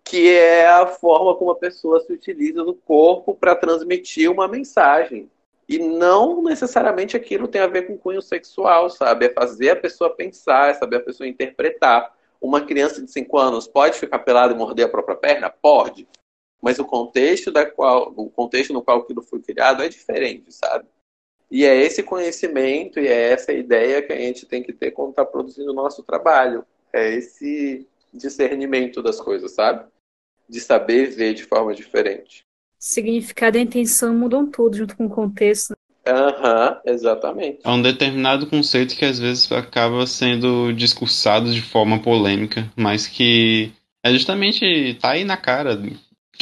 que 0.03 0.29
é 0.35 0.67
a 0.67 0.85
forma 0.85 1.33
como 1.35 1.51
a 1.51 1.55
pessoa 1.55 2.01
se 2.01 2.11
utiliza 2.11 2.61
do 2.61 2.73
corpo 2.73 3.33
para 3.33 3.55
transmitir 3.55 4.29
uma 4.29 4.49
mensagem. 4.49 5.31
E 5.67 5.79
não 5.79 6.43
necessariamente 6.43 7.15
aquilo 7.15 7.47
tem 7.47 7.61
a 7.61 7.67
ver 7.67 7.83
com 7.83 7.97
cunho 7.97 8.21
sexual, 8.21 8.89
sabe? 8.89 9.27
É 9.27 9.29
fazer 9.29 9.69
a 9.69 9.75
pessoa 9.77 10.13
pensar, 10.13 10.71
é 10.71 10.73
saber 10.73 10.97
a 10.97 11.03
pessoa 11.03 11.25
interpretar. 11.25 12.13
Uma 12.41 12.59
criança 12.59 13.01
de 13.01 13.09
5 13.09 13.37
anos 13.37 13.65
pode 13.65 13.97
ficar 13.97 14.19
pelada 14.19 14.53
e 14.53 14.57
morder 14.57 14.87
a 14.87 14.89
própria 14.89 15.15
perna? 15.15 15.49
Pode. 15.49 16.05
Mas 16.63 16.79
o 16.79 16.85
contexto, 16.85 17.51
da 17.51 17.69
qual, 17.69 18.13
o 18.15 18.29
contexto 18.29 18.73
no 18.73 18.81
qual 18.81 19.01
aquilo 19.01 19.21
foi 19.21 19.41
criado 19.41 19.83
é 19.83 19.89
diferente, 19.89 20.51
sabe? 20.51 20.85
E 21.51 21.65
é 21.65 21.75
esse 21.75 22.01
conhecimento 22.01 22.99
e 22.99 23.07
é 23.07 23.31
essa 23.31 23.51
ideia 23.51 24.01
que 24.01 24.13
a 24.13 24.17
gente 24.17 24.47
tem 24.47 24.63
que 24.63 24.73
ter 24.73 24.91
quando 24.91 25.11
está 25.11 25.25
produzindo 25.25 25.71
o 25.71 25.75
nosso 25.75 26.01
trabalho. 26.01 26.65
É 26.91 27.13
esse 27.13 27.87
discernimento 28.11 29.03
das 29.03 29.19
coisas, 29.19 29.51
sabe? 29.51 29.85
de 30.49 30.59
saber 30.59 31.09
ver 31.09 31.33
de 31.33 31.43
forma 31.43 31.73
diferente. 31.73 32.45
Significado 32.77 33.57
e 33.57 33.61
intenção 33.61 34.13
mudam 34.13 34.49
tudo 34.49 34.77
junto 34.77 34.95
com 34.95 35.05
o 35.05 35.09
contexto. 35.09 35.73
Aham, 36.05 36.81
uhum, 36.85 36.91
exatamente. 36.91 37.59
É 37.63 37.69
um 37.69 37.81
determinado 37.81 38.47
conceito 38.47 38.95
que 38.95 39.05
às 39.05 39.17
vezes 39.17 39.49
acaba 39.51 40.05
sendo 40.05 40.73
discursado 40.73 41.53
de 41.53 41.61
forma 41.61 42.01
polêmica, 42.01 42.69
mas 42.75 43.07
que 43.07 43.71
é 44.03 44.11
justamente 44.11 44.97
tá 44.99 45.11
aí 45.11 45.23
na 45.23 45.37
cara 45.37 45.81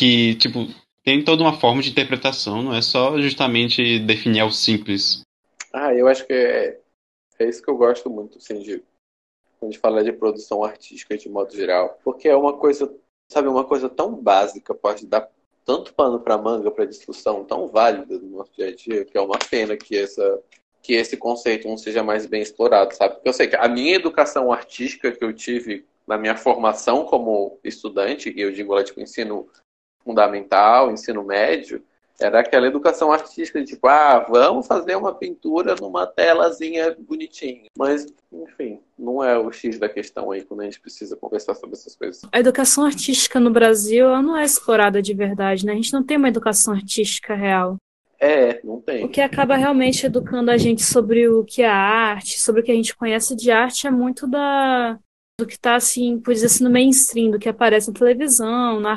que 0.02 0.34
tipo 0.34 0.66
tem 1.04 1.24
toda 1.24 1.44
uma 1.44 1.60
forma 1.60 1.80
de 1.80 1.92
interpretação, 1.92 2.64
não 2.64 2.74
é 2.74 2.82
só 2.82 3.20
justamente 3.20 4.00
definir 4.00 4.40
ao 4.40 4.50
simples. 4.50 5.22
Ah, 5.72 5.94
eu 5.94 6.08
acho 6.08 6.26
que 6.26 6.34
é, 6.34 6.80
é 7.38 7.48
isso 7.48 7.62
que 7.62 7.70
eu 7.70 7.78
gosto 7.78 8.10
muito, 8.10 8.40
assim, 8.40 8.60
de 8.60 8.84
quando 9.60 9.64
a 9.64 9.66
gente 9.66 9.80
fala 9.80 10.04
de 10.04 10.12
produção 10.12 10.64
artística 10.64 11.16
de 11.16 11.30
modo 11.30 11.56
geral, 11.56 12.00
porque 12.04 12.28
é 12.28 12.36
uma 12.36 12.54
coisa 12.54 12.92
sabe, 13.32 13.48
uma 13.48 13.64
coisa 13.64 13.88
tão 13.88 14.16
básica 14.16 14.74
pode 14.74 15.06
dar 15.06 15.30
tanto 15.64 15.94
pano 15.94 16.20
para 16.20 16.38
manga 16.38 16.72
para 16.72 16.86
discussão 16.86 17.46
tão 17.46 17.68
válida 17.68 18.18
no 18.18 18.38
nosso 18.38 18.52
dia 18.54 18.70
a 18.70 18.76
dia 18.76 19.06
que 19.06 19.16
é 19.16 19.22
uma 19.22 19.38
pena 19.38 19.78
que 19.78 19.96
essa 19.96 20.42
que 20.82 20.94
esse 20.94 21.16
conceito 21.16 21.68
não 21.68 21.78
seja 21.78 22.04
mais 22.04 22.26
bem 22.26 22.42
explorado, 22.42 22.96
sabe? 22.96 23.14
Porque 23.14 23.30
eu 23.30 23.34
sei 23.34 23.48
que 23.48 23.56
a 23.56 23.68
minha 23.68 23.96
educação 23.96 24.52
artística 24.52 25.12
que 25.12 25.24
eu 25.24 25.32
tive 25.32 25.86
na 26.08 26.18
minha 26.18 26.36
formação 26.36 27.06
como 27.06 27.60
estudante, 27.64 28.34
e 28.36 28.42
eu 28.42 28.52
digo 28.52 28.74
lá 28.74 28.84
tipo 28.84 29.00
ensino 29.00 29.48
fundamental, 30.04 30.92
ensino 30.92 31.24
médio, 31.24 31.84
era 32.22 32.40
aquela 32.40 32.68
educação 32.68 33.12
artística 33.12 33.60
de 33.60 33.74
tipo, 33.74 33.88
ah, 33.88 34.26
vamos 34.30 34.68
fazer 34.68 34.96
uma 34.96 35.14
pintura 35.14 35.76
numa 35.76 36.06
telazinha 36.06 36.96
bonitinha. 37.00 37.68
Mas, 37.76 38.06
enfim, 38.32 38.80
não 38.98 39.24
é 39.24 39.38
o 39.38 39.52
X 39.52 39.80
da 39.80 39.90
questão 39.90 40.32
aí 40.32 40.44
quando 40.44 40.62
a 40.62 40.66
gente 40.66 40.80
precisa 40.80 41.16
conversar 41.16 41.56
sobre 41.56 41.76
essas 41.76 41.96
coisas. 41.96 42.22
A 42.32 42.40
educação 42.40 42.86
artística 42.86 43.40
no 43.40 43.50
Brasil 43.50 44.06
ela 44.06 44.22
não 44.22 44.38
é 44.38 44.44
explorada 44.44 45.02
de 45.02 45.14
verdade, 45.14 45.66
né? 45.66 45.74
A 45.74 45.76
gente 45.76 45.94
não 45.94 46.04
tem 46.04 46.18
uma 46.18 46.30
educação 46.30 46.74
artística 46.74 47.34
real. 47.34 47.78
É, 48.20 48.62
não 48.64 48.80
tem. 48.80 49.04
O 49.04 49.10
que 49.10 49.20
acaba 49.20 49.56
realmente 49.56 50.06
educando 50.06 50.52
a 50.52 50.58
gente 50.58 50.84
sobre 50.84 51.28
o 51.28 51.44
que 51.44 51.64
é 51.64 51.68
arte, 51.68 52.40
sobre 52.40 52.62
o 52.62 52.64
que 52.64 52.72
a 52.72 52.76
gente 52.76 52.96
conhece 52.96 53.36
de 53.36 53.50
arte, 53.50 53.88
é 53.88 53.92
muito 53.92 54.28
da 54.28 55.00
do 55.40 55.48
que 55.48 55.56
está 55.56 55.74
assim, 55.74 56.20
por 56.20 56.32
dizer 56.32 56.46
assim, 56.46 56.64
no 56.64 56.70
mainstream, 56.70 57.32
do 57.32 57.40
que 57.40 57.50
aparece 57.50 57.88
na 57.88 57.98
televisão, 57.98 58.80
na 58.80 58.96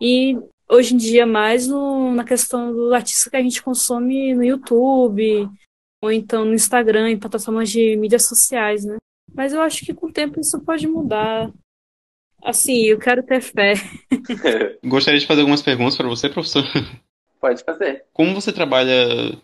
e 0.00 0.36
hoje 0.68 0.94
em 0.94 0.96
dia 0.96 1.26
mais 1.26 1.66
no, 1.66 2.12
na 2.12 2.24
questão 2.24 2.72
do 2.72 2.94
artista 2.94 3.30
que 3.30 3.36
a 3.36 3.42
gente 3.42 3.62
consome 3.62 4.34
no 4.34 4.44
YouTube, 4.44 5.48
ou 6.02 6.12
então 6.12 6.44
no 6.44 6.54
Instagram, 6.54 7.10
em 7.10 7.18
plataformas 7.18 7.70
de 7.70 7.96
mídias 7.96 8.26
sociais, 8.26 8.84
né? 8.84 8.96
Mas 9.34 9.52
eu 9.52 9.60
acho 9.60 9.84
que 9.84 9.94
com 9.94 10.06
o 10.06 10.12
tempo 10.12 10.40
isso 10.40 10.60
pode 10.60 10.86
mudar. 10.86 11.50
Assim, 12.42 12.84
eu 12.84 12.98
quero 12.98 13.22
ter 13.22 13.40
fé. 13.40 13.74
Gostaria 14.84 15.18
de 15.18 15.26
fazer 15.26 15.40
algumas 15.40 15.62
perguntas 15.62 15.96
para 15.96 16.08
você, 16.08 16.28
professor. 16.28 16.64
Pode 17.40 17.62
fazer. 17.64 18.04
Como 18.12 18.34
você 18.34 18.52
trabalha 18.52 19.36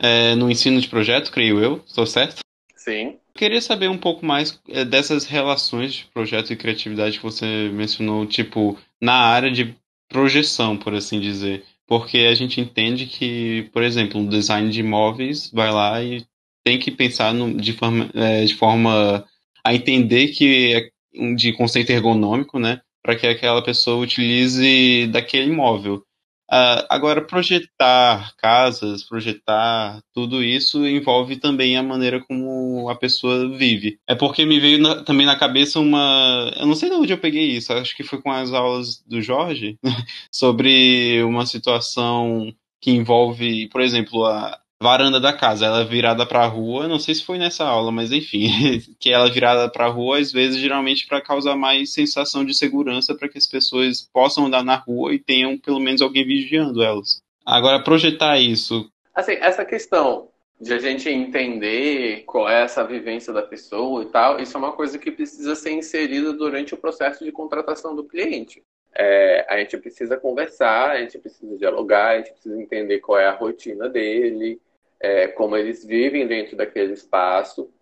é, 0.00 0.34
no 0.34 0.50
ensino 0.50 0.80
de 0.80 0.88
projeto, 0.88 1.30
creio 1.30 1.62
eu, 1.62 1.82
estou 1.86 2.06
certo? 2.06 2.40
Sim. 2.76 3.06
Eu 3.10 3.18
queria 3.34 3.60
saber 3.60 3.88
um 3.88 3.98
pouco 3.98 4.26
mais 4.26 4.60
é, 4.68 4.84
dessas 4.84 5.24
relações 5.24 5.94
de 5.94 6.04
projeto 6.06 6.52
e 6.52 6.56
criatividade 6.56 7.18
que 7.18 7.22
você 7.22 7.70
mencionou, 7.72 8.26
tipo, 8.26 8.76
na 9.00 9.14
área 9.14 9.50
de 9.50 9.76
projeção, 10.08 10.76
por 10.76 10.94
assim 10.94 11.20
dizer. 11.20 11.64
Porque 11.86 12.18
a 12.18 12.34
gente 12.34 12.60
entende 12.60 13.06
que, 13.06 13.68
por 13.72 13.82
exemplo, 13.82 14.20
um 14.20 14.26
design 14.26 14.70
de 14.70 14.80
imóveis 14.80 15.50
vai 15.50 15.70
lá 15.70 16.02
e 16.02 16.24
tem 16.64 16.78
que 16.78 16.90
pensar 16.90 17.32
no, 17.32 17.54
de, 17.54 17.72
forma, 17.72 18.10
é, 18.14 18.44
de 18.44 18.54
forma 18.54 19.24
a 19.64 19.74
entender 19.74 20.28
que 20.28 20.74
é 20.74 21.34
de 21.34 21.52
conceito 21.54 21.90
ergonômico, 21.90 22.58
né? 22.58 22.80
Para 23.02 23.16
que 23.16 23.26
aquela 23.26 23.62
pessoa 23.62 24.02
utilize 24.02 25.06
daquele 25.06 25.50
imóvel. 25.50 26.04
Uh, 26.50 26.80
agora, 26.88 27.20
projetar 27.24 28.34
casas, 28.36 29.02
projetar 29.02 30.00
tudo 30.14 30.42
isso 30.42 30.86
envolve 30.86 31.36
também 31.36 31.76
a 31.76 31.82
maneira 31.82 32.20
como 32.20 32.88
a 32.88 32.96
pessoa 32.96 33.48
vive. 33.56 33.98
É 34.08 34.14
porque 34.14 34.46
me 34.46 34.58
veio 34.58 34.78
na, 34.78 35.04
também 35.04 35.26
na 35.26 35.38
cabeça 35.38 35.78
uma. 35.78 36.50
Eu 36.56 36.66
não 36.66 36.74
sei 36.74 36.88
de 36.88 36.96
onde 36.96 37.12
eu 37.12 37.18
peguei 37.18 37.50
isso, 37.50 37.72
acho 37.72 37.94
que 37.94 38.02
foi 38.02 38.22
com 38.22 38.32
as 38.32 38.52
aulas 38.52 39.02
do 39.06 39.20
Jorge, 39.20 39.78
sobre 40.32 41.22
uma 41.22 41.44
situação 41.44 42.52
que 42.80 42.90
envolve, 42.92 43.68
por 43.68 43.80
exemplo, 43.82 44.24
a, 44.24 44.58
varanda 44.80 45.18
da 45.18 45.32
casa, 45.32 45.66
ela 45.66 45.80
é 45.80 45.84
virada 45.84 46.24
para 46.24 46.44
a 46.44 46.46
rua, 46.46 46.86
não 46.86 46.98
sei 46.98 47.14
se 47.14 47.24
foi 47.24 47.36
nessa 47.36 47.64
aula, 47.64 47.90
mas 47.90 48.12
enfim, 48.12 48.48
que 48.98 49.10
ela 49.10 49.26
é 49.26 49.30
virada 49.30 49.68
para 49.68 49.86
a 49.86 49.90
rua 49.90 50.18
às 50.18 50.30
vezes 50.30 50.60
geralmente 50.60 51.06
para 51.06 51.20
causar 51.20 51.56
mais 51.56 51.92
sensação 51.92 52.44
de 52.44 52.56
segurança 52.56 53.14
para 53.14 53.28
que 53.28 53.38
as 53.38 53.46
pessoas 53.46 54.08
possam 54.12 54.46
andar 54.46 54.62
na 54.62 54.76
rua 54.76 55.12
e 55.12 55.18
tenham 55.18 55.58
pelo 55.58 55.80
menos 55.80 56.00
alguém 56.00 56.24
vigiando 56.24 56.82
elas. 56.82 57.20
Agora 57.44 57.82
projetar 57.82 58.38
isso. 58.38 58.90
Assim, 59.14 59.32
essa 59.32 59.64
questão 59.64 60.28
de 60.60 60.72
a 60.72 60.78
gente 60.78 61.08
entender 61.08 62.24
qual 62.24 62.48
é 62.48 62.62
essa 62.62 62.84
vivência 62.84 63.32
da 63.32 63.42
pessoa 63.42 64.02
e 64.02 64.06
tal, 64.06 64.40
isso 64.40 64.56
é 64.56 64.60
uma 64.60 64.72
coisa 64.72 64.98
que 64.98 65.10
precisa 65.10 65.54
ser 65.54 65.70
inserida 65.70 66.32
durante 66.32 66.74
o 66.74 66.76
processo 66.76 67.24
de 67.24 67.32
contratação 67.32 67.94
do 67.94 68.04
cliente. 68.04 68.62
É, 68.94 69.46
a 69.48 69.58
gente 69.58 69.76
precisa 69.76 70.16
conversar, 70.16 70.90
a 70.90 71.00
gente 71.00 71.18
precisa 71.18 71.56
dialogar, 71.56 72.08
a 72.08 72.16
gente 72.18 72.32
precisa 72.32 72.60
entender 72.60 72.98
qual 72.98 73.18
é 73.18 73.26
a 73.26 73.36
rotina 73.36 73.88
dele, 73.88 74.60
é, 75.00 75.28
como 75.28 75.56
eles 75.56 75.84
vivem 75.84 76.26
dentro 76.26 76.56
daquele 76.56 76.92
espaço. 76.92 77.72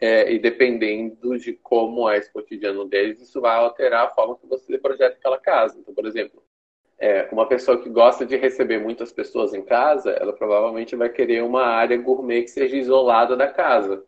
É, 0.00 0.32
e 0.32 0.38
dependendo 0.38 1.38
de 1.38 1.52
como 1.54 2.08
é 2.08 2.18
esse 2.18 2.32
cotidiano 2.32 2.86
deles, 2.86 3.20
isso 3.20 3.40
vai 3.40 3.56
alterar 3.56 4.06
a 4.06 4.10
forma 4.10 4.36
que 4.38 4.46
você 4.46 4.78
projeta 4.78 5.16
aquela 5.16 5.38
casa. 5.38 5.78
Então, 5.78 5.94
por 5.94 6.06
exemplo, 6.06 6.42
É, 7.02 7.26
uma 7.32 7.48
pessoa 7.48 7.82
que 7.82 7.88
gosta 7.88 8.26
de 8.26 8.36
receber 8.36 8.78
muitas 8.78 9.10
pessoas 9.10 9.54
em 9.54 9.64
casa, 9.64 10.10
ela 10.10 10.34
provavelmente 10.34 10.94
vai 10.94 11.08
querer 11.08 11.42
uma 11.42 11.62
área 11.62 11.96
gourmet 11.96 12.42
que 12.42 12.50
seja 12.50 12.76
isolada 12.76 13.34
da 13.36 13.48
casa. 13.48 14.04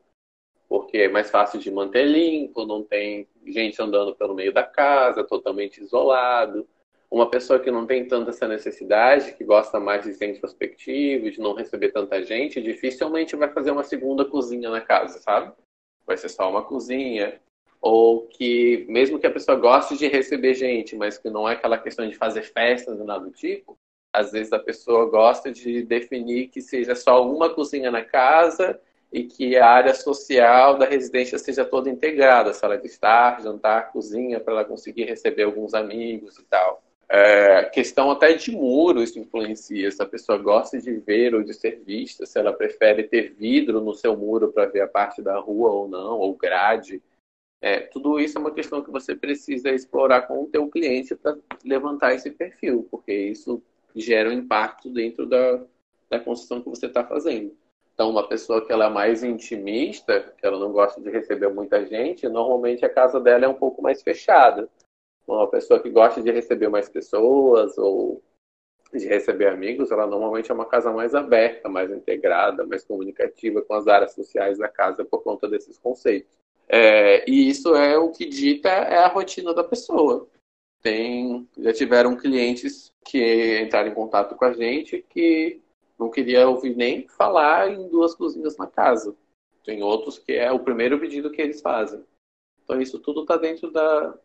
Porque 0.69 0.99
é 0.99 1.09
mais 1.09 1.31
fácil 1.31 1.59
de 1.59 1.71
manter 1.71 2.05
limpo, 2.05 2.67
não 2.67 2.85
tem 2.85 3.27
gente 3.47 3.81
andando 3.81 4.15
pelo 4.15 4.35
meio 4.35 4.53
da 4.53 4.63
casa, 4.63 5.25
totalmente 5.25 5.81
isolado. 5.81 6.69
Uma 7.13 7.29
pessoa 7.29 7.61
que 7.61 7.71
não 7.71 7.85
tem 7.85 8.09
tanta 8.09 8.31
essa 8.31 8.49
necessidade, 8.49 9.35
que 9.35 9.45
gosta 9.45 9.79
mais 9.79 10.03
de 10.03 10.15
ser 10.15 10.31
introspectivo, 10.31 11.31
de 11.31 11.41
não 11.41 11.53
receber 11.53 11.93
tanta 11.93 12.23
gente, 12.23 12.63
dificilmente 12.63 13.37
vai 13.37 13.53
fazer 13.53 13.71
uma 13.71 13.85
segunda 13.85 14.25
cozinha 14.25 14.71
na 14.71 14.81
casa, 14.81 15.19
sabe? 15.19 15.53
Vai 16.07 16.17
ser 16.17 16.31
só 16.31 16.49
uma 16.49 16.65
cozinha, 16.65 17.39
ou 17.83 18.23
que 18.29 18.87
mesmo 18.89 19.19
que 19.19 19.27
a 19.27 19.31
pessoa 19.31 19.59
goste 19.59 19.95
de 19.99 20.09
receber 20.09 20.55
gente, 20.55 20.97
mas 20.97 21.19
que 21.19 21.29
não 21.29 21.47
é 21.47 21.53
aquela 21.53 21.77
questão 21.77 22.09
de 22.09 22.17
fazer 22.17 22.45
festas 22.45 22.99
e 22.99 23.05
nada 23.05 23.27
do 23.27 23.31
tipo, 23.31 23.77
às 24.11 24.33
vezes 24.33 24.51
a 24.51 24.59
pessoa 24.59 25.05
gosta 25.11 25.53
de 25.53 25.83
definir 25.83 26.49
que 26.49 26.63
seja 26.63 26.95
só 26.95 27.31
uma 27.31 27.51
cozinha 27.51 27.91
na 27.91 28.03
casa 28.03 28.81
e 29.13 29.25
que 29.25 29.55
a 29.59 29.69
área 29.69 29.93
social 29.93 30.79
da 30.79 30.87
residência 30.87 31.39
seja 31.39 31.63
toda 31.63 31.91
integrada, 31.91 32.55
sala 32.55 32.79
de 32.79 32.87
estar, 32.87 33.43
jantar, 33.43 33.93
cozinha, 33.93 34.41
para 34.41 34.55
ela 34.55 34.65
conseguir 34.65 35.05
receber 35.05 35.43
alguns 35.43 35.75
amigos 35.75 36.39
e 36.39 36.45
tal. 36.45 36.83
É, 37.15 37.65
questão 37.65 38.11
até 38.11 38.33
de 38.33 38.51
muro 38.53 39.03
isso 39.03 39.19
influencia. 39.19 39.91
Se 39.91 40.03
a 40.03 40.07
pessoa 40.07 40.39
gosta 40.39 40.81
de 40.81 40.93
ver 40.93 41.35
ou 41.35 41.43
de 41.43 41.53
ser 41.53 41.83
vista, 41.85 42.25
se 42.25 42.39
ela 42.39 42.55
prefere 42.55 43.03
ter 43.03 43.35
vidro 43.35 43.83
no 43.83 43.93
seu 43.93 44.17
muro 44.17 44.51
para 44.51 44.65
ver 44.65 44.81
a 44.81 44.89
parte 44.89 45.21
da 45.21 45.39
rua 45.39 45.71
ou 45.71 45.87
não, 45.87 46.19
ou 46.19 46.35
grade. 46.35 47.03
É, 47.61 47.81
tudo 47.81 48.19
isso 48.19 48.39
é 48.39 48.41
uma 48.41 48.51
questão 48.51 48.83
que 48.83 48.91
você 48.91 49.15
precisa 49.15 49.69
explorar 49.69 50.23
com 50.23 50.43
o 50.43 50.47
teu 50.47 50.67
cliente 50.71 51.15
para 51.15 51.37
levantar 51.63 52.15
esse 52.15 52.31
perfil, 52.31 52.89
porque 52.91 53.13
isso 53.13 53.63
gera 53.95 54.31
um 54.31 54.33
impacto 54.33 54.89
dentro 54.89 55.27
da, 55.27 55.63
da 56.09 56.19
construção 56.19 56.63
que 56.63 56.71
você 56.71 56.87
está 56.87 57.05
fazendo. 57.05 57.55
Então, 57.93 58.09
uma 58.09 58.27
pessoa 58.27 58.65
que 58.65 58.73
ela 58.73 58.87
é 58.87 58.89
mais 58.91 59.23
intimista, 59.23 60.33
que 60.39 60.47
ela 60.47 60.59
não 60.59 60.73
gosta 60.73 60.99
de 60.99 61.11
receber 61.11 61.49
muita 61.49 61.85
gente, 61.85 62.27
normalmente 62.27 62.87
a 62.87 62.89
casa 62.89 63.21
dela 63.21 63.45
é 63.45 63.49
um 63.49 63.55
pouco 63.55 63.83
mais 63.83 64.03
fechada. 64.03 64.67
Uma 65.27 65.49
pessoa 65.49 65.81
que 65.81 65.91
gosta 65.91 66.23
de 66.23 66.31
receber 66.31 66.69
mais 66.69 66.89
pessoas 66.89 67.77
ou 67.79 68.23
de 68.93 69.07
receber 69.07 69.49
amigos, 69.49 69.91
ela 69.91 70.07
normalmente 70.07 70.51
é 70.51 70.55
uma 70.55 70.67
casa 70.67 70.93
mais 70.93 71.15
aberta, 71.15 71.69
mais 71.69 71.91
integrada, 71.91 72.67
mais 72.67 72.85
comunicativa 72.85 73.63
com 73.63 73.75
as 73.75 73.87
áreas 73.87 74.13
sociais 74.13 74.59
da 74.59 74.69
casa 74.69 75.05
por 75.05 75.23
conta 75.23 75.49
desses 75.49 75.79
conceitos. 75.79 76.37
É, 76.69 77.29
e 77.29 77.49
isso 77.49 77.75
é 77.75 77.99
o 77.99 78.11
que 78.11 78.27
dita 78.27 78.69
é 78.69 78.99
a 78.99 79.09
rotina 79.09 79.55
da 79.55 79.65
pessoa. 79.65 80.29
Tem, 80.83 81.49
já 81.59 81.73
tiveram 81.73 82.17
clientes 82.17 82.93
que 83.05 83.61
entraram 83.61 83.91
em 83.91 83.95
contato 83.95 84.35
com 84.35 84.45
a 84.45 84.53
gente 84.53 85.05
que 85.09 85.61
não 85.99 86.11
queria 86.11 86.49
ouvir 86.49 86.75
nem 86.77 87.07
falar 87.09 87.71
em 87.71 87.89
duas 87.89 88.15
cozinhas 88.15 88.57
na 88.57 88.67
casa. 88.67 89.15
Tem 89.65 89.83
outros 89.83 90.19
que 90.19 90.33
é 90.33 90.51
o 90.51 90.61
primeiro 90.61 90.99
pedido 90.99 91.31
que 91.31 91.41
eles 91.41 91.61
fazem. 91.61 92.03
Então 92.65 92.81
isso 92.81 92.99
tudo 92.99 93.23
está 93.23 93.37
dentro 93.37 93.71
da, 93.71 94.19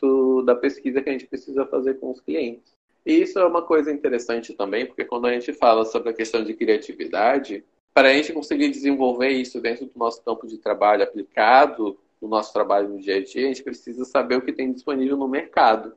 do, 0.00 0.42
da 0.42 0.54
pesquisa 0.54 1.02
que 1.02 1.08
a 1.08 1.12
gente 1.12 1.26
precisa 1.26 1.66
fazer 1.66 1.94
com 1.94 2.10
os 2.10 2.20
clientes. 2.20 2.74
E 3.04 3.22
isso 3.22 3.38
é 3.38 3.46
uma 3.46 3.62
coisa 3.62 3.92
interessante 3.92 4.52
também, 4.52 4.84
porque 4.84 5.04
quando 5.04 5.26
a 5.26 5.32
gente 5.32 5.52
fala 5.52 5.84
sobre 5.84 6.10
a 6.10 6.14
questão 6.14 6.42
de 6.42 6.54
criatividade, 6.54 7.64
para 7.94 8.08
a 8.08 8.12
gente 8.12 8.32
conseguir 8.32 8.68
desenvolver 8.68 9.30
isso 9.30 9.60
dentro 9.60 9.86
do 9.86 9.98
nosso 9.98 10.22
campo 10.22 10.46
de 10.46 10.58
trabalho 10.58 11.02
aplicado, 11.02 11.98
no 12.20 12.28
nosso 12.28 12.52
trabalho 12.52 12.88
no 12.88 13.00
dia 13.00 13.16
a 13.16 13.22
dia, 13.22 13.44
a 13.44 13.48
gente 13.48 13.62
precisa 13.62 14.04
saber 14.04 14.36
o 14.36 14.42
que 14.42 14.52
tem 14.52 14.72
disponível 14.72 15.16
no 15.16 15.28
mercado. 15.28 15.96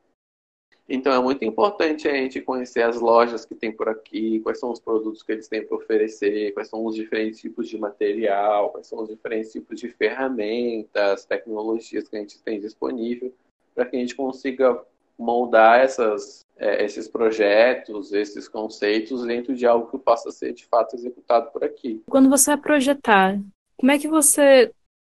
Então 0.87 1.13
é 1.13 1.19
muito 1.21 1.45
importante 1.45 2.07
a 2.07 2.13
gente 2.13 2.41
conhecer 2.41 2.81
as 2.81 2.99
lojas 2.99 3.45
que 3.45 3.53
tem 3.53 3.71
por 3.71 3.87
aqui, 3.87 4.39
quais 4.39 4.59
são 4.59 4.71
os 4.71 4.79
produtos 4.79 5.21
que 5.21 5.31
eles 5.31 5.47
têm 5.47 5.63
para 5.63 5.77
oferecer, 5.77 6.51
quais 6.53 6.67
são 6.67 6.83
os 6.83 6.95
diferentes 6.95 7.39
tipos 7.39 7.69
de 7.69 7.77
material, 7.77 8.71
quais 8.71 8.87
são 8.87 9.03
os 9.03 9.07
diferentes 9.07 9.51
tipos 9.51 9.79
de 9.79 9.87
ferramentas, 9.87 11.25
tecnologias 11.25 12.07
que 12.07 12.17
a 12.17 12.19
gente 12.19 12.41
tem 12.41 12.59
disponível, 12.59 13.31
para 13.79 13.85
que 13.85 13.95
a 13.95 13.99
gente 13.99 14.13
consiga 14.13 14.77
moldar 15.17 15.79
essas, 15.79 16.45
é, 16.57 16.83
esses 16.83 17.07
projetos, 17.07 18.11
esses 18.11 18.45
conceitos 18.45 19.25
dentro 19.25 19.55
de 19.55 19.65
algo 19.65 19.89
que 19.89 19.97
possa 19.97 20.31
ser 20.31 20.53
de 20.53 20.65
fato 20.65 20.97
executado 20.97 21.49
por 21.51 21.63
aqui. 21.63 22.03
Quando 22.09 22.29
você 22.29 22.51
vai 22.51 22.59
projetar, 22.59 23.39
como 23.77 23.91
é 23.91 23.97
que 23.97 24.09
você, 24.09 24.69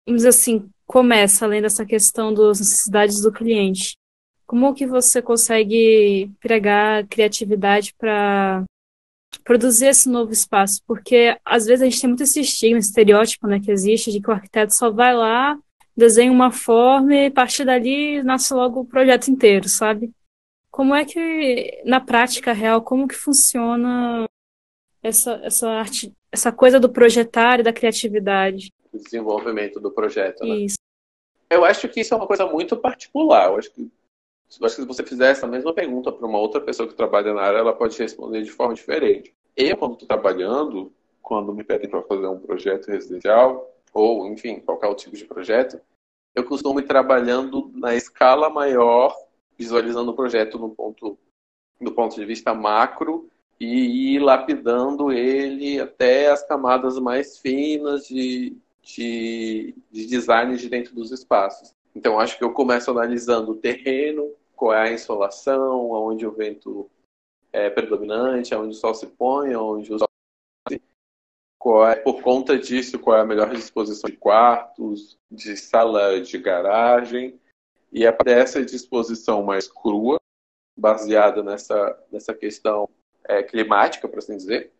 vamos 0.05 0.19
dizer 0.19 0.29
assim, 0.29 0.69
começa 0.85 1.45
além 1.45 1.59
dessa 1.59 1.83
questão 1.83 2.31
das 2.31 2.59
necessidades 2.59 3.21
do 3.21 3.31
cliente? 3.31 3.95
Como 4.45 4.75
que 4.75 4.85
você 4.85 5.19
consegue 5.19 6.29
pregar 6.39 7.07
criatividade 7.07 7.95
para 7.97 8.63
produzir 9.43 9.87
esse 9.87 10.07
novo 10.07 10.31
espaço? 10.31 10.81
Porque 10.85 11.35
às 11.43 11.65
vezes 11.65 11.81
a 11.81 11.85
gente 11.85 11.99
tem 11.99 12.09
muito 12.09 12.23
esse 12.23 12.41
estigma, 12.41 12.77
esse 12.77 12.89
estereótipo 12.89 13.47
né, 13.47 13.59
que 13.59 13.71
existe 13.71 14.11
de 14.11 14.21
que 14.21 14.29
o 14.29 14.33
arquiteto 14.33 14.75
só 14.75 14.91
vai 14.91 15.15
lá 15.15 15.57
desenha 15.95 16.31
uma 16.31 16.51
forma 16.51 17.13
e 17.13 17.25
a 17.27 17.31
partir 17.31 17.65
dali 17.65 18.23
nasce 18.23 18.53
logo 18.53 18.81
o 18.81 18.85
projeto 18.85 19.29
inteiro, 19.29 19.67
sabe? 19.67 20.11
Como 20.69 20.95
é 20.95 21.03
que, 21.03 21.81
na 21.85 21.99
prática 21.99 22.53
real, 22.53 22.81
como 22.81 23.07
que 23.07 23.15
funciona 23.15 24.25
essa, 25.03 25.33
essa 25.43 25.69
arte, 25.69 26.13
essa 26.31 26.51
coisa 26.51 26.79
do 26.79 26.89
projetar 26.89 27.59
e 27.59 27.63
da 27.63 27.73
criatividade? 27.73 28.71
O 28.91 28.97
desenvolvimento 28.97 29.79
do 29.79 29.91
projeto, 29.91 30.45
né? 30.45 30.55
Isso. 30.55 30.77
Eu 31.49 31.65
acho 31.65 31.89
que 31.89 31.99
isso 31.99 32.13
é 32.13 32.17
uma 32.17 32.27
coisa 32.27 32.45
muito 32.45 32.77
particular. 32.77 33.49
Eu 33.49 33.57
acho 33.57 33.71
que, 33.73 33.81
eu 33.81 34.65
acho 34.65 34.75
que 34.75 34.81
se 34.81 34.87
você 34.87 35.03
fizer 35.03 35.31
essa 35.31 35.45
mesma 35.45 35.73
pergunta 35.73 36.11
para 36.11 36.25
uma 36.25 36.39
outra 36.39 36.61
pessoa 36.61 36.87
que 36.87 36.95
trabalha 36.95 37.33
na 37.33 37.41
área, 37.41 37.57
ela 37.57 37.73
pode 37.73 37.97
responder 37.97 38.41
de 38.41 38.51
forma 38.51 38.73
diferente. 38.73 39.33
Eu, 39.57 39.75
quando 39.75 39.93
estou 39.93 40.07
trabalhando, 40.07 40.93
quando 41.21 41.53
me 41.53 41.63
pedem 41.63 41.89
para 41.89 42.01
fazer 42.03 42.27
um 42.27 42.39
projeto 42.39 42.87
residencial, 42.87 43.70
ou, 43.93 44.27
enfim, 44.27 44.59
qualquer 44.59 44.87
outro 44.87 45.05
tipo 45.05 45.15
de 45.15 45.25
projeto, 45.25 45.79
eu 46.33 46.45
costumo 46.45 46.79
ir 46.79 46.87
trabalhando 46.87 47.71
na 47.73 47.95
escala 47.95 48.49
maior, 48.49 49.15
visualizando 49.57 50.11
o 50.11 50.15
projeto 50.15 50.57
no 50.57 50.69
ponto, 50.69 51.17
do 51.79 51.91
ponto 51.91 52.15
de 52.15 52.25
vista 52.25 52.53
macro 52.53 53.29
e 53.59 54.15
ir 54.15 54.19
lapidando 54.19 55.11
ele 55.11 55.79
até 55.79 56.31
as 56.31 56.45
camadas 56.47 56.97
mais 56.97 57.37
finas 57.37 58.07
de, 58.07 58.57
de, 58.81 59.75
de 59.91 60.05
design 60.07 60.55
de 60.57 60.69
dentro 60.69 60.95
dos 60.95 61.11
espaços. 61.11 61.75
Então, 61.95 62.19
acho 62.19 62.37
que 62.37 62.43
eu 62.43 62.53
começo 62.53 62.89
analisando 62.89 63.51
o 63.51 63.57
terreno, 63.57 64.31
qual 64.55 64.73
é 64.73 64.89
a 64.89 64.93
insolação, 64.93 65.91
onde 65.91 66.25
o 66.25 66.31
vento 66.31 66.89
é 67.51 67.69
predominante, 67.69 68.55
onde 68.55 68.69
o 68.69 68.79
sol 68.79 68.93
se 68.93 69.07
põe, 69.07 69.55
onde 69.55 69.93
o 69.93 69.99
sol 69.99 70.07
qual 71.61 71.87
é, 71.87 71.95
por 71.95 72.23
conta 72.23 72.57
disso, 72.57 72.97
qual 72.97 73.17
é 73.17 73.21
a 73.21 73.25
melhor 73.25 73.51
disposição 73.53 74.09
de 74.09 74.17
quartos, 74.17 75.15
de 75.29 75.55
sala 75.55 76.19
de 76.19 76.35
garagem. 76.39 77.39
E 77.91 78.03
é 78.03 78.11
dessa 78.23 78.65
disposição 78.65 79.43
mais 79.43 79.67
crua, 79.67 80.19
baseada 80.75 81.43
nessa, 81.43 82.03
nessa 82.11 82.33
questão 82.33 82.89
é, 83.25 83.43
climática, 83.43 84.07
por 84.07 84.17
assim 84.17 84.35
dizer, 84.37 84.73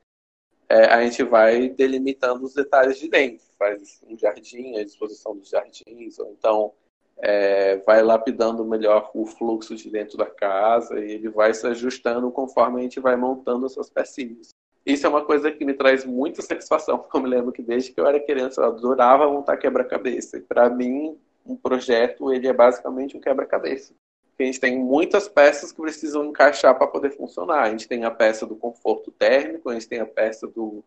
é, 0.67 0.85
a 0.85 1.03
gente 1.03 1.21
vai 1.21 1.69
delimitando 1.69 2.45
os 2.45 2.55
detalhes 2.55 2.97
de 2.97 3.07
dentro. 3.07 3.45
Faz 3.59 4.01
um 4.07 4.17
jardim, 4.17 4.77
a 4.77 4.83
disposição 4.83 5.37
dos 5.37 5.49
jardins, 5.49 6.17
ou 6.17 6.31
então 6.31 6.73
é, 7.17 7.77
vai 7.77 8.01
lapidando 8.01 8.65
melhor 8.65 9.11
o 9.13 9.27
fluxo 9.27 9.75
de 9.75 9.87
dentro 9.87 10.17
da 10.17 10.25
casa 10.25 10.99
e 10.99 11.11
ele 11.11 11.29
vai 11.29 11.53
se 11.53 11.67
ajustando 11.67 12.31
conforme 12.31 12.79
a 12.79 12.83
gente 12.83 12.99
vai 12.99 13.15
montando 13.15 13.67
essas 13.67 13.87
pecinhas. 13.87 14.49
Isso 14.85 15.05
é 15.05 15.09
uma 15.09 15.23
coisa 15.23 15.51
que 15.51 15.63
me 15.63 15.73
traz 15.73 16.05
muita 16.05 16.41
satisfação. 16.41 17.05
Eu 17.13 17.21
me 17.21 17.29
lembro 17.29 17.51
que 17.51 17.61
desde 17.61 17.91
que 17.91 17.99
eu 17.99 18.07
era 18.07 18.19
criança 18.19 18.61
eu 18.61 18.65
adorava 18.65 19.31
montar 19.31 19.57
quebra-cabeça. 19.57 20.37
E 20.37 20.41
para 20.41 20.69
mim, 20.69 21.17
um 21.45 21.55
projeto 21.55 22.33
ele 22.33 22.47
é 22.47 22.53
basicamente 22.53 23.15
um 23.15 23.21
quebra-cabeça. 23.21 23.93
A 24.39 24.43
gente 24.43 24.59
tem 24.59 24.79
muitas 24.79 25.27
peças 25.27 25.71
que 25.71 25.81
precisam 25.81 26.25
encaixar 26.25 26.75
para 26.75 26.87
poder 26.87 27.11
funcionar. 27.11 27.61
A 27.61 27.69
gente 27.69 27.87
tem 27.87 28.05
a 28.05 28.11
peça 28.11 28.45
do 28.45 28.55
conforto 28.55 29.11
térmico, 29.11 29.69
a 29.69 29.73
gente 29.73 29.87
tem 29.87 29.99
a 29.99 30.05
peça 30.05 30.47
do, 30.47 30.83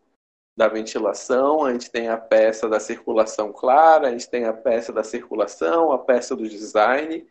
da 0.57 0.67
ventilação, 0.67 1.63
a 1.63 1.71
gente 1.71 1.89
tem 1.89 2.09
a 2.09 2.17
peça 2.17 2.67
da 2.67 2.79
circulação 2.79 3.53
clara, 3.53 4.09
a 4.09 4.11
gente 4.11 4.29
tem 4.29 4.45
a 4.45 4.53
peça 4.53 4.91
da 4.91 5.03
circulação, 5.03 5.93
a 5.93 5.99
peça 5.99 6.35
do 6.35 6.47
design. 6.47 7.25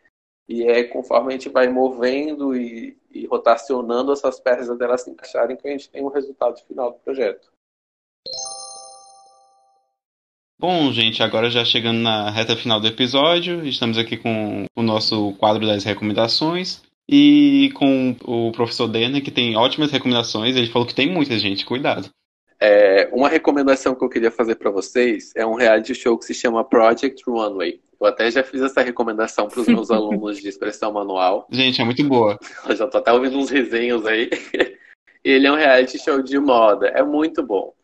E 0.49 0.65
é 0.65 0.85
conforme 0.85 1.29
a 1.29 1.37
gente 1.37 1.49
vai 1.49 1.69
movendo 1.69 2.57
e, 2.57 2.97
e 3.11 3.27
rotacionando 3.27 4.13
essas 4.13 4.39
peças 4.39 4.69
até 4.69 4.85
elas 4.85 5.03
se 5.03 5.11
encaixarem 5.11 5.57
que 5.57 5.67
a 5.67 5.71
gente 5.71 5.89
tem 5.89 6.03
o 6.03 6.07
um 6.07 6.11
resultado 6.11 6.61
final 6.67 6.93
do 6.93 6.99
projeto. 6.99 7.53
Bom, 10.59 10.91
gente, 10.93 11.23
agora 11.23 11.51
já 11.51 11.65
chegando 11.65 11.99
na 11.99 12.31
reta 12.31 12.57
final 12.57 12.81
do 12.81 12.87
episódio, 12.87 13.67
estamos 13.67 13.99
aqui 13.99 14.17
com 14.17 14.65
o 14.75 14.83
nosso 14.83 15.35
quadro 15.35 15.67
das 15.67 15.85
recomendações 15.85 16.83
e 17.09 17.71
com 17.75 18.17
o 18.25 18.53
professor 18.53 18.89
Dena, 18.89 19.21
que 19.21 19.31
tem 19.31 19.57
ótimas 19.57 19.91
recomendações. 19.91 20.57
Ele 20.57 20.71
falou 20.71 20.87
que 20.87 20.95
tem 20.95 21.11
muita 21.11 21.39
gente, 21.39 21.67
cuidado. 21.67 22.09
É, 22.61 23.11
uma 23.13 23.29
recomendação 23.29 23.95
que 23.95 24.05
eu 24.05 24.09
queria 24.09 24.31
fazer 24.31 24.55
para 24.55 24.71
vocês 24.71 25.33
é 25.37 25.45
um 25.45 25.55
reality 25.55 25.95
show 25.95 26.17
que 26.17 26.25
se 26.25 26.33
chama 26.33 26.65
Project 26.65 27.23
Runway. 27.27 27.81
Eu 28.05 28.11
até 28.11 28.31
já 28.31 28.43
fiz 28.43 28.61
essa 28.61 28.83
recomendação 28.83 29.49
para 29.49 29.61
os 29.61 29.67
meus 29.67 29.91
alunos 29.91 30.39
de 30.39 30.49
expressão 30.49 30.93
manual. 30.93 31.47
Gente, 31.51 31.81
é 31.81 31.85
muito 31.85 32.05
boa. 32.05 32.39
Eu 32.69 32.77
já 32.77 32.87
tô 32.87 32.99
até 32.99 33.13
ouvindo 33.13 33.39
uns 33.39 33.51
resenhos 33.51 34.05
aí. 34.07 34.29
Ele 35.25 35.47
é 35.47 35.53
um 35.53 35.57
reality 35.57 35.99
show 35.99 36.21
de 36.21 36.39
moda. 36.39 36.89
É 36.89 37.03
muito 37.03 37.43
bom. 37.43 37.75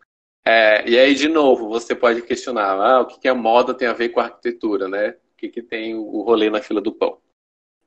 É, 0.45 0.89
e 0.89 0.99
aí, 0.99 1.15
de 1.15 1.29
novo, 1.29 1.69
você 1.69 1.95
pode 1.95 2.23
questionar 2.23 2.75
ah, 2.75 3.01
o 3.01 3.07
que, 3.07 3.21
que 3.21 3.29
a 3.29 3.35
moda 3.35 3.73
tem 3.73 3.89
a 3.89 3.95
ver 3.95 4.11
com 4.11 4.21
a 4.21 4.25
arquitetura, 4.25 4.89
né? 4.89 5.11
O 5.11 5.37
que, 5.37 5.49
que 5.49 5.63
tem 5.63 5.95
o 5.95 6.23
rolê 6.23 6.51
na 6.51 6.61
fila 6.61 6.81
do 6.81 6.93
pão. 6.93 7.19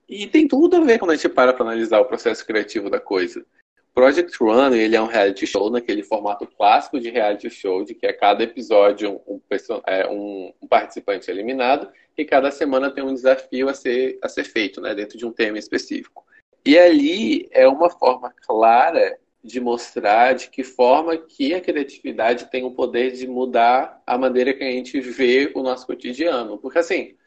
E 0.10 0.28
tem 0.28 0.48
tudo 0.48 0.78
a 0.78 0.82
ver 0.82 0.98
quando 0.98 1.12
a 1.12 1.16
gente 1.16 1.30
para 1.30 1.54
para 1.54 1.64
analisar 1.64 2.00
o 2.00 2.06
processo 2.06 2.46
criativo 2.46 2.90
da 2.90 3.00
coisa. 3.00 3.46
Project 3.94 4.36
Run, 4.40 4.74
ele 4.74 4.96
é 4.96 5.02
um 5.02 5.06
reality 5.06 5.46
show 5.46 5.70
naquele 5.70 6.02
formato 6.02 6.48
clássico 6.48 7.00
de 7.00 7.12
reality 7.12 7.50
show, 7.50 7.84
de 7.84 7.94
que 7.94 8.08
a 8.08 8.18
cada 8.18 8.44
episódio 8.44 9.22
um, 9.28 9.40
é, 9.86 10.08
um, 10.08 10.52
um, 10.62 10.68
participante 10.68 11.30
é 11.30 11.34
eliminado 11.34 11.88
e 12.18 12.26
cada 12.26 12.52
semana 12.52 12.92
tem 12.92 13.04
um 13.04 13.14
desafio 13.14 13.70
a 13.70 13.74
ser, 13.74 14.20
a 14.22 14.30
ser 14.30 14.44
feito, 14.44 14.80
né, 14.80 14.94
dentro 14.94 15.18
de 15.18 15.26
um 15.26 15.32
tema 15.32 15.58
específico. 15.58 16.26
E 16.66 16.78
ali 16.78 17.48
é 17.52 17.68
uma 17.68 17.90
forma 17.90 18.34
clara 18.46 19.18
de 19.44 19.60
mostrar 19.60 20.34
de 20.34 20.50
que 20.50 20.64
forma 20.64 21.18
que 21.18 21.54
a 21.54 21.60
criatividade 21.60 22.50
tem 22.50 22.64
o 22.64 22.72
poder 22.72 23.12
de 23.12 23.28
mudar 23.28 24.02
a 24.08 24.18
maneira 24.18 24.54
que 24.54 24.64
a 24.64 24.72
gente 24.72 25.00
vê 25.02 25.52
o 25.54 25.62
nosso 25.62 25.86
cotidiano. 25.86 26.58
Porque 26.58 26.80
assim, 26.80 27.18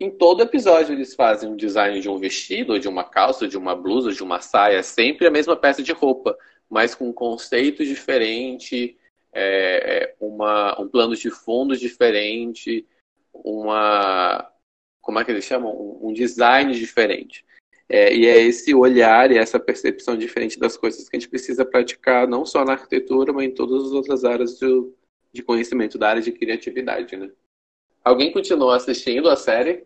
em 0.00 0.10
todo 0.10 0.42
episódio 0.42 0.94
eles 0.94 1.14
fazem 1.14 1.50
um 1.50 1.56
design 1.56 2.00
de 2.00 2.08
um 2.08 2.16
vestido, 2.16 2.78
de 2.78 2.88
uma 2.88 3.04
calça, 3.04 3.46
de 3.46 3.58
uma 3.58 3.76
blusa, 3.76 4.12
de 4.12 4.22
uma 4.22 4.40
saia, 4.40 4.82
sempre 4.82 5.26
a 5.26 5.30
mesma 5.30 5.54
peça 5.54 5.82
de 5.82 5.92
roupa, 5.92 6.34
mas 6.70 6.94
com 6.94 7.10
um 7.10 7.12
conceito 7.12 7.84
diferente, 7.84 8.96
é, 9.30 10.04
é 10.04 10.14
uma, 10.18 10.80
um 10.80 10.88
plano 10.88 11.14
de 11.14 11.30
fundo 11.30 11.76
diferente, 11.76 12.86
uma. 13.32 14.50
Como 15.00 15.18
é 15.18 15.24
que 15.24 15.30
eles 15.30 15.44
chamam? 15.44 15.98
Um, 16.02 16.12
design 16.12 16.72
diferente. 16.72 17.44
É, 17.88 18.14
e 18.14 18.26
é 18.26 18.40
esse 18.40 18.74
olhar 18.74 19.32
e 19.32 19.38
essa 19.38 19.58
percepção 19.58 20.16
diferente 20.16 20.58
das 20.58 20.76
coisas 20.76 21.08
que 21.08 21.16
a 21.16 21.18
gente 21.18 21.28
precisa 21.28 21.64
praticar, 21.64 22.28
não 22.28 22.46
só 22.46 22.64
na 22.64 22.72
arquitetura, 22.72 23.32
mas 23.32 23.46
em 23.46 23.54
todas 23.54 23.84
as 23.84 23.92
outras 23.92 24.24
áreas 24.24 24.58
de, 24.58 24.66
de 25.32 25.42
conhecimento, 25.42 25.98
da 25.98 26.10
área 26.10 26.22
de 26.22 26.30
criatividade, 26.30 27.16
né? 27.16 27.30
Alguém 28.04 28.32
continuou 28.32 28.70
assistindo 28.70 29.28
a 29.28 29.36
série? 29.36 29.84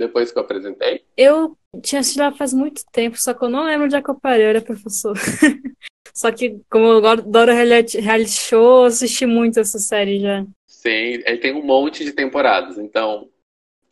depois 0.00 0.32
que 0.32 0.38
eu 0.38 0.42
apresentei? 0.42 1.04
Eu 1.16 1.56
tinha 1.82 2.00
assistido 2.00 2.22
ela 2.22 2.36
faz 2.36 2.54
muito 2.54 2.82
tempo, 2.90 3.20
só 3.20 3.34
que 3.34 3.44
eu 3.44 3.50
não 3.50 3.64
lembro 3.64 3.84
onde 3.84 3.94
é 3.94 4.02
que 4.02 4.10
eu 4.10 4.18
era 4.24 4.62
professor. 4.62 5.14
só 6.14 6.32
que, 6.32 6.58
como 6.70 6.86
eu 6.86 7.06
adoro 7.06 7.52
reality 7.52 8.30
show, 8.30 8.80
eu 8.80 8.84
assisti 8.84 9.26
muito 9.26 9.60
essa 9.60 9.78
série 9.78 10.20
já. 10.20 10.44
Sim, 10.80 11.22
ele 11.26 11.36
tem 11.36 11.54
um 11.54 11.62
monte 11.62 12.02
de 12.02 12.12
temporadas, 12.12 12.78
então 12.78 13.28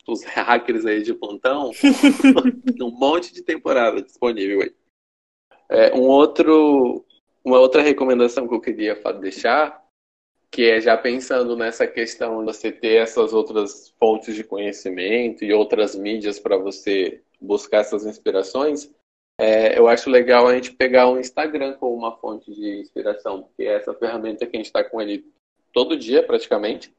os 0.07 0.23
hackers 0.25 0.87
aí 0.87 1.03
de 1.03 1.13
plantão, 1.13 1.69
um 2.81 2.89
monte 2.89 3.31
de 3.31 3.43
temporada 3.43 4.01
disponível 4.01 4.63
aí. 4.63 4.73
É, 5.69 5.93
um 5.93 6.07
outro, 6.07 7.05
uma 7.45 7.59
outra 7.59 7.83
recomendação 7.83 8.47
que 8.47 8.55
eu 8.55 8.59
queria 8.59 8.95
deixar 9.21 9.87
que 10.51 10.67
é 10.67 10.81
já 10.81 10.97
pensando 10.97 11.55
nessa 11.55 11.85
questão 11.85 12.39
de 12.39 12.45
você 12.45 12.71
ter 12.71 12.95
essas 12.95 13.33
outras 13.33 13.89
fontes 13.99 14.33
de 14.33 14.43
conhecimento 14.43 15.45
e 15.45 15.53
outras 15.53 15.95
mídias 15.95 16.39
para 16.39 16.57
você 16.57 17.21
buscar 17.39 17.81
essas 17.81 18.03
inspirações, 18.03 18.91
é, 19.39 19.77
eu 19.77 19.87
acho 19.87 20.09
legal 20.09 20.47
a 20.47 20.55
gente 20.55 20.73
pegar 20.73 21.07
o 21.07 21.19
Instagram 21.19 21.73
como 21.73 21.95
uma 21.95 22.17
fonte 22.17 22.51
de 22.51 22.79
inspiração, 22.79 23.43
porque 23.43 23.61
é 23.61 23.75
essa 23.75 23.93
ferramenta 23.93 24.47
que 24.47 24.57
a 24.57 24.59
gente 24.59 24.65
está 24.65 24.83
com 24.83 24.99
ele 24.99 25.23
todo 25.73 25.97
dia 25.97 26.23
praticamente, 26.23 26.93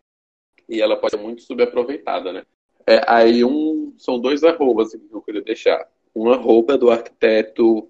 e 0.69 0.81
ela 0.81 0.97
pode 0.97 1.13
ser 1.13 1.23
muito 1.23 1.43
subaproveitada, 1.43 2.33
né? 2.33 2.45
É, 2.87 3.03
aí 3.07 3.45
um, 3.45 3.95
são 3.99 4.19
dois 4.19 4.43
arrobas 4.43 4.93
que 4.93 5.01
eu 5.13 5.23
queria 5.23 5.43
deixar. 5.43 5.89
Um 6.15 6.31
arroba 6.31 6.77
do 6.77 6.91
arquiteto 6.91 7.89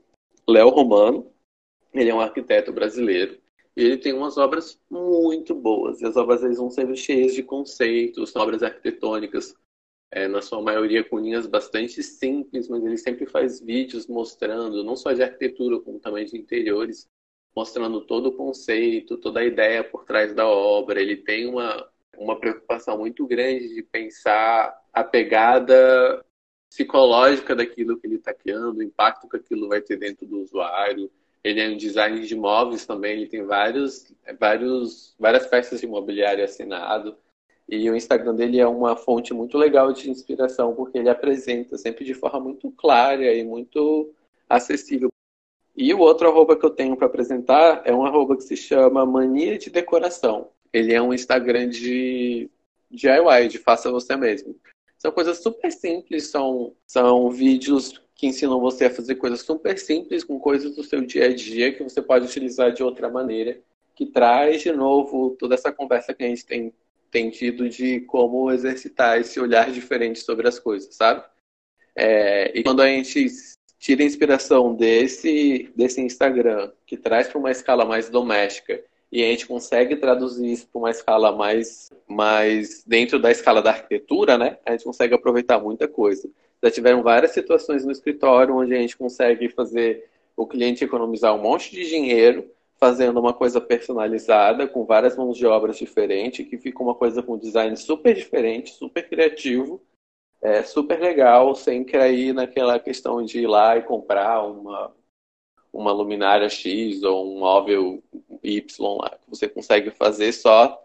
Léo 0.49 0.69
Romano, 0.69 1.31
ele 1.95 2.11
é 2.11 2.15
um 2.15 2.21
arquiteto 2.21 2.73
brasileiro, 2.73 3.39
ele 3.77 3.97
tem 3.97 4.13
umas 4.13 4.37
obras 4.37 4.79
muito 4.91 5.55
boas. 5.55 6.01
E 6.01 6.07
as 6.07 6.17
obras 6.17 6.43
eles 6.43 6.59
vão 6.59 6.71
sempre 6.71 6.97
cheias 6.97 7.35
de 7.35 7.43
conceitos, 7.43 8.35
obras 8.37 8.63
arquitetônicas, 8.63 9.55
é, 10.11 10.27
na 10.27 10.43
sua 10.43 10.61
maioria 10.61 11.05
com 11.05 11.19
linhas 11.19 11.47
bastante 11.47 12.03
simples, 12.03 12.69
mas 12.69 12.85
ele 12.85 12.99
sempre 12.99 13.27
faz 13.27 13.61
vídeos 13.61 14.07
mostrando, 14.09 14.83
não 14.83 14.97
só 14.97 15.13
de 15.13 15.23
arquitetura, 15.23 15.79
como 15.81 16.01
também 16.01 16.27
de 16.27 16.37
interiores, 16.37 17.09
mostrando 17.55 18.01
todo 18.03 18.29
o 18.29 18.33
conceito, 18.33 19.17
toda 19.19 19.41
a 19.41 19.45
ideia 19.45 19.83
por 19.83 20.05
trás 20.05 20.35
da 20.35 20.47
obra. 20.47 21.01
Ele 21.01 21.17
tem 21.17 21.47
uma, 21.47 21.89
uma 22.17 22.39
preocupação 22.39 22.99
muito 22.99 23.27
grande 23.27 23.75
de 23.75 23.83
pensar 23.83 24.79
a 24.93 25.05
pegada 25.05 26.25
psicológica 26.69 27.55
daquilo 27.55 27.99
que 27.99 28.07
ele 28.07 28.17
está 28.17 28.33
criando, 28.33 28.79
o 28.79 28.83
impacto 28.83 29.29
que 29.29 29.37
aquilo 29.37 29.69
vai 29.69 29.81
ter 29.81 29.97
dentro 29.97 30.27
do 30.27 30.41
usuário. 30.41 31.11
Ele 31.43 31.61
é 31.61 31.69
um 31.69 31.77
design 31.77 32.21
de 32.25 32.35
imóveis 32.35 32.87
também, 32.87 33.13
ele 33.13 33.27
tem 33.27 33.43
vários, 33.43 34.13
vários, 34.39 35.15
várias 35.19 35.47
peças 35.47 35.81
de 35.81 35.87
imobiliário 35.87 36.45
assinado. 36.45 37.17
E 37.69 37.89
o 37.89 37.97
Instagram 37.97 38.35
dele 38.35 38.59
é 38.59 38.67
uma 38.67 38.97
fonte 38.97 39.33
muito 39.33 39.57
legal 39.57 39.93
de 39.93 40.11
inspiração, 40.11 40.75
porque 40.75 40.99
ele 40.99 41.09
apresenta 41.09 41.79
sempre 41.79 42.05
de 42.05 42.15
forma 42.15 42.41
muito 42.41 42.71
clara 42.73 43.33
e 43.33 43.45
muito 43.45 44.13
acessível. 44.49 45.09
E 45.81 45.95
o 45.95 45.99
outro 45.99 46.29
arroba 46.29 46.59
que 46.59 46.67
eu 46.67 46.69
tenho 46.69 46.95
para 46.95 47.07
apresentar 47.07 47.81
é 47.87 47.95
um 47.95 48.05
arroba 48.05 48.37
que 48.37 48.43
se 48.43 48.55
chama 48.55 49.07
Mania 49.07 49.57
de 49.57 49.71
Decoração. 49.71 50.51
Ele 50.71 50.93
é 50.93 51.01
um 51.01 51.15
Instagram 51.15 51.71
de 51.71 52.51
DIY, 52.91 53.49
de 53.49 53.57
faça 53.57 53.91
você 53.91 54.15
mesmo. 54.15 54.55
São 54.99 55.11
coisas 55.11 55.39
super 55.39 55.73
simples, 55.73 56.27
são, 56.27 56.75
são 56.87 57.31
vídeos 57.31 57.99
que 58.15 58.27
ensinam 58.27 58.61
você 58.61 58.85
a 58.85 58.91
fazer 58.91 59.15
coisas 59.15 59.41
super 59.41 59.79
simples 59.79 60.23
com 60.23 60.39
coisas 60.39 60.77
do 60.77 60.85
seu 60.85 61.01
dia 61.01 61.25
a 61.25 61.35
dia 61.35 61.73
que 61.73 61.83
você 61.83 62.03
pode 62.03 62.27
utilizar 62.27 62.71
de 62.75 62.83
outra 62.83 63.09
maneira, 63.09 63.59
que 63.95 64.05
traz 64.05 64.61
de 64.61 64.73
novo 64.73 65.35
toda 65.39 65.55
essa 65.55 65.73
conversa 65.73 66.13
que 66.13 66.23
a 66.23 66.29
gente 66.29 66.45
tem, 66.45 66.75
tem 67.11 67.31
tido 67.31 67.71
de 67.71 68.01
como 68.01 68.51
exercitar 68.51 69.19
esse 69.19 69.41
olhar 69.41 69.73
diferente 69.73 70.19
sobre 70.19 70.47
as 70.47 70.59
coisas, 70.59 70.95
sabe? 70.95 71.25
É, 71.97 72.53
e 72.55 72.63
quando 72.63 72.83
a 72.83 72.87
gente 72.87 73.31
tira 73.81 74.05
inspiração 74.05 74.75
desse, 74.75 75.73
desse 75.75 76.03
Instagram, 76.03 76.71
que 76.87 76.99
traz 76.99 77.29
para 77.29 77.39
uma 77.39 77.51
escala 77.51 77.87
mais 77.87 78.11
doméstica, 78.11 78.85
e 79.11 79.25
a 79.25 79.27
gente 79.27 79.47
consegue 79.47 79.97
traduzir 79.97 80.53
isso 80.53 80.69
para 80.71 80.79
uma 80.79 80.91
escala 80.91 81.33
mais, 81.33 81.91
mais 82.07 82.85
dentro 82.87 83.19
da 83.19 83.31
escala 83.31 83.61
da 83.61 83.71
arquitetura, 83.71 84.39
né? 84.39 84.59
A 84.65 84.73
gente 84.73 84.85
consegue 84.85 85.15
aproveitar 85.15 85.59
muita 85.59 85.89
coisa. 85.89 86.31
Já 86.63 86.71
tiveram 86.71 87.03
várias 87.03 87.33
situações 87.33 87.85
no 87.85 87.91
escritório 87.91 88.55
onde 88.55 88.75
a 88.75 88.79
gente 88.79 88.97
consegue 88.97 89.49
fazer 89.49 90.09
o 90.37 90.47
cliente 90.47 90.85
economizar 90.85 91.35
um 91.35 91.43
monte 91.43 91.73
de 91.73 91.89
dinheiro 91.89 92.49
fazendo 92.79 93.19
uma 93.19 93.33
coisa 93.33 93.61
personalizada, 93.61 94.69
com 94.69 94.85
várias 94.85 95.17
mãos 95.17 95.37
de 95.37 95.47
obras 95.47 95.77
diferentes, 95.77 96.47
que 96.47 96.57
fica 96.57 96.83
uma 96.83 96.95
coisa 96.95 97.23
com 97.23 97.37
design 97.37 97.77
super 97.77 98.15
diferente, 98.15 98.73
super 98.73 99.09
criativo, 99.09 99.83
é, 100.43 100.63
super 100.63 100.99
legal, 100.99 101.55
sem 101.55 101.85
cair 101.85 102.33
naquela 102.33 102.79
questão 102.79 103.23
de 103.25 103.41
ir 103.41 103.47
lá 103.47 103.77
e 103.77 103.83
comprar 103.83 104.43
uma, 104.43 104.93
uma 105.73 105.93
luminária 105.93 106.49
X 106.49 107.03
ou 107.03 107.37
um 107.37 107.41
móvel 107.41 108.03
Y 108.43 108.97
lá, 108.97 109.11
que 109.11 109.29
você 109.29 109.49
consegue 109.49 109.91
fazer 109.91 110.33
só 110.33 110.79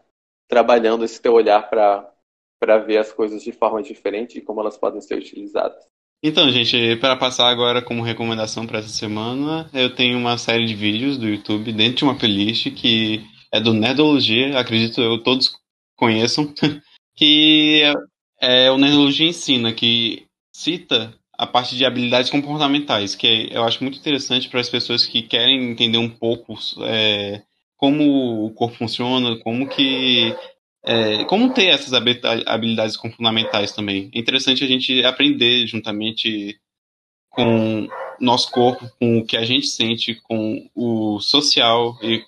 trabalhando 0.47 1.05
esse 1.05 1.21
teu 1.21 1.33
olhar 1.33 1.69
para 1.69 2.77
ver 2.79 2.97
as 2.97 3.11
coisas 3.11 3.43
de 3.43 3.51
forma 3.51 3.81
diferente 3.81 4.37
e 4.37 4.41
como 4.41 4.61
elas 4.61 4.77
podem 4.77 5.01
ser 5.01 5.17
utilizadas. 5.17 5.83
Então, 6.23 6.49
gente, 6.49 6.95
para 6.97 7.15
passar 7.15 7.49
agora 7.49 7.81
como 7.81 8.01
recomendação 8.01 8.65
para 8.65 8.79
essa 8.79 8.89
semana, 8.89 9.69
eu 9.73 9.93
tenho 9.93 10.17
uma 10.17 10.37
série 10.37 10.65
de 10.65 10.73
vídeos 10.73 11.17
do 11.17 11.27
YouTube 11.27 11.71
dentro 11.71 11.97
de 11.97 12.03
uma 12.03 12.17
playlist 12.17 12.71
que 12.73 13.21
é 13.53 13.59
do 13.59 13.73
Nerdologia, 13.73 14.57
acredito 14.59 15.01
eu 15.01 15.21
todos 15.21 15.53
conheçam, 15.95 16.51
que 17.15 17.83
é, 18.39 18.69
o 18.71 18.77
Nerdologia 18.77 19.27
Ensina, 19.27 19.73
que 19.73 20.25
cita 20.51 21.13
a 21.37 21.45
parte 21.45 21.75
de 21.75 21.85
habilidades 21.85 22.29
comportamentais, 22.29 23.15
que 23.15 23.49
eu 23.51 23.63
acho 23.63 23.83
muito 23.83 23.97
interessante 23.97 24.47
para 24.47 24.61
as 24.61 24.69
pessoas 24.69 25.05
que 25.05 25.21
querem 25.21 25.71
entender 25.71 25.97
um 25.97 26.09
pouco 26.09 26.57
é, 26.83 27.41
como 27.75 28.45
o 28.45 28.51
corpo 28.51 28.77
funciona, 28.77 29.37
como 29.39 29.67
que 29.67 30.33
é, 30.83 31.25
como 31.25 31.53
ter 31.53 31.67
essas 31.67 31.93
habilidades 31.93 32.95
fundamentais 32.95 33.71
também. 33.73 34.09
É 34.13 34.19
interessante 34.19 34.63
a 34.63 34.67
gente 34.67 35.03
aprender 35.03 35.65
juntamente 35.67 36.57
com 37.29 37.87
nosso 38.19 38.49
corpo, 38.51 38.89
com 38.99 39.19
o 39.19 39.25
que 39.25 39.35
a 39.35 39.43
gente 39.43 39.67
sente, 39.67 40.15
com 40.15 40.69
o 40.73 41.19
social 41.19 41.97
e 42.01 42.23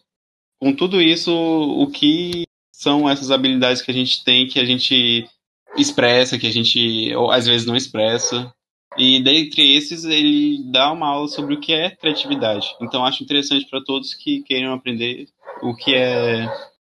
com 0.59 0.73
tudo 0.73 1.01
isso, 1.01 1.31
o 1.31 1.87
que 1.87 2.45
são 2.71 3.09
essas 3.09 3.31
habilidades 3.31 3.81
que 3.81 3.91
a 3.91 3.93
gente 3.93 4.23
tem, 4.23 4.47
que 4.47 4.59
a 4.59 4.65
gente 4.65 5.29
expressa, 5.77 6.37
que 6.37 6.47
a 6.47 6.51
gente 6.51 7.13
ou, 7.15 7.31
às 7.31 7.45
vezes 7.45 7.65
não 7.65 7.75
expressa. 7.75 8.53
E 8.97 9.21
dentre 9.23 9.75
esses, 9.75 10.03
ele 10.03 10.63
dá 10.71 10.91
uma 10.91 11.07
aula 11.07 11.27
sobre 11.27 11.53
o 11.53 11.59
que 11.59 11.73
é 11.73 11.91
criatividade. 11.91 12.67
Então, 12.81 13.05
acho 13.05 13.23
interessante 13.23 13.69
para 13.69 13.83
todos 13.83 14.15
que 14.15 14.41
queiram 14.41 14.73
aprender 14.73 15.27
o 15.61 15.75
que 15.75 15.93
é 15.93 16.47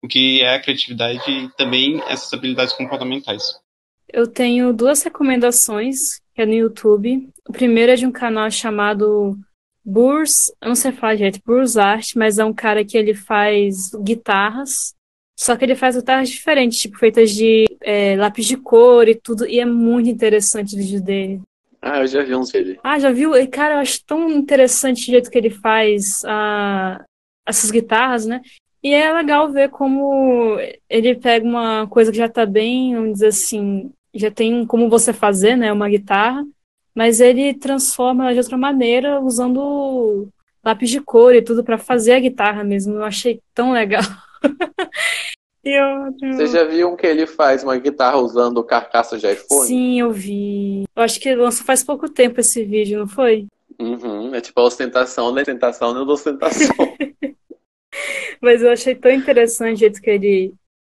o 0.03 0.09
que 0.09 0.43
é 0.43 0.57
a 0.57 0.61
criatividade 0.61 1.23
e 1.31 1.49
também 1.57 2.03
essas 2.09 2.33
habilidades 2.33 2.75
comportamentais. 2.75 3.43
Eu 4.13 4.27
tenho 4.27 4.73
duas 4.73 5.01
recomendações 5.03 6.21
que 6.35 6.43
é 6.43 6.47
no 6.47 6.55
YouTube. 6.55 7.29
O 7.49 7.53
primeiro 7.53 7.93
é 7.93 7.95
de 7.95 8.07
um 8.07 8.13
canal 8.13 8.51
chamado 8.51 9.39
Burs, 9.85 10.53
eu 10.61 10.69
não 10.69 10.75
sei 10.75 10.93
falar 10.93 11.17
direito, 11.17 11.41
Burs 11.45 11.77
Art, 11.77 12.13
mas 12.17 12.39
é 12.39 12.45
um 12.45 12.55
cara 12.55 12.85
que 12.85 12.97
ele 12.97 13.15
faz 13.15 13.91
guitarras, 14.03 14.95
só 15.43 15.57
que 15.57 15.65
ele 15.65 15.75
faz 15.75 15.97
guitarras 15.97 16.29
diferentes, 16.29 16.79
tipo, 16.79 16.97
feitas 16.97 17.33
de 17.33 17.65
é, 17.81 18.15
lápis 18.17 18.47
de 18.47 18.57
cor 18.57 19.09
e 19.09 19.17
tudo, 19.17 19.45
e 19.45 19.59
é 19.59 19.65
muito 19.65 20.09
interessante 20.09 20.77
o 20.77 20.79
vídeo 20.79 21.03
dele. 21.03 21.43
Ah, 21.81 21.99
eu 21.99 22.07
já 22.07 22.23
vi 22.23 22.33
uns 22.33 22.53
dele. 22.53 22.79
Ah, 22.85 22.97
já 22.97 23.11
viu? 23.11 23.35
E, 23.35 23.49
cara, 23.49 23.75
eu 23.75 23.79
acho 23.79 24.05
tão 24.07 24.31
interessante 24.31 25.03
o 25.03 25.07
jeito 25.07 25.29
que 25.29 25.37
ele 25.37 25.51
faz 25.51 26.25
a, 26.25 27.05
essas 27.45 27.73
guitarras, 27.73 28.25
né? 28.25 28.41
E 28.85 28.95
é 28.95 29.13
legal 29.13 29.51
ver 29.51 29.69
como 29.71 30.59
ele 30.89 31.17
pega 31.17 31.45
uma 31.45 31.89
coisa 31.89 32.13
que 32.13 32.19
já 32.19 32.29
tá 32.29 32.47
bem, 32.47 32.95
vamos 32.95 33.15
dizer 33.15 33.27
assim, 33.27 33.91
já 34.15 34.31
tem 34.31 34.65
como 34.65 34.89
você 34.89 35.13
fazer, 35.13 35.57
né, 35.57 35.73
uma 35.73 35.89
guitarra, 35.89 36.47
mas 36.95 37.21
ele 37.21 37.53
transforma 37.53 38.27
ela 38.27 38.33
de 38.33 38.39
outra 38.39 38.57
maneira 38.57 39.21
usando 39.21 40.29
lápis 40.65 40.89
de 40.89 41.01
cor 41.01 41.35
e 41.35 41.43
tudo 41.43 41.65
para 41.65 41.79
fazer 41.79 42.13
a 42.13 42.21
guitarra 42.21 42.63
mesmo. 42.63 42.95
Eu 42.95 43.05
achei 43.05 43.41
tão 43.53 43.73
legal. 43.73 44.03
eu, 45.65 46.13
Você 46.35 46.47
já 46.47 46.65
viu 46.65 46.97
que 46.97 47.07
ele 47.07 47.27
faz 47.27 47.63
uma 47.63 47.77
guitarra 47.77 48.19
usando 48.19 48.63
carcaça 48.65 49.19
de 49.19 49.31
iPhone? 49.31 49.67
Sim, 49.67 50.01
eu 50.01 50.11
vi. 50.11 50.85
Eu 50.95 51.03
acho 51.03 51.21
que 51.21 51.35
lançou 51.35 51.65
faz 51.65 51.83
pouco 51.85 52.09
tempo 52.09 52.41
esse 52.41 52.65
vídeo, 52.65 53.01
não 53.01 53.09
foi? 53.09 53.47
Uhum, 53.79 54.35
é 54.35 54.41
tipo 54.41 54.61
a 54.61 54.65
ostentação 54.65 55.33
da 55.35 55.41
ostentação 55.41 55.95
da 55.95 56.13
ostentação. 56.13 56.75
Mas 58.41 58.63
eu 58.63 58.71
achei 58.71 58.95
tão 58.95 59.11
interessante 59.11 59.77
o 59.77 59.79
jeito 59.79 60.01
que 60.01 60.11
ele 60.11 60.55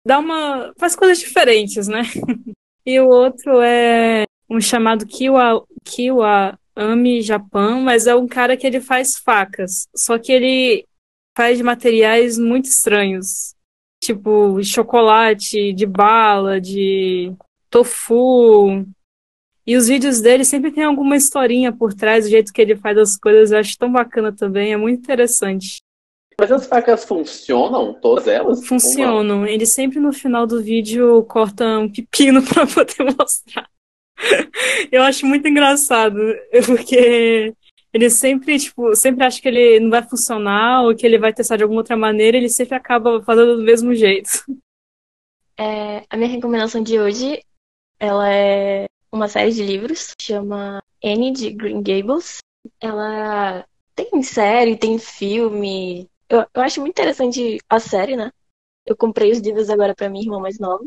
dá 0.05 0.19
uma. 0.19 0.73
faz 0.77 0.95
coisas 0.95 1.19
diferentes, 1.19 1.87
né? 1.87 2.03
E 2.85 2.99
o 2.99 3.07
outro 3.07 3.61
é 3.61 4.25
um 4.49 4.59
chamado 4.59 5.05
Kiwa, 5.05 5.65
Kiwa 5.85 6.59
Ami 6.75 7.21
Japan, 7.21 7.79
mas 7.79 8.07
é 8.07 8.13
um 8.13 8.27
cara 8.27 8.57
que 8.57 8.67
ele 8.67 8.81
faz 8.81 9.17
facas. 9.17 9.87
Só 9.95 10.17
que 10.17 10.33
ele 10.33 10.85
faz 11.35 11.61
materiais 11.61 12.37
muito 12.37 12.65
estranhos. 12.65 13.55
Tipo, 14.03 14.61
chocolate, 14.63 15.73
de 15.73 15.85
bala, 15.85 16.59
de 16.59 17.33
tofu. 17.69 18.85
E 19.65 19.77
os 19.77 19.87
vídeos 19.87 20.19
dele 20.19 20.43
sempre 20.43 20.71
tem 20.71 20.83
alguma 20.83 21.15
historinha 21.15 21.71
por 21.71 21.93
trás, 21.93 22.25
do 22.25 22.31
jeito 22.31 22.51
que 22.51 22.61
ele 22.61 22.75
faz 22.75 22.97
as 22.97 23.17
coisas, 23.17 23.51
eu 23.51 23.59
acho 23.59 23.77
tão 23.77 23.91
bacana 23.91 24.31
também, 24.31 24.73
é 24.73 24.77
muito 24.77 24.99
interessante. 24.99 25.81
Mas 26.37 26.51
as 26.51 26.67
facas 26.67 27.05
funcionam? 27.05 27.93
Todas 27.93 28.27
elas? 28.27 28.65
Funcionam. 28.65 29.45
Ele 29.45 29.65
sempre 29.65 29.99
no 29.99 30.11
final 30.11 30.45
do 30.45 30.61
vídeo 30.61 31.23
corta 31.23 31.79
um 31.79 31.89
pepino 31.89 32.41
para 32.43 32.67
poder 32.67 33.15
mostrar. 33.17 33.69
Eu 34.91 35.01
acho 35.03 35.25
muito 35.25 35.47
engraçado, 35.47 36.17
porque 36.65 37.53
ele 37.93 38.09
sempre, 38.09 38.57
tipo, 38.57 38.95
sempre 38.95 39.23
acha 39.23 39.39
que 39.39 39.47
ele 39.47 39.79
não 39.79 39.91
vai 39.91 40.01
funcionar 40.01 40.83
ou 40.83 40.95
que 40.95 41.05
ele 41.05 41.19
vai 41.19 41.31
testar 41.31 41.57
de 41.57 41.63
alguma 41.63 41.81
outra 41.81 41.95
maneira, 41.95 42.35
ele 42.35 42.49
sempre 42.49 42.75
acaba 42.75 43.21
fazendo 43.23 43.57
do 43.57 43.63
mesmo 43.63 43.93
jeito. 43.93 44.29
É, 45.55 46.03
a 46.09 46.17
minha 46.17 46.29
recomendação 46.29 46.81
de 46.81 46.99
hoje, 46.99 47.43
ela 47.99 48.27
é 48.27 48.87
uma 49.11 49.27
série 49.27 49.51
de 49.51 49.63
livros, 49.63 50.13
chama 50.19 50.81
Anne 51.03 51.31
de 51.31 51.51
Green 51.51 51.83
Gables. 51.83 52.39
Ela 52.81 53.63
tem 53.95 54.23
série, 54.23 54.75
tem 54.75 54.97
filme, 54.97 56.09
eu, 56.27 56.45
eu 56.51 56.61
acho 56.63 56.81
muito 56.81 56.93
interessante 56.93 57.59
a 57.69 57.79
série, 57.79 58.15
né? 58.15 58.31
Eu 58.87 58.97
comprei 58.97 59.31
os 59.31 59.37
livros 59.37 59.69
agora 59.69 59.93
para 59.93 60.09
minha 60.09 60.23
irmã 60.23 60.39
mais 60.39 60.57
nova. 60.57 60.83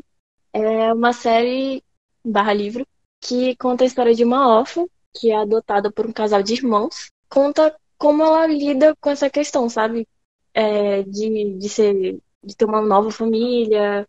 É 0.53 0.93
uma 0.93 1.13
série 1.13 1.83
barra 2.25 2.53
livro 2.53 2.85
que 3.21 3.55
conta 3.57 3.85
a 3.85 3.87
história 3.87 4.13
de 4.13 4.25
uma 4.25 4.49
órfã 4.49 4.87
que 5.19 5.31
é 5.31 5.37
adotada 5.37 5.91
por 5.91 6.07
um 6.07 6.13
casal 6.13 6.43
de 6.43 6.55
irmãos. 6.55 7.11
Conta 7.29 7.77
como 7.99 8.23
ela 8.23 8.47
lida 8.47 8.95
com 9.01 9.11
essa 9.11 9.31
questão, 9.31 9.69
sabe? 9.69 10.07
É, 10.55 11.03
de, 11.03 11.55
de, 11.59 11.69
ser, 11.69 12.19
de 12.43 12.57
ter 12.57 12.65
uma 12.65 12.81
nova 12.83 13.11
família, 13.11 14.09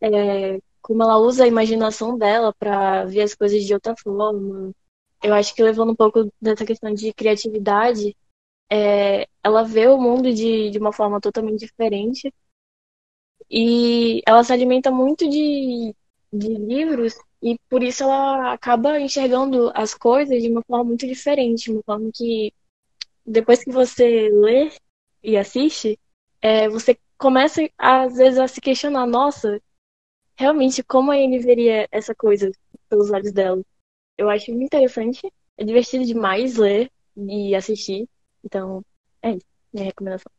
é, 0.00 0.60
como 0.82 1.02
ela 1.02 1.18
usa 1.18 1.44
a 1.44 1.48
imaginação 1.48 2.18
dela 2.18 2.52
para 2.58 3.04
ver 3.04 3.22
as 3.22 3.34
coisas 3.34 3.64
de 3.64 3.74
outra 3.74 3.94
forma. 3.96 4.72
Eu 5.22 5.34
acho 5.34 5.54
que 5.54 5.62
levando 5.62 5.92
um 5.92 5.96
pouco 5.96 6.32
dessa 6.40 6.66
questão 6.66 6.92
de 6.92 7.12
criatividade, 7.12 8.16
é, 8.70 9.28
ela 9.42 9.62
vê 9.62 9.86
o 9.88 9.98
mundo 9.98 10.32
de, 10.32 10.70
de 10.70 10.78
uma 10.78 10.92
forma 10.92 11.20
totalmente 11.20 11.60
diferente. 11.60 12.32
E 13.50 14.22
ela 14.26 14.42
se 14.42 14.52
alimenta 14.52 14.90
muito 14.90 15.28
de, 15.28 15.94
de 16.32 16.48
livros 16.48 17.18
e 17.42 17.58
por 17.68 17.82
isso 17.82 18.04
ela 18.04 18.52
acaba 18.52 18.98
enxergando 18.98 19.70
as 19.74 19.94
coisas 19.94 20.40
de 20.40 20.48
uma 20.48 20.62
forma 20.62 20.84
muito 20.84 21.06
diferente, 21.06 21.70
uma 21.70 21.82
forma 21.82 22.10
que 22.14 22.52
depois 23.26 23.62
que 23.62 23.70
você 23.70 24.30
lê 24.30 24.70
e 25.22 25.36
assiste, 25.36 25.98
é, 26.40 26.68
você 26.68 26.96
começa 27.18 27.68
às 27.76 28.16
vezes 28.16 28.38
a 28.38 28.48
se 28.48 28.60
questionar, 28.60 29.06
nossa, 29.06 29.60
realmente 30.36 30.82
como 30.82 31.12
ele 31.12 31.38
veria 31.38 31.86
essa 31.90 32.14
coisa 32.14 32.50
pelos 32.88 33.10
olhos 33.10 33.32
dela? 33.32 33.62
Eu 34.16 34.28
acho 34.30 34.50
muito 34.50 34.64
interessante, 34.64 35.32
é 35.56 35.64
divertido 35.64 36.04
demais 36.04 36.56
ler 36.56 36.90
e 37.16 37.54
assistir. 37.54 38.08
Então, 38.44 38.84
é 39.22 39.32
isso, 39.32 39.46
minha 39.72 39.86
recomendação. 39.86 40.30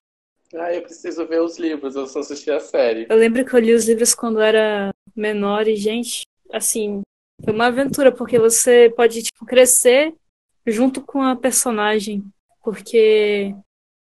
Ah, 0.55 0.73
eu 0.73 0.83
preciso 0.83 1.25
ver 1.25 1.41
os 1.41 1.57
livros, 1.57 1.95
eu 1.95 2.05
só 2.05 2.19
assisti 2.19 2.51
a 2.51 2.59
série. 2.59 3.07
Eu 3.09 3.17
lembro 3.17 3.43
que 3.43 3.55
eu 3.55 3.59
li 3.59 3.73
os 3.73 3.87
livros 3.87 4.13
quando 4.13 4.39
era 4.39 4.93
menor 5.15 5.67
e, 5.67 5.75
gente, 5.75 6.23
assim, 6.51 7.01
foi 7.43 7.53
uma 7.53 7.67
aventura, 7.67 8.11
porque 8.11 8.39
você 8.39 8.91
pode, 8.95 9.23
tipo, 9.23 9.45
crescer 9.45 10.13
junto 10.65 11.01
com 11.01 11.21
a 11.21 11.35
personagem, 11.35 12.23
porque 12.63 13.55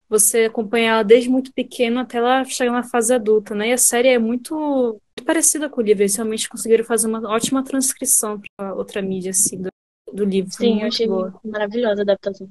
você 0.09 0.45
acompanha 0.45 0.91
ela 0.91 1.03
desde 1.03 1.29
muito 1.29 1.51
pequeno 1.51 1.99
até 1.99 2.17
ela 2.17 2.45
chegar 2.45 2.71
na 2.71 2.83
fase 2.83 3.13
adulta, 3.13 3.55
né? 3.55 3.69
E 3.69 3.73
a 3.73 3.77
série 3.77 4.09
é 4.09 4.19
muito, 4.19 4.55
muito 4.55 5.25
parecida 5.25 5.69
com 5.69 5.81
o 5.81 5.83
livro, 5.83 6.03
eles 6.03 6.15
realmente 6.15 6.47
conseguiram 6.47 6.83
fazer 6.83 7.07
uma 7.07 7.27
ótima 7.29 7.63
transcrição 7.63 8.39
para 8.55 8.73
outra 8.75 9.01
mídia, 9.01 9.31
assim, 9.31 9.61
do, 9.61 9.69
do 10.13 10.23
livro. 10.23 10.51
Sim, 10.51 10.81
eu 10.81 10.87
achei 10.87 11.07
boa. 11.07 11.33
maravilhosa 11.43 12.01
a 12.01 12.03
adaptação. 12.03 12.47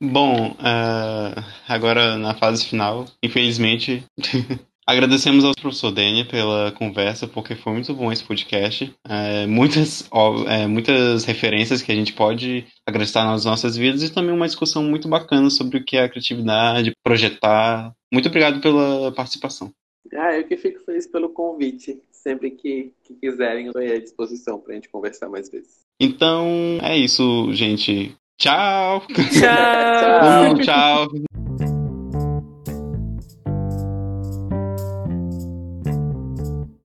Bom, 0.00 0.52
uh, 0.52 1.44
agora 1.68 2.18
na 2.18 2.34
fase 2.34 2.66
final, 2.66 3.06
infelizmente, 3.22 4.04
agradecemos 4.86 5.44
ao 5.44 5.54
professor 5.54 5.90
Dênia 5.90 6.24
pela 6.24 6.72
conversa, 6.72 7.26
porque 7.26 7.54
foi 7.54 7.72
muito 7.72 7.94
bom 7.94 8.12
esse 8.12 8.24
podcast. 8.24 8.94
É, 9.08 9.46
muitas, 9.46 10.06
ó, 10.10 10.44
é, 10.48 10.66
muitas 10.66 11.24
referências 11.24 11.82
que 11.82 11.90
a 11.90 11.94
gente 11.94 12.12
pode 12.12 12.66
acrescentar 12.86 13.26
nas 13.26 13.44
nossas 13.44 13.76
vidas 13.76 14.02
e 14.02 14.12
também 14.12 14.34
uma 14.34 14.46
discussão 14.46 14.82
muito 14.82 15.08
bacana 15.08 15.50
sobre 15.50 15.78
o 15.78 15.84
que 15.84 15.96
é 15.96 16.04
a 16.04 16.08
criatividade, 16.08 16.92
projetar. 17.02 17.92
Muito 18.12 18.28
obrigado 18.28 18.60
pela 18.60 19.12
participação. 19.12 19.72
Ah, 20.12 20.36
eu 20.36 20.44
que 20.44 20.56
fico 20.56 20.80
feliz 20.84 21.06
pelo 21.06 21.30
convite. 21.30 22.00
Sempre 22.12 22.50
que, 22.50 22.92
que 23.04 23.14
quiserem, 23.14 23.66
eu 23.66 23.72
estou 23.72 23.82
à 23.82 23.98
disposição 23.98 24.58
para 24.58 24.72
a 24.72 24.74
gente 24.76 24.88
conversar 24.88 25.28
mais 25.28 25.50
vezes. 25.50 25.84
Então, 26.00 26.78
é 26.82 26.96
isso, 26.96 27.52
gente. 27.52 28.14
Tchau! 28.38 29.02
Tchau! 29.32 30.58
tchau! 30.62 31.43